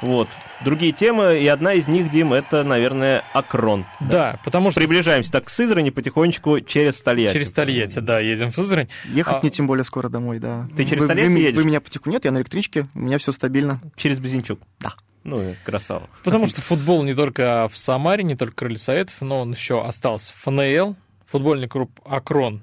Вот. 0.02 0.28
Другие 0.62 0.92
темы, 0.92 1.38
и 1.40 1.48
одна 1.48 1.74
из 1.74 1.88
них, 1.88 2.10
Дим, 2.10 2.34
это, 2.34 2.64
наверное, 2.64 3.24
Акрон. 3.34 3.86
Да, 4.00 4.40
потому 4.44 4.72
что 4.72 4.80
Приближаемся 4.80 5.32
так 5.32 5.46
к 5.46 5.50
Сызрани 5.50 5.90
потихонечку 5.92 6.60
через 6.62 7.02
Тольятти. 7.02 7.34
через 7.34 7.52
Тольятти, 7.52 8.00
да, 8.00 8.20
едем 8.20 8.52
в 8.52 8.56
Сызрань. 8.56 8.88
Ехать 9.06 9.36
А- 9.38 9.40
мне 9.42 9.50
тем 9.52 9.68
более 9.68 9.84
скоро 9.86 10.10
домой, 10.10 10.40
да. 10.40 10.68
Ты 10.76 10.86
через 10.86 11.02
вы, 11.04 11.08
Тольятти 11.08 11.32
вы, 11.32 11.40
едешь? 11.40 11.56
Вы 11.56 11.64
меня 11.64 11.82
потихоньку... 11.82 12.10
Нет, 12.12 12.26
я 12.26 12.32
на 12.32 12.38
электричке, 12.40 12.88
у 12.96 13.00
меня 13.00 13.18
все 13.20 13.32
стабильно. 13.32 13.80
Через 13.96 14.20
Безенчук. 14.20 14.60
Да. 14.80 14.94
Ну, 15.24 15.52
и 15.52 15.56
красава. 15.64 16.10
Потому 16.24 16.48
что 16.48 16.62
футбол 16.62 17.04
не 17.04 17.14
только 17.14 17.70
в 17.72 17.78
Самаре, 17.78 18.24
не 18.24 18.36
только 18.36 18.56
крылья 18.56 18.78
советов, 18.78 19.16
но 19.22 19.42
он 19.42 19.52
еще 19.52 19.82
остался. 19.82 20.34
ФНЛ, 20.38 20.96
футбольный 21.26 21.68
клуб 21.68 21.92
Акрон. 22.06 22.62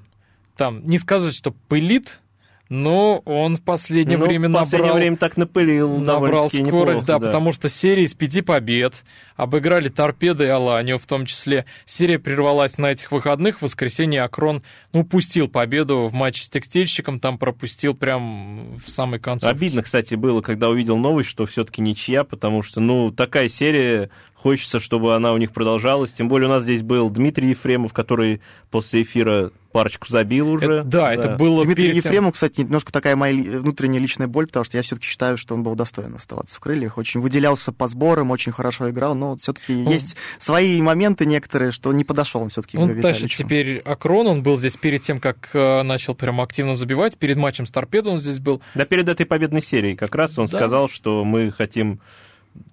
Там 0.56 0.84
не 0.84 0.98
сказать, 0.98 1.34
что 1.34 1.52
пылит, 1.52 2.20
но 2.68 3.18
он 3.24 3.56
в 3.56 3.62
последнее 3.62 4.18
Ну, 4.18 4.26
время 4.26 4.48
в 4.48 4.52
последнее 4.52 4.86
набрал 4.86 4.96
время 4.96 5.16
так 5.16 5.36
напылил 5.36 5.98
Набрал 5.98 6.50
скорость, 6.50 6.66
неплохо, 6.66 7.02
да, 7.06 7.18
потому 7.18 7.52
что 7.52 7.68
серия 7.68 8.04
из 8.04 8.14
пяти 8.14 8.42
побед 8.42 9.04
обыграли 9.38 9.88
Торпедо 9.88 10.44
и 10.44 10.48
Аланию 10.48 10.98
в 10.98 11.06
том 11.06 11.24
числе. 11.24 11.64
Серия 11.86 12.18
прервалась 12.18 12.76
на 12.76 12.90
этих 12.90 13.12
выходных. 13.12 13.58
В 13.58 13.62
воскресенье 13.62 14.22
Акрон 14.22 14.62
ну, 14.92 15.00
упустил 15.00 15.48
победу 15.48 16.06
в 16.08 16.12
матче 16.12 16.42
с 16.42 16.50
текстильщиком, 16.50 17.20
там 17.20 17.38
пропустил 17.38 17.94
прям 17.94 18.76
в 18.76 18.90
самый 18.90 19.20
концов. 19.20 19.50
Обидно, 19.50 19.82
кстати, 19.82 20.14
было, 20.14 20.42
когда 20.42 20.68
увидел 20.68 20.98
новость, 20.98 21.30
что 21.30 21.46
все-таки 21.46 21.80
ничья, 21.80 22.24
потому 22.24 22.62
что, 22.62 22.80
ну, 22.80 23.12
такая 23.12 23.48
серия, 23.48 24.10
хочется, 24.34 24.80
чтобы 24.80 25.14
она 25.14 25.32
у 25.32 25.38
них 25.38 25.52
продолжалась. 25.52 26.12
Тем 26.12 26.28
более 26.28 26.48
у 26.48 26.50
нас 26.52 26.64
здесь 26.64 26.82
был 26.82 27.08
Дмитрий 27.10 27.50
Ефремов, 27.50 27.92
который 27.92 28.40
после 28.70 29.02
эфира 29.02 29.52
парочку 29.72 30.08
забил 30.08 30.48
уже. 30.50 30.64
Это- 30.64 30.82
да, 30.84 31.12
это 31.12 31.36
было 31.36 31.64
Дмитрий 31.64 31.90
перед 31.90 32.02
тем- 32.02 32.12
Ефремов, 32.12 32.34
кстати, 32.34 32.60
немножко 32.62 32.92
такая 32.92 33.16
моя 33.16 33.60
внутренняя 33.60 34.00
личная 34.00 34.26
боль, 34.26 34.46
потому 34.46 34.64
что 34.64 34.76
я 34.76 34.82
все-таки 34.82 35.06
считаю, 35.08 35.36
что 35.38 35.54
он 35.54 35.62
был 35.62 35.74
достоин 35.74 36.14
оставаться 36.14 36.56
в 36.56 36.60
крыльях. 36.60 36.98
Очень 36.98 37.20
выделялся 37.20 37.72
по 37.72 37.86
сборам, 37.88 38.30
очень 38.30 38.52
хорошо 38.52 38.88
играл, 38.90 39.14
но 39.14 39.27
все-таки 39.36 39.72
Ну, 39.74 39.90
есть 39.90 40.16
свои 40.38 40.80
моменты 40.80 41.26
некоторые, 41.26 41.70
что 41.72 41.92
не 41.92 42.04
подошел 42.04 42.40
он 42.42 42.48
все-таки 42.48 42.78
Он 42.78 43.00
тащит 43.00 43.30
теперь 43.30 43.78
Акрон, 43.80 44.26
он 44.26 44.42
был 44.42 44.56
здесь 44.58 44.76
перед 44.76 45.02
тем, 45.02 45.20
как 45.20 45.50
э, 45.52 45.82
начал 45.82 46.14
прям 46.14 46.40
активно 46.40 46.74
забивать, 46.74 47.16
перед 47.18 47.36
матчем 47.36 47.66
с 47.66 47.70
Торпедо 47.70 48.10
он 48.10 48.18
здесь 48.18 48.40
был. 48.40 48.62
Да 48.74 48.84
перед 48.84 49.08
этой 49.08 49.26
победной 49.26 49.62
серией 49.62 49.96
как 49.96 50.14
раз 50.14 50.38
он 50.38 50.46
Да. 50.46 50.56
сказал, 50.58 50.88
что 50.88 51.24
мы 51.24 51.52
хотим 51.52 52.00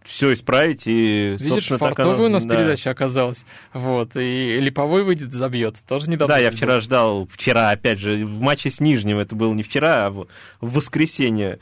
все 0.03 0.34
исправить, 0.34 0.84
и, 0.88 1.36
Видишь, 1.39 1.47
собственно, 1.47 1.78
так 1.80 1.89
фартовая 1.89 2.16
оно- 2.16 2.26
у 2.26 2.30
нас 2.30 2.45
да. 2.45 2.56
передача 2.56 2.89
оказалась. 2.89 3.45
Вот, 3.72 4.16
и 4.16 4.58
Липовой 4.60 5.03
выйдет, 5.03 5.32
забьет. 5.34 5.76
Тоже 5.88 6.10
недавно 6.10 6.34
Да, 6.34 6.39
я 6.39 6.49
вчера 6.49 6.76
был. 6.76 6.82
ждал, 6.82 7.28
вчера, 7.32 7.70
опять 7.70 7.99
же, 7.99 8.26
в 8.26 8.39
матче 8.41 8.72
с 8.72 8.80
Нижним, 8.80 9.20
это 9.20 9.36
было 9.36 9.53
не 9.53 9.62
вчера, 9.62 10.08
а 10.08 10.10
в, 10.10 10.28
в 10.60 10.74
воскресенье 10.74 11.60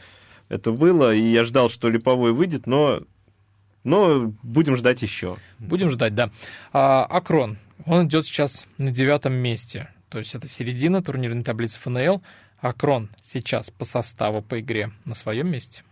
это 0.47 0.71
было, 0.71 1.13
и 1.13 1.19
я 1.21 1.43
ждал, 1.43 1.69
что 1.69 1.89
Липовой 1.89 2.31
выйдет, 2.31 2.65
но, 2.65 3.01
но 3.83 4.33
будем 4.43 4.75
ждать 4.75 5.01
еще. 5.01 5.37
Будем 5.59 5.89
ждать, 5.89 6.15
да. 6.15 6.29
А, 6.71 7.05
Акрон, 7.05 7.57
он 7.85 8.07
идет 8.07 8.25
сейчас 8.25 8.67
на 8.77 8.91
девятом 8.91 9.33
месте. 9.33 9.89
То 10.09 10.19
есть 10.19 10.35
это 10.35 10.47
середина 10.47 11.01
турнирной 11.01 11.43
таблицы 11.43 11.79
ФНЛ. 11.79 12.21
Акрон 12.59 13.09
сейчас 13.21 13.69
по 13.71 13.83
составу, 13.83 14.41
по 14.41 14.59
игре 14.59 14.91
на 15.05 15.15
своем 15.15 15.51
месте. 15.51 15.83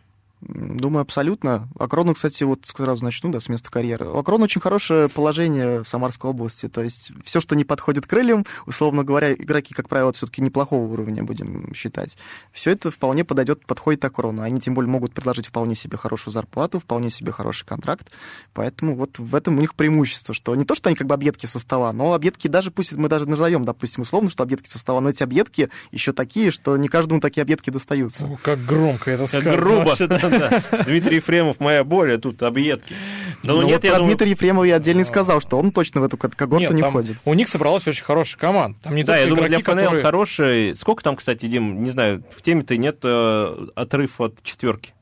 Думаю, 0.42 1.02
абсолютно. 1.02 1.70
Акрону, 1.78 2.16
кстати, 2.16 2.44
вот 2.44 2.66
сразу 2.66 3.06
начну, 3.06 3.32
да, 3.32 3.40
с 3.40 3.48
места 3.48 3.70
карьеры. 3.70 4.10
У 4.10 4.18
Акрона 4.18 4.46
очень 4.46 4.60
хорошее 4.60 5.08
положение 5.08 5.84
в 5.84 5.88
Самарской 5.88 6.32
области. 6.32 6.68
То 6.68 6.82
есть 6.82 7.12
все, 7.24 7.40
что 7.42 7.56
не 7.56 7.64
подходит 7.64 8.08
крыльям, 8.08 8.46
условно 8.66 9.04
говоря, 9.04 9.34
игроки, 9.34 9.74
как 9.76 9.88
правило, 9.88 10.12
все-таки 10.14 10.42
неплохого 10.42 10.92
уровня, 10.92 11.24
будем 11.24 11.74
считать. 11.76 12.18
Все 12.52 12.72
это 12.72 12.90
вполне 12.90 13.24
подойдет, 13.24 13.66
подходит 13.68 14.04
Акрону. 14.04 14.42
Они 14.42 14.60
тем 14.60 14.74
более 14.74 14.90
могут 14.90 15.14
предложить 15.14 15.48
вполне 15.48 15.76
себе 15.76 15.98
хорошую 15.98 16.34
зарплату, 16.34 16.80
вполне 16.80 17.12
себе 17.12 17.32
хороший 17.32 17.66
контракт. 17.66 18.12
Поэтому 18.54 18.96
вот 18.96 19.20
в 19.20 19.36
этом 19.36 19.58
у 19.58 19.62
них 19.62 19.76
преимущество, 19.76 20.34
что 20.34 20.56
не 20.56 20.66
то, 20.66 20.74
что 20.74 20.90
они 20.90 20.96
как 20.96 21.06
бы 21.06 21.14
объедки 21.14 21.46
состава, 21.46 21.92
но 21.92 22.14
объедки 22.14 22.48
даже, 22.48 22.72
пусть 22.72 22.94
мы 22.94 23.10
даже 23.10 23.30
назовем, 23.30 23.64
допустим, 23.64 24.02
условно, 24.02 24.32
что 24.32 24.42
объедки 24.42 24.70
состава, 24.70 25.02
но 25.02 25.10
эти 25.10 25.22
объедки 25.22 25.70
еще 25.92 26.14
такие, 26.14 26.50
что 26.50 26.76
не 26.78 26.88
каждому 26.88 27.22
такие 27.22 27.44
объедки 27.44 27.70
достаются. 27.70 28.26
О, 28.26 28.38
как 28.42 28.66
громко 28.66 29.12
это 29.12 29.28
сказано. 29.28 29.56
грубо. 29.56 29.96
Вообще, 30.32 30.62
да. 30.72 30.78
Да. 30.78 30.84
Дмитрий 30.84 31.18
Ефремов, 31.18 31.60
моя 31.60 31.84
боль, 31.84 32.14
а 32.14 32.18
тут 32.18 32.42
объедки. 32.44 32.96
Да 33.44 33.54
ну 33.54 33.62
Но 33.62 33.64
нет, 33.64 33.76
вот 33.76 33.84
я 33.84 33.92
про 33.92 34.00
думаю... 34.00 34.16
Дмитрия 34.16 34.32
Ефремова 34.32 34.64
я 34.64 34.76
отдельно 34.76 35.04
сказал, 35.04 35.42
что 35.42 35.58
он 35.58 35.72
точно 35.72 36.02
в 36.02 36.04
эту 36.04 36.18
когорту 36.18 36.60
Нет, 36.60 36.72
не 36.72 36.82
входит. 36.82 37.18
У 37.26 37.34
них 37.34 37.48
собралась 37.48 37.88
очень 37.88 38.04
хорошая 38.04 38.40
команда. 38.40 38.78
Там 38.84 38.96
не 38.96 39.04
Да, 39.04 39.18
я 39.18 39.28
думаю, 39.28 39.48
для 39.48 39.60
ФНЛ 39.60 39.76
которые... 39.76 40.04
хороший. 40.04 40.76
Сколько 40.76 41.04
там, 41.04 41.16
кстати, 41.16 41.46
Дим, 41.46 41.84
не 41.84 41.90
знаю, 41.90 42.24
в 42.32 42.42
теме-то 42.42 42.78
нет 42.78 43.00
э, 43.04 43.68
отрыв 43.76 44.20
от 44.22 44.42
четверки. 44.44 44.94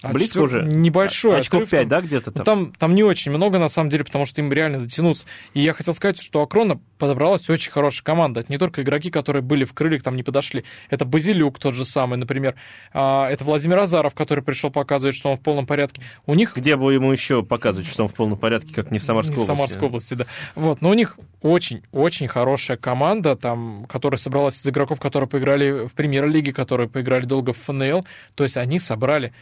А 0.00 0.12
Близко 0.12 0.38
уже? 0.38 0.62
Небольшой. 0.62 1.40
Очков 1.40 1.64
отрыв 1.64 1.70
5, 1.70 1.80
там. 1.80 1.88
да, 1.88 2.00
где-то 2.00 2.30
Ну, 2.30 2.44
там? 2.44 2.44
Там, 2.44 2.72
там 2.78 2.94
не 2.94 3.02
очень 3.02 3.32
много, 3.32 3.58
на 3.58 3.68
самом 3.68 3.90
деле, 3.90 4.04
потому 4.04 4.26
что 4.26 4.40
им 4.40 4.52
реально 4.52 4.80
дотянуться. 4.80 5.26
И 5.54 5.60
я 5.60 5.72
хотел 5.72 5.92
сказать, 5.92 6.20
что 6.22 6.40
Акрона 6.40 6.80
подобралась 6.98 7.50
очень 7.50 7.72
хорошая 7.72 8.04
команда. 8.04 8.40
Это 8.40 8.52
не 8.52 8.58
только 8.58 8.82
игроки, 8.82 9.10
которые 9.10 9.42
были 9.42 9.64
в 9.64 9.72
крыльях, 9.72 10.02
там 10.04 10.14
не 10.14 10.22
подошли. 10.22 10.64
Это 10.88 11.04
Базилюк 11.04 11.58
тот 11.58 11.74
же 11.74 11.84
самый, 11.84 12.16
например. 12.16 12.54
А, 12.92 13.28
Это 13.28 13.44
Владимир 13.44 13.78
Азаров, 13.78 14.14
который 14.14 14.44
пришел 14.44 14.70
показывать, 14.70 15.16
что 15.16 15.30
он 15.30 15.36
в 15.36 15.40
полном 15.40 15.66
порядке. 15.66 16.00
У 16.26 16.34
них 16.34 16.52
Где 16.54 16.76
бы 16.76 16.94
ему 16.94 17.10
еще 17.10 17.42
показывать, 17.42 17.88
что 17.88 18.04
он 18.04 18.08
в 18.08 18.14
полном 18.14 18.38
порядке, 18.38 18.72
как 18.72 18.92
не 18.92 19.00
в 19.00 19.04
Самарской 19.04 19.34
в 19.36 19.38
области? 19.40 19.56
Самарской 19.56 19.88
области, 19.88 20.14
да. 20.14 20.26
Вот, 20.54 20.80
но 20.80 20.90
у 20.90 20.94
них 20.94 21.16
очень-очень 21.42 22.28
хорошая 22.28 22.76
команда, 22.76 23.34
там, 23.36 23.86
которая 23.88 24.18
собралась 24.18 24.56
из 24.60 24.66
игроков, 24.66 25.00
которые 25.00 25.28
поиграли 25.28 25.86
в 25.86 25.92
премьер-лиге, 25.92 26.52
которые 26.52 26.88
поиграли 26.88 27.24
долго 27.24 27.52
в 27.52 27.58
ФНЛ. 27.58 28.06
То 28.34 28.44
есть 28.44 28.56
они 28.56 28.78
собрали 28.78 29.32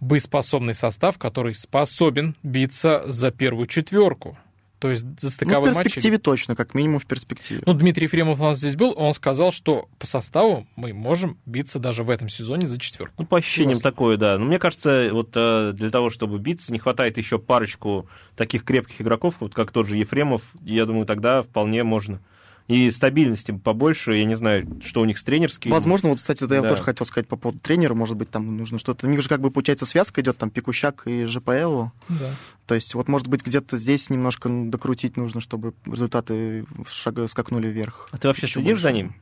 боеспособный 0.00 0.74
состав, 0.74 1.18
который 1.18 1.54
способен 1.54 2.34
биться 2.42 3.02
за 3.06 3.30
первую 3.30 3.66
четверку. 3.66 4.36
То 4.78 4.90
есть 4.90 5.04
за 5.04 5.26
Ну, 5.26 5.28
в 5.30 5.32
стыковой 5.32 5.72
матч. 5.72 5.84
перспективе 5.84 6.18
точно, 6.18 6.54
как 6.54 6.74
минимум 6.74 7.00
в 7.00 7.06
перспективе. 7.06 7.62
Ну, 7.64 7.72
Дмитрий 7.72 8.04
Ефремов 8.04 8.40
у 8.40 8.42
нас 8.42 8.58
здесь 8.58 8.76
был, 8.76 8.92
он 8.94 9.14
сказал, 9.14 9.50
что 9.50 9.88
по 9.98 10.06
составу 10.06 10.66
мы 10.76 10.92
можем 10.92 11.38
биться 11.46 11.78
даже 11.78 12.04
в 12.04 12.10
этом 12.10 12.28
сезоне 12.28 12.66
за 12.66 12.78
четверку. 12.78 13.14
Ну, 13.18 13.24
по 13.24 13.38
ощущениям 13.38 13.78
Просто. 13.78 13.90
такое, 13.90 14.16
да. 14.18 14.36
Но 14.36 14.44
мне 14.44 14.58
кажется, 14.58 15.08
вот 15.12 15.30
э, 15.34 15.72
для 15.74 15.88
того, 15.88 16.10
чтобы 16.10 16.38
биться, 16.38 16.74
не 16.74 16.78
хватает 16.78 17.16
еще 17.16 17.38
парочку 17.38 18.06
таких 18.36 18.64
крепких 18.64 19.00
игроков, 19.00 19.36
вот 19.40 19.54
как 19.54 19.72
тот 19.72 19.86
же 19.88 19.96
Ефремов. 19.96 20.42
Я 20.62 20.84
думаю, 20.84 21.06
тогда 21.06 21.42
вполне 21.42 21.82
можно. 21.82 22.20
И 22.68 22.90
стабильности 22.90 23.52
побольше, 23.52 24.14
я 24.16 24.24
не 24.24 24.34
знаю, 24.34 24.66
что 24.84 25.00
у 25.00 25.04
них 25.04 25.18
с 25.18 25.22
тренерским. 25.24 25.70
Возможно, 25.70 26.08
вот, 26.08 26.18
кстати, 26.18 26.42
да, 26.44 26.56
я 26.56 26.62
Да. 26.62 26.70
тоже 26.70 26.82
хотел 26.82 27.06
сказать 27.06 27.28
по 27.28 27.36
поводу 27.36 27.60
тренера, 27.60 27.94
может 27.94 28.16
быть, 28.16 28.28
там 28.30 28.56
нужно 28.56 28.78
что-то... 28.78 29.06
У 29.06 29.10
них 29.10 29.22
же 29.22 29.28
как 29.28 29.40
бы, 29.40 29.52
получается, 29.52 29.86
связка 29.86 30.20
идет, 30.20 30.36
там, 30.36 30.50
Пикущак 30.50 31.02
и 31.06 31.26
ЖПЛ. 31.26 31.84
Да. 32.08 32.34
То 32.66 32.74
есть, 32.74 32.94
вот, 32.94 33.06
может 33.06 33.28
быть, 33.28 33.44
где-то 33.46 33.78
здесь 33.78 34.10
немножко 34.10 34.48
докрутить 34.48 35.16
нужно, 35.16 35.40
чтобы 35.40 35.74
результаты 35.86 36.64
шага 36.88 37.28
скакнули 37.28 37.68
вверх. 37.68 38.08
А 38.10 38.18
ты 38.18 38.26
вообще 38.26 38.46
Еще 38.46 38.54
следишь 38.54 38.80
за 38.80 38.88
больше. 38.88 38.96
ним? 39.04 39.14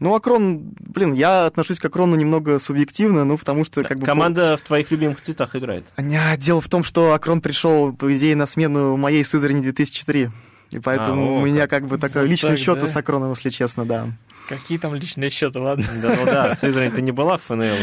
Ну, 0.00 0.14
Акрон, 0.14 0.72
блин, 0.78 1.12
я 1.12 1.44
отношусь 1.46 1.80
к 1.80 1.84
Акрону 1.84 2.14
немного 2.14 2.58
субъективно, 2.60 3.24
ну, 3.24 3.36
потому 3.36 3.64
что, 3.64 3.82
как 3.82 3.98
бы... 3.98 4.06
Команда 4.06 4.56
в 4.56 4.60
твоих 4.66 4.90
любимых 4.92 5.20
цветах 5.20 5.56
играет. 5.56 5.84
Не, 5.98 6.36
дело 6.38 6.60
в 6.60 6.68
том, 6.68 6.84
что 6.84 7.12
Акрон 7.12 7.40
пришел, 7.42 7.92
по 7.92 8.16
идее, 8.16 8.36
на 8.36 8.46
смену 8.46 8.96
моей 8.96 9.24
Сызрани 9.24 9.60
2003. 9.60 10.28
И 10.70 10.78
поэтому 10.78 11.36
А, 11.36 11.38
о, 11.38 11.42
у 11.42 11.46
меня 11.46 11.66
как 11.66 11.86
бы 11.86 11.98
такой 11.98 12.22
Вот 12.22 12.30
личный 12.30 12.50
так, 12.50 12.58
счет 12.58 12.80
да? 12.80 12.86
с 12.86 12.96
Акроном, 12.96 13.30
если 13.30 13.50
честно, 13.50 13.84
да. 13.84 14.08
Какие 14.48 14.78
там 14.78 14.94
личные 14.94 15.28
счеты, 15.28 15.58
ладно. 15.58 15.84
Да, 16.00 16.16
ну 16.18 16.24
да, 16.24 16.54
Сызрань-то 16.54 17.02
не 17.02 17.12
была 17.12 17.36
в 17.36 17.42
ФНЛ. 17.42 17.74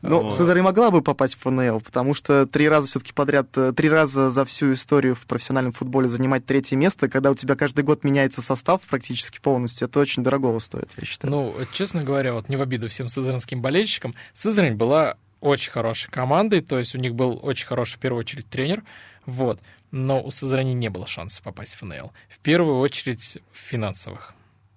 Ну, 0.00 0.22
Вот. 0.22 0.34
Сызрань 0.34 0.62
могла 0.62 0.90
бы 0.90 1.02
попасть 1.02 1.34
в 1.34 1.40
ФНЛ, 1.40 1.80
потому 1.80 2.14
что 2.14 2.46
три 2.46 2.68
раза 2.70 2.86
все-таки 2.86 3.12
подряд, 3.12 3.48
э, 3.56 3.72
три 3.76 3.90
раза 3.90 4.30
за 4.30 4.46
всю 4.46 4.72
историю 4.72 5.14
в 5.14 5.26
профессиональном 5.26 5.72
футболе 5.74 6.08
занимать 6.08 6.46
третье 6.46 6.76
место, 6.76 7.08
когда 7.10 7.30
у 7.30 7.34
тебя 7.34 7.54
каждый 7.54 7.84
год 7.84 8.02
меняется 8.02 8.40
состав 8.40 8.80
практически 8.88 9.38
полностью, 9.40 9.88
это 9.88 10.00
очень 10.00 10.22
дорогого 10.22 10.58
стоит, 10.58 10.88
я 10.96 11.06
считаю. 11.06 11.30
Ну, 11.34 11.54
честно 11.72 12.02
говоря, 12.02 12.32
вот 12.32 12.48
не 12.48 12.56
в 12.56 12.62
обиду 12.62 12.88
всем 12.88 13.08
сызранским 13.10 13.60
болельщикам, 13.60 14.14
Сызрань 14.32 14.74
была 14.74 15.16
очень 15.42 15.70
хорошей 15.70 16.10
командой, 16.10 16.62
то 16.62 16.78
есть 16.78 16.94
у 16.94 16.98
них 16.98 17.14
был 17.14 17.38
очень 17.42 17.66
хороший, 17.66 17.96
в 17.96 17.98
первую 17.98 18.20
очередь, 18.20 18.48
тренер, 18.48 18.82
вот, 19.26 19.60
но 19.96 20.22
у 20.22 20.30
Сызрани 20.30 20.72
не 20.72 20.90
было 20.90 21.06
шансов 21.06 21.42
попасть 21.42 21.74
в 21.74 21.78
ФНЛ. 21.78 22.12
В 22.28 22.38
первую 22.40 22.78
очередь, 22.78 23.38
финансовых. 23.52 24.34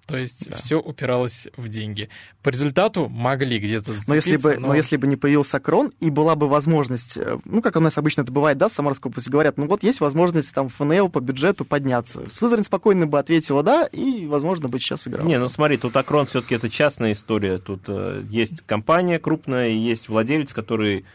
То 0.08 0.18
есть 0.18 0.50
да. 0.50 0.58
все 0.58 0.80
упиралось 0.80 1.48
в 1.56 1.68
деньги. 1.68 2.10
По 2.42 2.50
результату 2.50 3.10
могли 3.10 3.60
где-то 3.60 3.94
но 4.08 4.16
если 4.16 4.38
бы, 4.38 4.58
но... 4.58 4.70
но 4.70 4.74
если 4.74 4.98
бы 4.98 5.06
не 5.06 5.18
появился 5.18 5.60
крон 5.60 5.94
и 6.00 6.10
была 6.10 6.36
бы 6.36 6.48
возможность, 6.48 7.16
э, 7.16 7.38
ну, 7.46 7.62
как 7.62 7.76
у 7.76 7.80
нас 7.80 7.96
обычно 8.00 8.22
это 8.22 8.32
бывает, 8.32 8.58
да, 8.58 8.70
в 8.70 8.72
Самарской 8.72 9.12
области 9.12 9.30
говорят, 9.30 9.58
ну 9.58 9.68
вот 9.68 9.84
есть 9.84 10.00
возможность 10.00 10.52
там 10.52 10.70
ФНЛ 10.70 11.10
по 11.10 11.20
бюджету 11.20 11.64
подняться. 11.64 12.28
Сызрань 12.32 12.64
спокойно 12.64 13.06
бы 13.06 13.20
ответила 13.20 13.62
да, 13.62 13.86
и, 13.86 14.26
возможно, 14.26 14.68
бы 14.68 14.80
сейчас 14.80 15.08
играл. 15.08 15.28
Не, 15.28 15.38
ну 15.38 15.48
смотри, 15.48 15.78
тут 15.78 15.96
Акрон 15.96 16.26
все-таки 16.26 16.56
это 16.56 16.72
частная 16.72 17.12
история. 17.12 17.60
Тут 17.60 17.84
э, 17.88 18.24
есть 18.28 18.62
компания 18.66 19.20
крупная, 19.20 19.70
есть 19.70 20.10
владелец, 20.10 20.54
который 20.54 21.06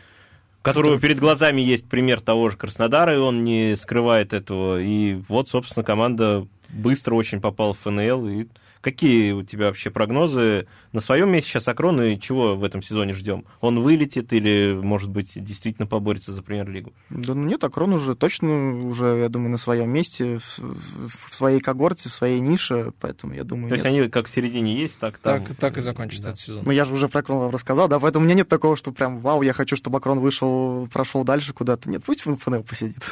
которого 0.64 0.98
перед 0.98 1.20
глазами 1.20 1.60
есть 1.60 1.86
пример 1.86 2.22
того 2.22 2.48
же 2.48 2.56
Краснодара, 2.56 3.14
и 3.14 3.18
он 3.18 3.44
не 3.44 3.76
скрывает 3.76 4.32
этого. 4.32 4.80
И 4.80 5.12
вот, 5.28 5.50
собственно, 5.50 5.84
команда 5.84 6.46
быстро 6.70 7.14
очень 7.14 7.42
попала 7.42 7.74
в 7.74 7.80
ФНЛ, 7.80 8.28
и 8.28 8.46
Какие 8.84 9.32
у 9.32 9.42
тебя 9.42 9.68
вообще 9.68 9.88
прогнозы? 9.88 10.66
На 10.92 11.00
своем 11.00 11.30
месте 11.30 11.48
сейчас 11.48 11.66
Акрон, 11.68 12.02
и 12.02 12.20
чего 12.20 12.54
в 12.54 12.62
этом 12.62 12.82
сезоне 12.82 13.14
ждем? 13.14 13.46
Он 13.62 13.80
вылетит 13.80 14.34
или, 14.34 14.78
может 14.78 15.08
быть, 15.08 15.32
действительно 15.36 15.86
поборется 15.86 16.32
за 16.34 16.42
премьер-лигу? 16.42 16.92
Да 17.08 17.32
ну 17.32 17.46
нет, 17.46 17.64
Акрон 17.64 17.94
уже 17.94 18.14
точно, 18.14 18.86
уже, 18.86 19.20
я 19.20 19.30
думаю, 19.30 19.52
на 19.52 19.56
своем 19.56 19.88
месте, 19.88 20.36
в, 20.36 20.58
в 20.58 21.34
своей 21.34 21.60
когорте, 21.60 22.10
в 22.10 22.12
своей 22.12 22.40
нише, 22.40 22.92
поэтому 23.00 23.32
я 23.32 23.42
думаю, 23.42 23.70
То 23.70 23.76
нет. 23.76 23.84
есть 23.86 23.96
они 23.96 24.10
как 24.10 24.26
в 24.26 24.30
середине 24.30 24.76
есть, 24.76 24.98
так 24.98 25.16
там... 25.16 25.42
Так, 25.42 25.56
так 25.56 25.78
и 25.78 25.80
закончат 25.80 26.20
да. 26.20 26.28
этот 26.28 26.40
сезон. 26.40 26.64
Ну 26.66 26.70
я 26.70 26.84
же 26.84 26.92
уже 26.92 27.08
про 27.08 27.20
Акрон 27.20 27.38
вам 27.38 27.50
рассказал, 27.52 27.88
да, 27.88 27.98
поэтому 27.98 28.24
у 28.24 28.26
меня 28.26 28.36
нет 28.36 28.50
такого, 28.50 28.76
что 28.76 28.92
прям, 28.92 29.20
вау, 29.20 29.40
я 29.40 29.54
хочу, 29.54 29.76
чтобы 29.76 29.96
Акрон 29.96 30.20
вышел, 30.20 30.90
прошел 30.92 31.24
дальше 31.24 31.54
куда-то. 31.54 31.88
Нет, 31.88 32.04
пусть 32.04 32.26
в 32.26 32.36
ФНЛ 32.36 32.64
посидит. 32.64 33.02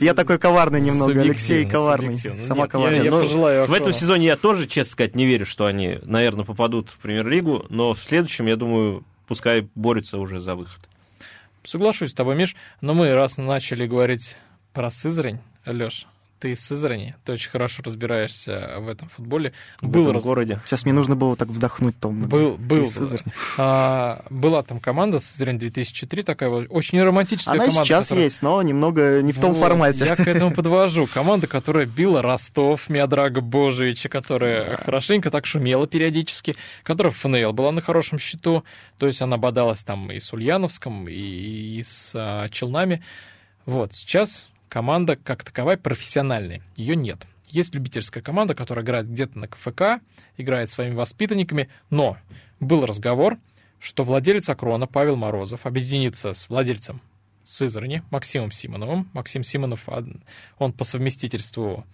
Я 0.00 0.14
такой 0.14 0.38
коварный 0.38 0.80
немного, 0.80 1.20
Алексей 1.20 1.66
коварный. 1.66 2.16
Сама 2.38 2.68
коварная. 2.68 3.10
В 3.66 3.72
этом 3.72 3.92
сезоне 3.92 4.19
сезоне 4.20 4.26
я 4.26 4.36
тоже, 4.36 4.66
честно 4.66 4.92
сказать, 4.92 5.14
не 5.14 5.26
верю, 5.26 5.46
что 5.46 5.66
они, 5.66 5.98
наверное, 6.02 6.44
попадут 6.44 6.90
в 6.90 6.98
премьер-лигу, 6.98 7.66
но 7.70 7.94
в 7.94 7.98
следующем, 8.02 8.46
я 8.46 8.56
думаю, 8.56 9.04
пускай 9.26 9.68
борются 9.74 10.18
уже 10.18 10.40
за 10.40 10.54
выход. 10.54 10.88
Соглашусь 11.64 12.10
с 12.10 12.14
тобой, 12.14 12.36
Миш, 12.36 12.56
но 12.80 12.94
мы 12.94 13.14
раз 13.14 13.36
начали 13.36 13.86
говорить 13.86 14.36
про 14.72 14.90
Сызрань, 14.90 15.40
Леш, 15.66 16.06
ты 16.40 16.52
из 16.52 16.60
Сызрани, 16.60 17.14
ты 17.24 17.32
очень 17.32 17.50
хорошо 17.50 17.82
разбираешься 17.84 18.76
в 18.78 18.88
этом 18.88 19.08
футболе. 19.08 19.52
В 19.80 19.88
был 19.88 20.02
этом 20.02 20.14
раз... 20.14 20.24
городе. 20.24 20.60
Сейчас 20.64 20.84
мне 20.84 20.94
нужно 20.94 21.14
было 21.14 21.36
так 21.36 21.48
вздохнуть, 21.48 22.00
Том. 22.00 22.22
Был, 22.22 22.56
был. 22.56 22.88
А, 23.58 24.24
была 24.30 24.62
там 24.62 24.80
команда 24.80 25.20
Сызрань 25.20 25.58
2003, 25.58 26.22
такая 26.22 26.48
вот 26.48 26.66
очень 26.70 27.00
романтическая 27.02 27.54
Она 27.54 27.64
команда. 27.64 27.78
Она 27.78 27.84
сейчас 27.84 28.06
которая... 28.06 28.24
есть, 28.24 28.42
но 28.42 28.62
немного 28.62 29.20
не 29.20 29.32
в 29.32 29.40
том 29.40 29.52
вот, 29.52 29.60
формате. 29.60 30.06
Я 30.06 30.16
к 30.16 30.26
этому 30.26 30.54
подвожу. 30.54 31.06
Команда, 31.12 31.46
которая 31.46 31.84
била 31.84 32.22
Ростов, 32.22 32.88
Миодрага 32.88 33.42
Божевича, 33.42 34.08
которая 34.08 34.64
да. 34.64 34.76
хорошенько 34.78 35.30
так 35.30 35.44
шумела 35.44 35.86
периодически, 35.86 36.56
которая 36.82 37.12
в 37.12 37.18
ФНЛ 37.18 37.52
была 37.52 37.70
на 37.70 37.82
хорошем 37.82 38.18
счету, 38.18 38.64
то 38.98 39.06
есть 39.06 39.20
она 39.20 39.36
бодалась 39.36 39.84
там 39.84 40.10
и 40.10 40.20
с 40.20 40.32
Ульяновском, 40.32 41.06
и, 41.08 41.12
и 41.12 41.82
с 41.82 42.12
а, 42.14 42.48
Челнами. 42.48 43.02
Вот, 43.66 43.94
сейчас 43.94 44.48
команда 44.70 45.16
как 45.16 45.44
таковая 45.44 45.76
профессиональная. 45.76 46.62
Ее 46.76 46.96
нет. 46.96 47.26
Есть 47.48 47.74
любительская 47.74 48.22
команда, 48.22 48.54
которая 48.54 48.84
играет 48.84 49.10
где-то 49.10 49.38
на 49.38 49.48
КФК, 49.48 50.00
играет 50.38 50.70
своими 50.70 50.94
воспитанниками, 50.94 51.68
но 51.90 52.16
был 52.60 52.86
разговор, 52.86 53.36
что 53.80 54.04
владелец 54.04 54.48
Акрона 54.48 54.86
Павел 54.86 55.16
Морозов 55.16 55.66
объединится 55.66 56.32
с 56.32 56.48
владельцем 56.48 57.02
Сызрани 57.44 58.04
Максимом 58.10 58.52
Симоновым. 58.52 59.10
Максим 59.12 59.42
Симонов, 59.42 59.88
он 60.58 60.72
по 60.72 60.84
совместительству 60.84 61.84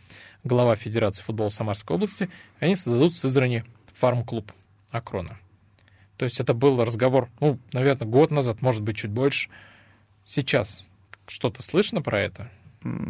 глава 0.45 0.77
Федерации 0.77 1.23
футбола 1.23 1.49
Самарской 1.49 1.97
области, 1.97 2.29
они 2.61 2.77
создадут 2.77 3.15
в 3.15 3.19
Сызрани 3.19 3.65
фарм-клуб 3.95 4.53
Акрона. 4.91 5.39
То 6.19 6.27
есть 6.27 6.41
это 6.41 6.53
был 6.53 6.85
разговор, 6.85 7.31
ну, 7.41 7.59
наверное, 7.73 8.07
год 8.07 8.31
назад, 8.31 8.61
может 8.61 8.83
быть, 8.83 8.97
чуть 8.97 9.11
больше. 9.11 9.49
Сейчас 10.25 10.87
что-то 11.27 11.63
слышно 11.63 12.03
про 12.03 12.21
это? 12.21 12.51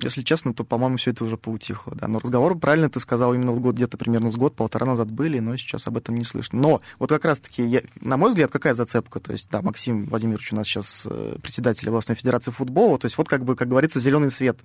Если 0.03 0.23
честно, 0.23 0.55
то, 0.55 0.64
по-моему, 0.64 0.97
все 0.97 1.11
это 1.11 1.25
уже 1.25 1.37
поутихло. 1.37 1.95
Да. 1.95 2.09
Но 2.09 2.19
разговор, 2.19 2.59
правильно 2.59 2.89
ты 2.89 3.01
сказал, 3.01 3.35
именно 3.35 3.53
год, 3.53 3.75
где-то 3.75 3.97
примерно 3.97 4.31
с 4.31 4.37
год-полтора 4.37 4.87
назад 4.87 5.11
были, 5.11 5.39
но 5.39 5.57
сейчас 5.57 5.87
об 5.87 5.97
этом 5.97 6.17
не 6.17 6.25
слышно. 6.25 6.59
Но 6.61 6.81
вот 6.99 7.11
как 7.11 7.25
раз-таки, 7.25 7.64
я, 7.64 7.83
на 8.01 8.17
мой 8.17 8.31
взгляд, 8.31 8.51
какая 8.51 8.75
зацепка? 8.75 9.21
То 9.21 9.33
есть, 9.33 9.49
да, 9.51 9.62
Максим 9.62 10.07
Владимирович 10.07 10.53
у 10.53 10.57
нас 10.57 10.67
сейчас 10.67 11.07
э, 11.11 11.37
председатель 11.43 11.89
областной 11.89 12.17
федерации 12.17 12.51
футбола, 12.51 12.99
то 12.99 13.07
есть 13.07 13.19
вот 13.19 13.29
как 13.29 13.45
бы, 13.45 13.57
как 13.57 13.69
говорится, 13.69 14.01
зеленый 14.01 14.31
свет 14.31 14.59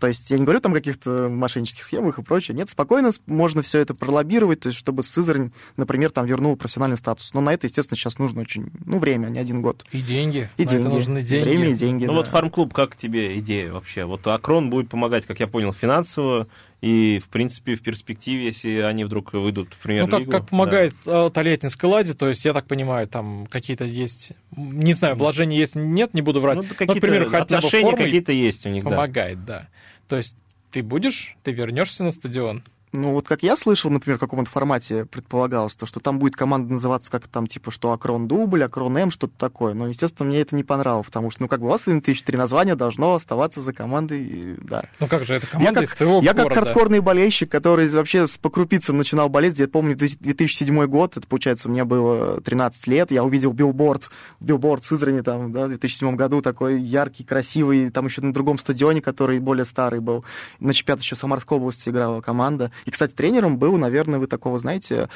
то 0.00 0.06
есть 0.06 0.30
я 0.30 0.38
не 0.38 0.44
говорю 0.44 0.60
там 0.60 0.72
о 0.72 0.76
каких-то 0.76 1.28
мошеннических 1.28 1.82
схемах 1.82 2.18
и 2.18 2.22
прочее. 2.22 2.56
Нет, 2.56 2.68
спокойно 2.70 3.10
можно 3.26 3.62
все 3.62 3.78
это 3.78 3.94
пролоббировать, 3.94 4.60
то 4.60 4.68
есть 4.68 4.78
чтобы 4.78 5.02
Сызрань, 5.02 5.52
например, 5.76 6.10
там 6.10 6.26
вернул 6.26 6.56
профессиональный 6.56 6.96
статус. 6.96 7.32
Но 7.34 7.40
на 7.40 7.52
это, 7.52 7.66
естественно, 7.66 7.96
сейчас 7.96 8.18
нужно 8.18 8.40
очень, 8.42 8.70
ну, 8.84 8.98
время, 8.98 9.28
а 9.28 9.30
не 9.30 9.38
один 9.38 9.62
год. 9.62 9.84
И 9.92 10.00
деньги. 10.00 10.48
И 10.56 10.64
на 10.64 10.70
деньги. 10.70 10.86
Это 10.86 10.94
нужны 10.94 11.22
деньги. 11.22 11.48
Время 11.48 11.68
и 11.70 11.74
деньги, 11.74 12.04
Ну 12.06 12.12
да. 12.12 12.18
вот 12.18 12.28
фарм-клуб, 12.28 12.72
как 12.72 12.96
тебе 12.96 13.38
идея 13.38 13.72
вообще? 13.72 14.04
Вот 14.04 14.26
Акрон 14.26 14.70
будет 14.70 14.88
помогать, 14.88 15.26
как 15.26 15.40
я 15.40 15.46
понял, 15.46 15.72
финансово, 15.72 16.48
и, 16.84 17.18
в 17.18 17.28
принципе, 17.28 17.76
в 17.76 17.80
перспективе, 17.80 18.44
если 18.44 18.80
они 18.80 19.04
вдруг 19.04 19.32
выйдут 19.32 19.72
в 19.72 19.78
премьер-лигу... 19.78 20.18
Ну, 20.18 20.24
как, 20.26 20.42
как 20.42 20.50
помогает 20.50 20.92
да. 21.06 21.30
Тольяттинской 21.30 21.88
ладе, 21.88 22.12
то 22.12 22.28
есть, 22.28 22.44
я 22.44 22.52
так 22.52 22.66
понимаю, 22.66 23.08
там 23.08 23.46
какие-то 23.46 23.86
есть... 23.86 24.32
Не 24.54 24.92
знаю, 24.92 25.16
вложения 25.16 25.56
есть, 25.56 25.76
нет, 25.76 26.12
не 26.12 26.20
буду 26.20 26.42
врать. 26.42 26.56
Ну, 26.56 26.64
какие-то 26.64 26.94
Например, 26.94 27.30
хотя 27.30 27.62
бы 27.62 27.96
какие-то 27.96 28.32
есть 28.32 28.66
у 28.66 28.68
них, 28.68 28.84
помогает, 28.84 29.46
да. 29.46 29.60
да. 29.60 29.68
То 30.08 30.16
есть 30.18 30.36
ты 30.72 30.82
будешь, 30.82 31.38
ты 31.42 31.52
вернешься 31.52 32.04
на 32.04 32.10
стадион. 32.10 32.62
Ну, 32.94 33.10
вот 33.10 33.26
как 33.26 33.42
я 33.42 33.56
слышал, 33.56 33.90
например, 33.90 34.18
в 34.18 34.20
каком-то 34.20 34.48
формате 34.48 35.04
предполагалось, 35.04 35.74
то, 35.74 35.84
что 35.84 35.98
там 35.98 36.20
будет 36.20 36.36
команда 36.36 36.74
называться 36.74 37.10
как 37.10 37.26
там, 37.26 37.48
типа, 37.48 37.72
что 37.72 37.90
Акрон 37.90 38.28
Дубль, 38.28 38.62
Акрон 38.62 38.96
М, 38.96 39.10
что-то 39.10 39.32
такое. 39.36 39.74
Но, 39.74 39.88
естественно, 39.88 40.28
мне 40.28 40.40
это 40.40 40.54
не 40.54 40.62
понравилось, 40.62 41.06
потому 41.06 41.32
что, 41.32 41.42
ну, 41.42 41.48
как 41.48 41.58
бы 41.58 41.66
у 41.66 41.70
вас 41.70 41.86
2003 41.86 42.36
название 42.36 42.76
должно 42.76 43.14
оставаться 43.14 43.60
за 43.62 43.72
командой, 43.72 44.54
да. 44.62 44.84
Ну, 45.00 45.08
как 45.08 45.26
же, 45.26 45.34
это 45.34 45.46
команда 45.48 45.80
я 45.80 45.84
из 45.86 45.92
твоего 45.92 46.20
Я 46.22 46.34
города. 46.34 46.54
как 46.54 46.64
хардкорный 46.66 47.00
болельщик, 47.00 47.50
который 47.50 47.88
вообще 47.88 48.28
с 48.28 48.38
по 48.38 48.48
крупицам 48.48 48.96
начинал 48.96 49.28
болеть, 49.28 49.58
я 49.58 49.66
помню, 49.66 49.96
2007 49.96 50.86
год, 50.86 51.16
это, 51.16 51.26
получается, 51.26 51.68
мне 51.68 51.82
было 51.82 52.40
13 52.42 52.86
лет, 52.86 53.10
я 53.10 53.24
увидел 53.24 53.52
билборд, 53.52 54.08
билборд 54.38 54.84
Сызрани 54.84 55.22
там, 55.22 55.50
да, 55.50 55.64
в 55.64 55.70
2007 55.70 56.14
году, 56.14 56.42
такой 56.42 56.80
яркий, 56.80 57.24
красивый, 57.24 57.90
там 57.90 58.06
еще 58.06 58.20
на 58.20 58.32
другом 58.32 58.56
стадионе, 58.56 59.00
который 59.00 59.40
более 59.40 59.64
старый 59.64 59.98
был. 59.98 60.24
На 60.60 60.72
чемпионат 60.72 61.02
еще 61.02 61.16
Самарской 61.16 61.58
области 61.58 61.88
играла 61.88 62.20
команда. 62.20 62.70
И, 62.84 62.90
кстати, 62.90 63.12
тренером 63.12 63.58
был, 63.58 63.76
наверное, 63.76 64.18
вы 64.18 64.26
такого 64.26 64.58
знаете, 64.58 65.08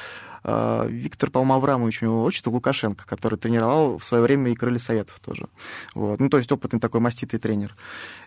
а, 0.44 0.86
Виктор, 0.86 1.30
по-моему, 1.30 1.54
Аврамович, 1.54 2.02
у 2.02 2.06
него 2.06 2.24
отчество 2.24 2.50
Лукашенко, 2.50 3.06
который 3.06 3.38
тренировал 3.38 3.98
в 3.98 4.04
свое 4.04 4.22
время 4.22 4.50
и 4.50 4.54
Крылья 4.54 4.78
Советов 4.78 5.20
тоже. 5.20 5.46
Вот. 5.94 6.20
Ну, 6.20 6.28
то 6.28 6.38
есть 6.38 6.50
опытный 6.50 6.80
такой 6.80 7.00
маститый 7.00 7.38
тренер. 7.38 7.76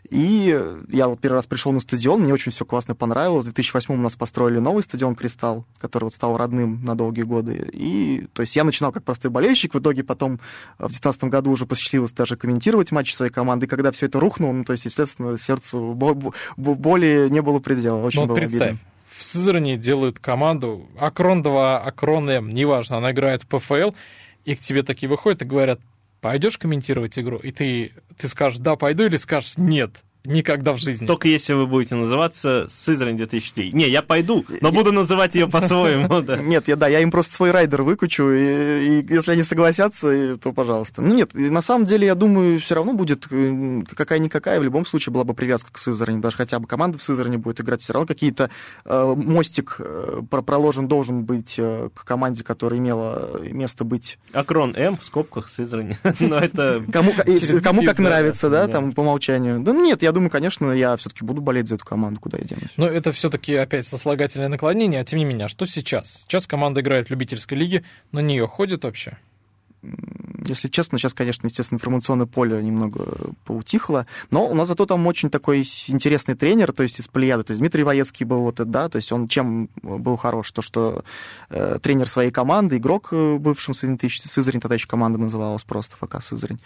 И 0.10 0.60
я 0.90 1.08
вот 1.08 1.20
первый 1.20 1.36
раз 1.36 1.48
пришел 1.48 1.72
на 1.72 1.80
стадион, 1.80 2.22
мне 2.22 2.34
очень 2.34 2.52
все 2.52 2.66
классно 2.66 2.96
понравилось. 2.96 3.46
В 3.46 3.54
2008 3.54 3.94
у 3.94 3.98
нас 3.98 4.16
построили 4.16 4.60
новый 4.60 4.84
стадион 4.84 5.16
«Кристалл», 5.16 5.66
который 5.80 6.06
вот 6.06 6.14
стал 6.14 6.38
родным 6.38 6.84
на 6.84 6.96
долгие 6.96 7.24
годы. 7.24 7.70
И, 7.72 8.28
то 8.34 8.42
есть 8.42 8.56
я 8.56 8.64
начинал 8.64 8.92
как 8.92 9.04
простой 9.04 9.32
болельщик, 9.32 9.74
в 9.74 9.80
итоге 9.80 10.04
потом 10.04 10.40
в 10.78 10.90
2019 10.90 11.24
году 11.26 11.52
уже 11.52 11.66
посчастливилось 11.66 12.14
даже 12.14 12.36
комментировать 12.36 12.92
матчи 12.92 13.14
своей 13.14 13.32
команды. 13.32 13.66
И 13.66 13.70
когда 13.70 13.92
все 13.92 14.08
это 14.08 14.20
рухнуло, 14.20 14.52
ну, 14.52 14.64
то 14.64 14.74
есть, 14.74 14.86
естественно, 14.86 15.38
сердцу 15.38 15.94
боли 15.94 17.28
не 17.30 17.42
было 17.42 17.60
предела. 17.60 17.98
Очень 17.98 18.22
ну, 18.22 18.28
было 18.28 18.36
представь, 18.36 18.62
обидно 18.62 18.91
в 19.22 19.24
Сызрани 19.24 19.76
делают 19.76 20.18
команду 20.18 20.90
Акрон 20.98 21.44
2, 21.44 21.80
Акрон 21.80 22.28
М, 22.28 22.54
неважно, 22.54 22.98
она 22.98 23.12
играет 23.12 23.44
в 23.44 23.48
ПФЛ, 23.48 23.92
и 24.46 24.56
к 24.56 24.60
тебе 24.60 24.82
такие 24.82 25.08
выходят 25.08 25.44
и 25.44 25.46
говорят, 25.46 25.80
пойдешь 26.22 26.58
комментировать 26.58 27.18
игру? 27.20 27.38
И 27.38 27.52
ты, 27.52 27.94
ты 28.18 28.28
скажешь, 28.28 28.60
да, 28.60 28.76
пойду, 28.76 29.06
или 29.06 29.18
скажешь, 29.18 29.58
нет. 29.58 29.92
Никогда 30.24 30.74
в 30.74 30.78
жизни. 30.78 31.08
Только 31.08 31.28
если 31.28 31.54
вы 31.54 31.66
будете 31.66 31.96
называться 31.96 32.68
Сызрань 32.70 33.18
2003. 33.18 33.72
Не, 33.74 33.90
я 33.90 34.04
пойду, 34.04 34.46
но 34.62 34.72
буду 34.72 34.92
называть 34.92 35.36
ее 35.36 35.48
по-своему. 35.48 36.10
Да. 36.22 36.38
Нет, 36.38 36.68
я, 36.68 36.76
да, 36.76 36.88
я 36.88 37.00
им 37.00 37.10
просто 37.10 37.34
свой 37.34 37.52
райдер 37.52 37.82
выкучу, 37.82 38.30
и, 38.30 39.02
и 39.02 39.14
если 39.14 39.32
они 39.32 39.42
согласятся, 39.42 40.38
то 40.38 40.54
пожалуйста. 40.54 41.02
Ну 41.02 41.16
нет, 41.16 41.34
на 41.34 41.62
самом 41.62 41.86
деле, 41.86 42.06
я 42.06 42.16
думаю, 42.16 42.60
все 42.60 42.76
равно 42.76 42.94
будет 42.94 43.28
какая-никакая, 43.28 44.60
в 44.60 44.64
любом 44.64 44.86
случае 44.86 45.14
была 45.14 45.24
бы 45.24 45.34
привязка 45.34 45.72
к 45.72 45.78
Сызрани, 45.80 46.22
даже 46.22 46.38
хотя 46.38 46.60
бы 46.60 46.68
команда 46.68 47.00
в 47.00 47.02
Сызрани 47.02 47.38
будет 47.38 47.60
играть, 47.62 47.82
все 47.82 47.94
равно 47.94 48.06
какие-то 48.06 48.52
э, 48.86 49.14
мостик 49.18 49.78
э, 49.80 50.22
проложен 50.30 50.88
должен 50.88 51.24
быть 51.24 51.56
э, 51.58 51.90
к 51.94 52.04
команде, 52.04 52.44
которая 52.44 52.80
имела 52.80 53.42
место 53.42 53.84
быть. 53.84 54.20
Акрон 54.34 54.76
М 54.76 54.98
в 54.98 55.04
скобках 55.04 55.48
Сызрани. 55.48 55.98
Но 56.20 56.38
это... 56.38 56.84
Кому, 56.92 57.14
кому 57.64 57.84
как 57.84 57.98
нравится, 57.98 58.50
да, 58.50 58.68
там, 58.68 58.92
по 58.92 59.02
умолчанию. 59.02 59.60
Да 59.60 59.72
нет, 59.72 60.04
я 60.04 60.11
думаю, 60.12 60.30
конечно, 60.30 60.72
я 60.72 60.96
все-таки 60.98 61.24
буду 61.24 61.42
болеть 61.42 61.68
за 61.68 61.76
эту 61.76 61.86
команду, 61.86 62.20
куда 62.20 62.38
я 62.38 62.44
денусь. 62.44 62.72
Но 62.78 62.88
это 62.88 63.12
все-таки 63.12 63.56
опять 63.56 63.88
сослагательное 63.88 64.48
наклонение, 64.48 65.02
а 65.02 65.04
тем 65.04 65.20
не 65.20 65.26
менее, 65.26 65.46
а 65.46 65.50
что 65.50 65.66
сейчас? 65.66 66.22
Сейчас 66.22 66.48
команда 66.48 66.82
играет 66.82 67.08
в 67.08 67.12
любительской 67.12 67.58
лиге, 67.58 67.84
на 68.12 68.20
нее 68.20 68.48
ходит 68.48 68.84
вообще? 68.84 69.18
Если 70.48 70.68
честно, 70.68 70.98
сейчас, 70.98 71.14
конечно, 71.14 71.48
естественно, 71.48 71.78
информационное 71.78 72.26
поле 72.26 72.62
немного 72.62 73.06
поутихло, 73.46 74.06
но 74.32 74.48
у 74.48 74.54
нас 74.54 74.68
зато 74.68 74.86
там 74.86 75.06
очень 75.08 75.30
такой 75.30 75.60
интересный 75.88 76.36
тренер, 76.36 76.72
то 76.72 76.84
есть 76.84 77.00
из 77.00 77.08
Полияда, 77.08 77.44
то 77.44 77.52
есть 77.52 77.60
Дмитрий 77.60 77.84
Воецкий 77.84 78.26
был 78.26 78.42
вот, 78.42 78.56
да, 78.56 78.90
то 78.90 78.98
есть 78.98 79.12
он 79.12 79.28
чем 79.28 79.70
был 79.82 80.18
хорош, 80.18 80.52
то, 80.52 80.62
что 80.62 81.04
э, 81.50 81.80
тренер 81.82 82.10
своей 82.10 82.32
команды, 82.32 82.78
игрок 82.78 83.10
э, 83.12 83.38
бывшим 83.38 83.74
Сызрань, 83.74 84.62
тогда 84.62 84.76
еще 84.76 84.88
команда 84.88 85.20
называлась 85.20 85.64
просто 85.64 85.96
ФК 85.98 86.22
Сызрань, 86.24 86.60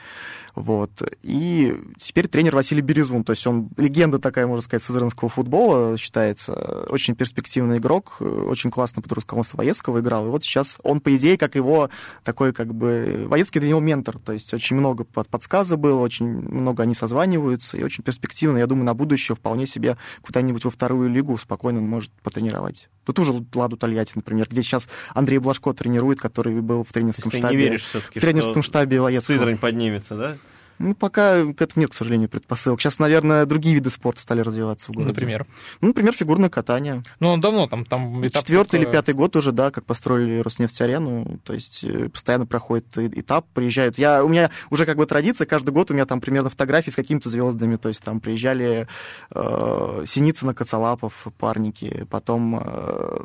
вот, 0.55 0.91
и 1.24 1.78
теперь 1.97 2.28
тренер 2.28 2.55
Василий 2.55 2.82
Березун, 2.82 3.24
то 3.24 3.34
есть 3.34 3.45
он 3.45 3.70
легенда 3.78 4.20
такая, 4.20 4.47
можно 4.47 4.61
сказать, 4.61 4.84
сызранского 4.84 5.30
футбола 5.30 5.97
считается, 5.97 6.86
очень 6.89 7.16
перспективный 7.16 7.78
игрок, 7.78 8.18
очень 8.20 8.72
классно 8.72 9.01
под 9.01 9.11
руководством 9.13 9.59
Воецкого 9.59 9.99
играл, 9.99 10.28
и 10.28 10.30
вот 10.30 10.43
сейчас 10.43 10.78
он, 10.84 11.01
по 11.01 11.16
идее, 11.16 11.38
как 11.38 11.55
его 11.55 11.89
такой, 12.24 12.53
как 12.53 12.74
бы, 12.74 13.05
Воецкий 13.28 13.60
для 13.60 13.70
него 13.70 13.80
ментор, 13.80 14.20
то 14.20 14.34
есть 14.34 14.53
очень 14.53 14.76
много 14.76 15.03
подсказа 15.03 15.78
было, 15.78 15.99
очень 15.99 16.26
много 16.26 16.84
они 16.84 16.95
созваниваются, 16.95 17.78
и 17.78 17.84
очень 17.84 18.03
перспективно, 18.03 18.58
я 18.58 18.68
думаю, 18.68 18.86
на 18.86 18.93
будущее 18.93 19.36
вполне 19.36 19.68
себе 19.68 19.97
куда-нибудь 20.22 20.66
во 20.66 20.72
вторую 20.72 21.10
лигу 21.10 21.38
спокойно 21.38 21.80
он 21.80 21.88
может 21.88 22.12
потренировать. 22.24 22.89
Тут 23.06 23.20
уже 23.20 23.45
Ладу 23.53 23.78
Тольятти, 23.78 24.14
например, 24.16 24.47
где 24.49 24.64
сейчас 24.64 24.89
Андрей 25.14 25.38
Блажко 25.38 25.74
тренирует, 25.74 26.20
который 26.20 26.60
был 26.62 26.84
в 26.84 26.91
тренерском 26.91 27.32
штабе. 27.32 27.56
не 27.56 27.64
веришь 27.64 27.84
все-таки, 27.84 28.20
в 28.20 28.22
тренерском 28.22 28.64
штабе 28.64 28.99
Воецкого. 28.99 29.38
Сызрань 29.38 29.58
поднимется, 29.58 30.16
да? 30.16 30.38
Ну, 30.80 30.93
пока 30.93 31.45
к 31.53 31.61
этому 31.61 31.82
нет, 31.82 31.91
к 31.91 31.93
сожалению, 31.93 32.28
предпосылок. 32.28 32.82
Сейчас, 32.82 32.99
наверное, 32.99 33.45
другие 33.45 33.76
виды 33.76 33.89
спорта 33.89 34.21
стали 34.21 34.41
развиваться 34.41 34.91
в 34.91 34.95
городе. 34.95 35.11
Например? 35.11 35.45
Ну, 35.82 35.89
например, 35.89 36.13
фигурное 36.13 36.49
катание. 36.49 37.03
Ну, 37.19 37.30
он 37.30 37.41
давно 37.41 37.67
там, 37.67 37.86
там 37.86 38.26
этап 38.26 38.43
Четвертый 38.43 38.71
только... 38.71 38.84
или 38.84 38.91
пятый 38.91 39.13
год 39.13 39.36
уже, 39.36 39.51
да, 39.51 39.71
как 39.71 39.86
построили 39.86 40.39
Роснефть-арену. 40.39 41.39
То 41.43 41.53
есть 41.53 41.84
э, 41.84 42.09
постоянно 42.09 42.45
проходит 42.45 42.97
этап, 42.97 43.45
приезжают. 43.53 43.97
Я, 43.97 44.23
у 44.23 44.28
меня 44.28 44.51
уже 44.69 44.86
как 44.86 44.97
бы 44.97 45.05
традиция, 45.05 45.45
каждый 45.45 45.71
год 45.71 45.91
у 45.91 45.93
меня 45.93 46.05
там 46.05 46.19
примерно 46.19 46.49
фотографии 46.49 46.89
с 46.89 46.95
какими-то 46.95 47.30
звездами. 47.30 47.78
То 47.78 47.89
есть 47.89 48.03
там 48.03 48.19
приезжали 48.19 48.88
э, 49.34 50.03
Синицына, 50.05 50.53
Коцалапов, 50.53 51.28
парники, 51.38 52.05
потом 52.09 52.59
э, 52.61 53.19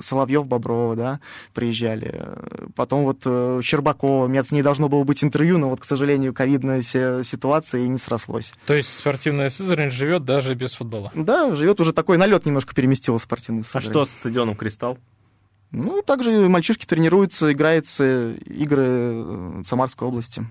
Соловьев, 0.00 0.46
Боброва, 0.46 0.96
да, 0.96 1.20
приезжали. 1.54 2.24
Потом 2.76 3.04
вот 3.04 3.22
э, 3.24 3.60
Щербакова. 3.62 4.26
У 4.26 4.28
меня 4.28 4.44
с 4.44 4.52
ней 4.52 4.62
должно 4.62 4.88
было 4.88 5.04
быть 5.04 5.24
интервью, 5.24 5.58
но 5.58 5.70
вот, 5.70 5.80
к 5.80 5.84
сожалению, 5.84 6.32
ковид 6.32 6.51
ковидная 6.52 6.82
ситуация 7.22 7.82
и 7.82 7.88
не 7.88 7.98
срослось. 7.98 8.52
То 8.66 8.74
есть 8.74 8.94
спортивная 8.94 9.50
Сызрань 9.50 9.90
живет 9.90 10.24
даже 10.24 10.54
без 10.54 10.74
футбола? 10.74 11.10
Да, 11.14 11.54
живет 11.54 11.80
уже 11.80 11.92
такой 11.92 12.18
налет 12.18 12.46
немножко 12.46 12.74
переместил 12.74 13.18
спортивный 13.18 13.62
Сызрань. 13.62 13.84
А 13.84 13.90
что 13.90 14.04
с 14.04 14.10
стадионом 14.10 14.56
«Кристалл»? 14.56 14.98
Ну, 15.70 16.02
также 16.02 16.48
мальчишки 16.48 16.84
тренируются, 16.84 17.50
играются 17.50 18.32
игры 18.32 18.86
э, 18.86 19.62
Самарской 19.66 20.06
области. 20.06 20.46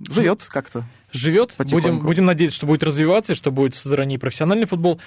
Живет 0.00 0.44
как-то. 0.48 0.84
Живет. 1.12 1.54
Будем, 1.58 2.00
будем 2.00 2.24
надеяться, 2.24 2.56
что 2.56 2.66
будет 2.66 2.82
развиваться, 2.82 3.32
и 3.32 3.36
что 3.36 3.52
будет 3.52 3.76
в 3.76 3.80
Сызрани 3.80 4.16
профессиональный 4.16 4.66
футбол. 4.66 5.00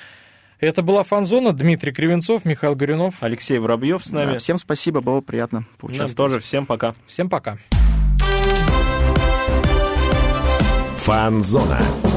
Это 0.61 0.81
была 0.81 1.03
фанзона. 1.03 1.51
Дмитрий 1.51 1.91
Кривенцов, 1.91 2.45
Михаил 2.45 2.75
Горюнов. 2.75 3.15
Алексей 3.19 3.59
Воробьев 3.59 4.05
с 4.05 4.11
нами. 4.11 4.33
Да, 4.33 4.39
всем 4.39 4.57
спасибо, 4.57 5.01
было 5.01 5.19
приятно 5.19 5.65
поучаствовать. 5.77 6.17
Нам 6.17 6.29
тоже. 6.31 6.39
Всем 6.39 6.65
пока. 6.65 6.93
Всем 7.05 7.29
пока. 7.29 7.57
Фанзона. 11.09 12.08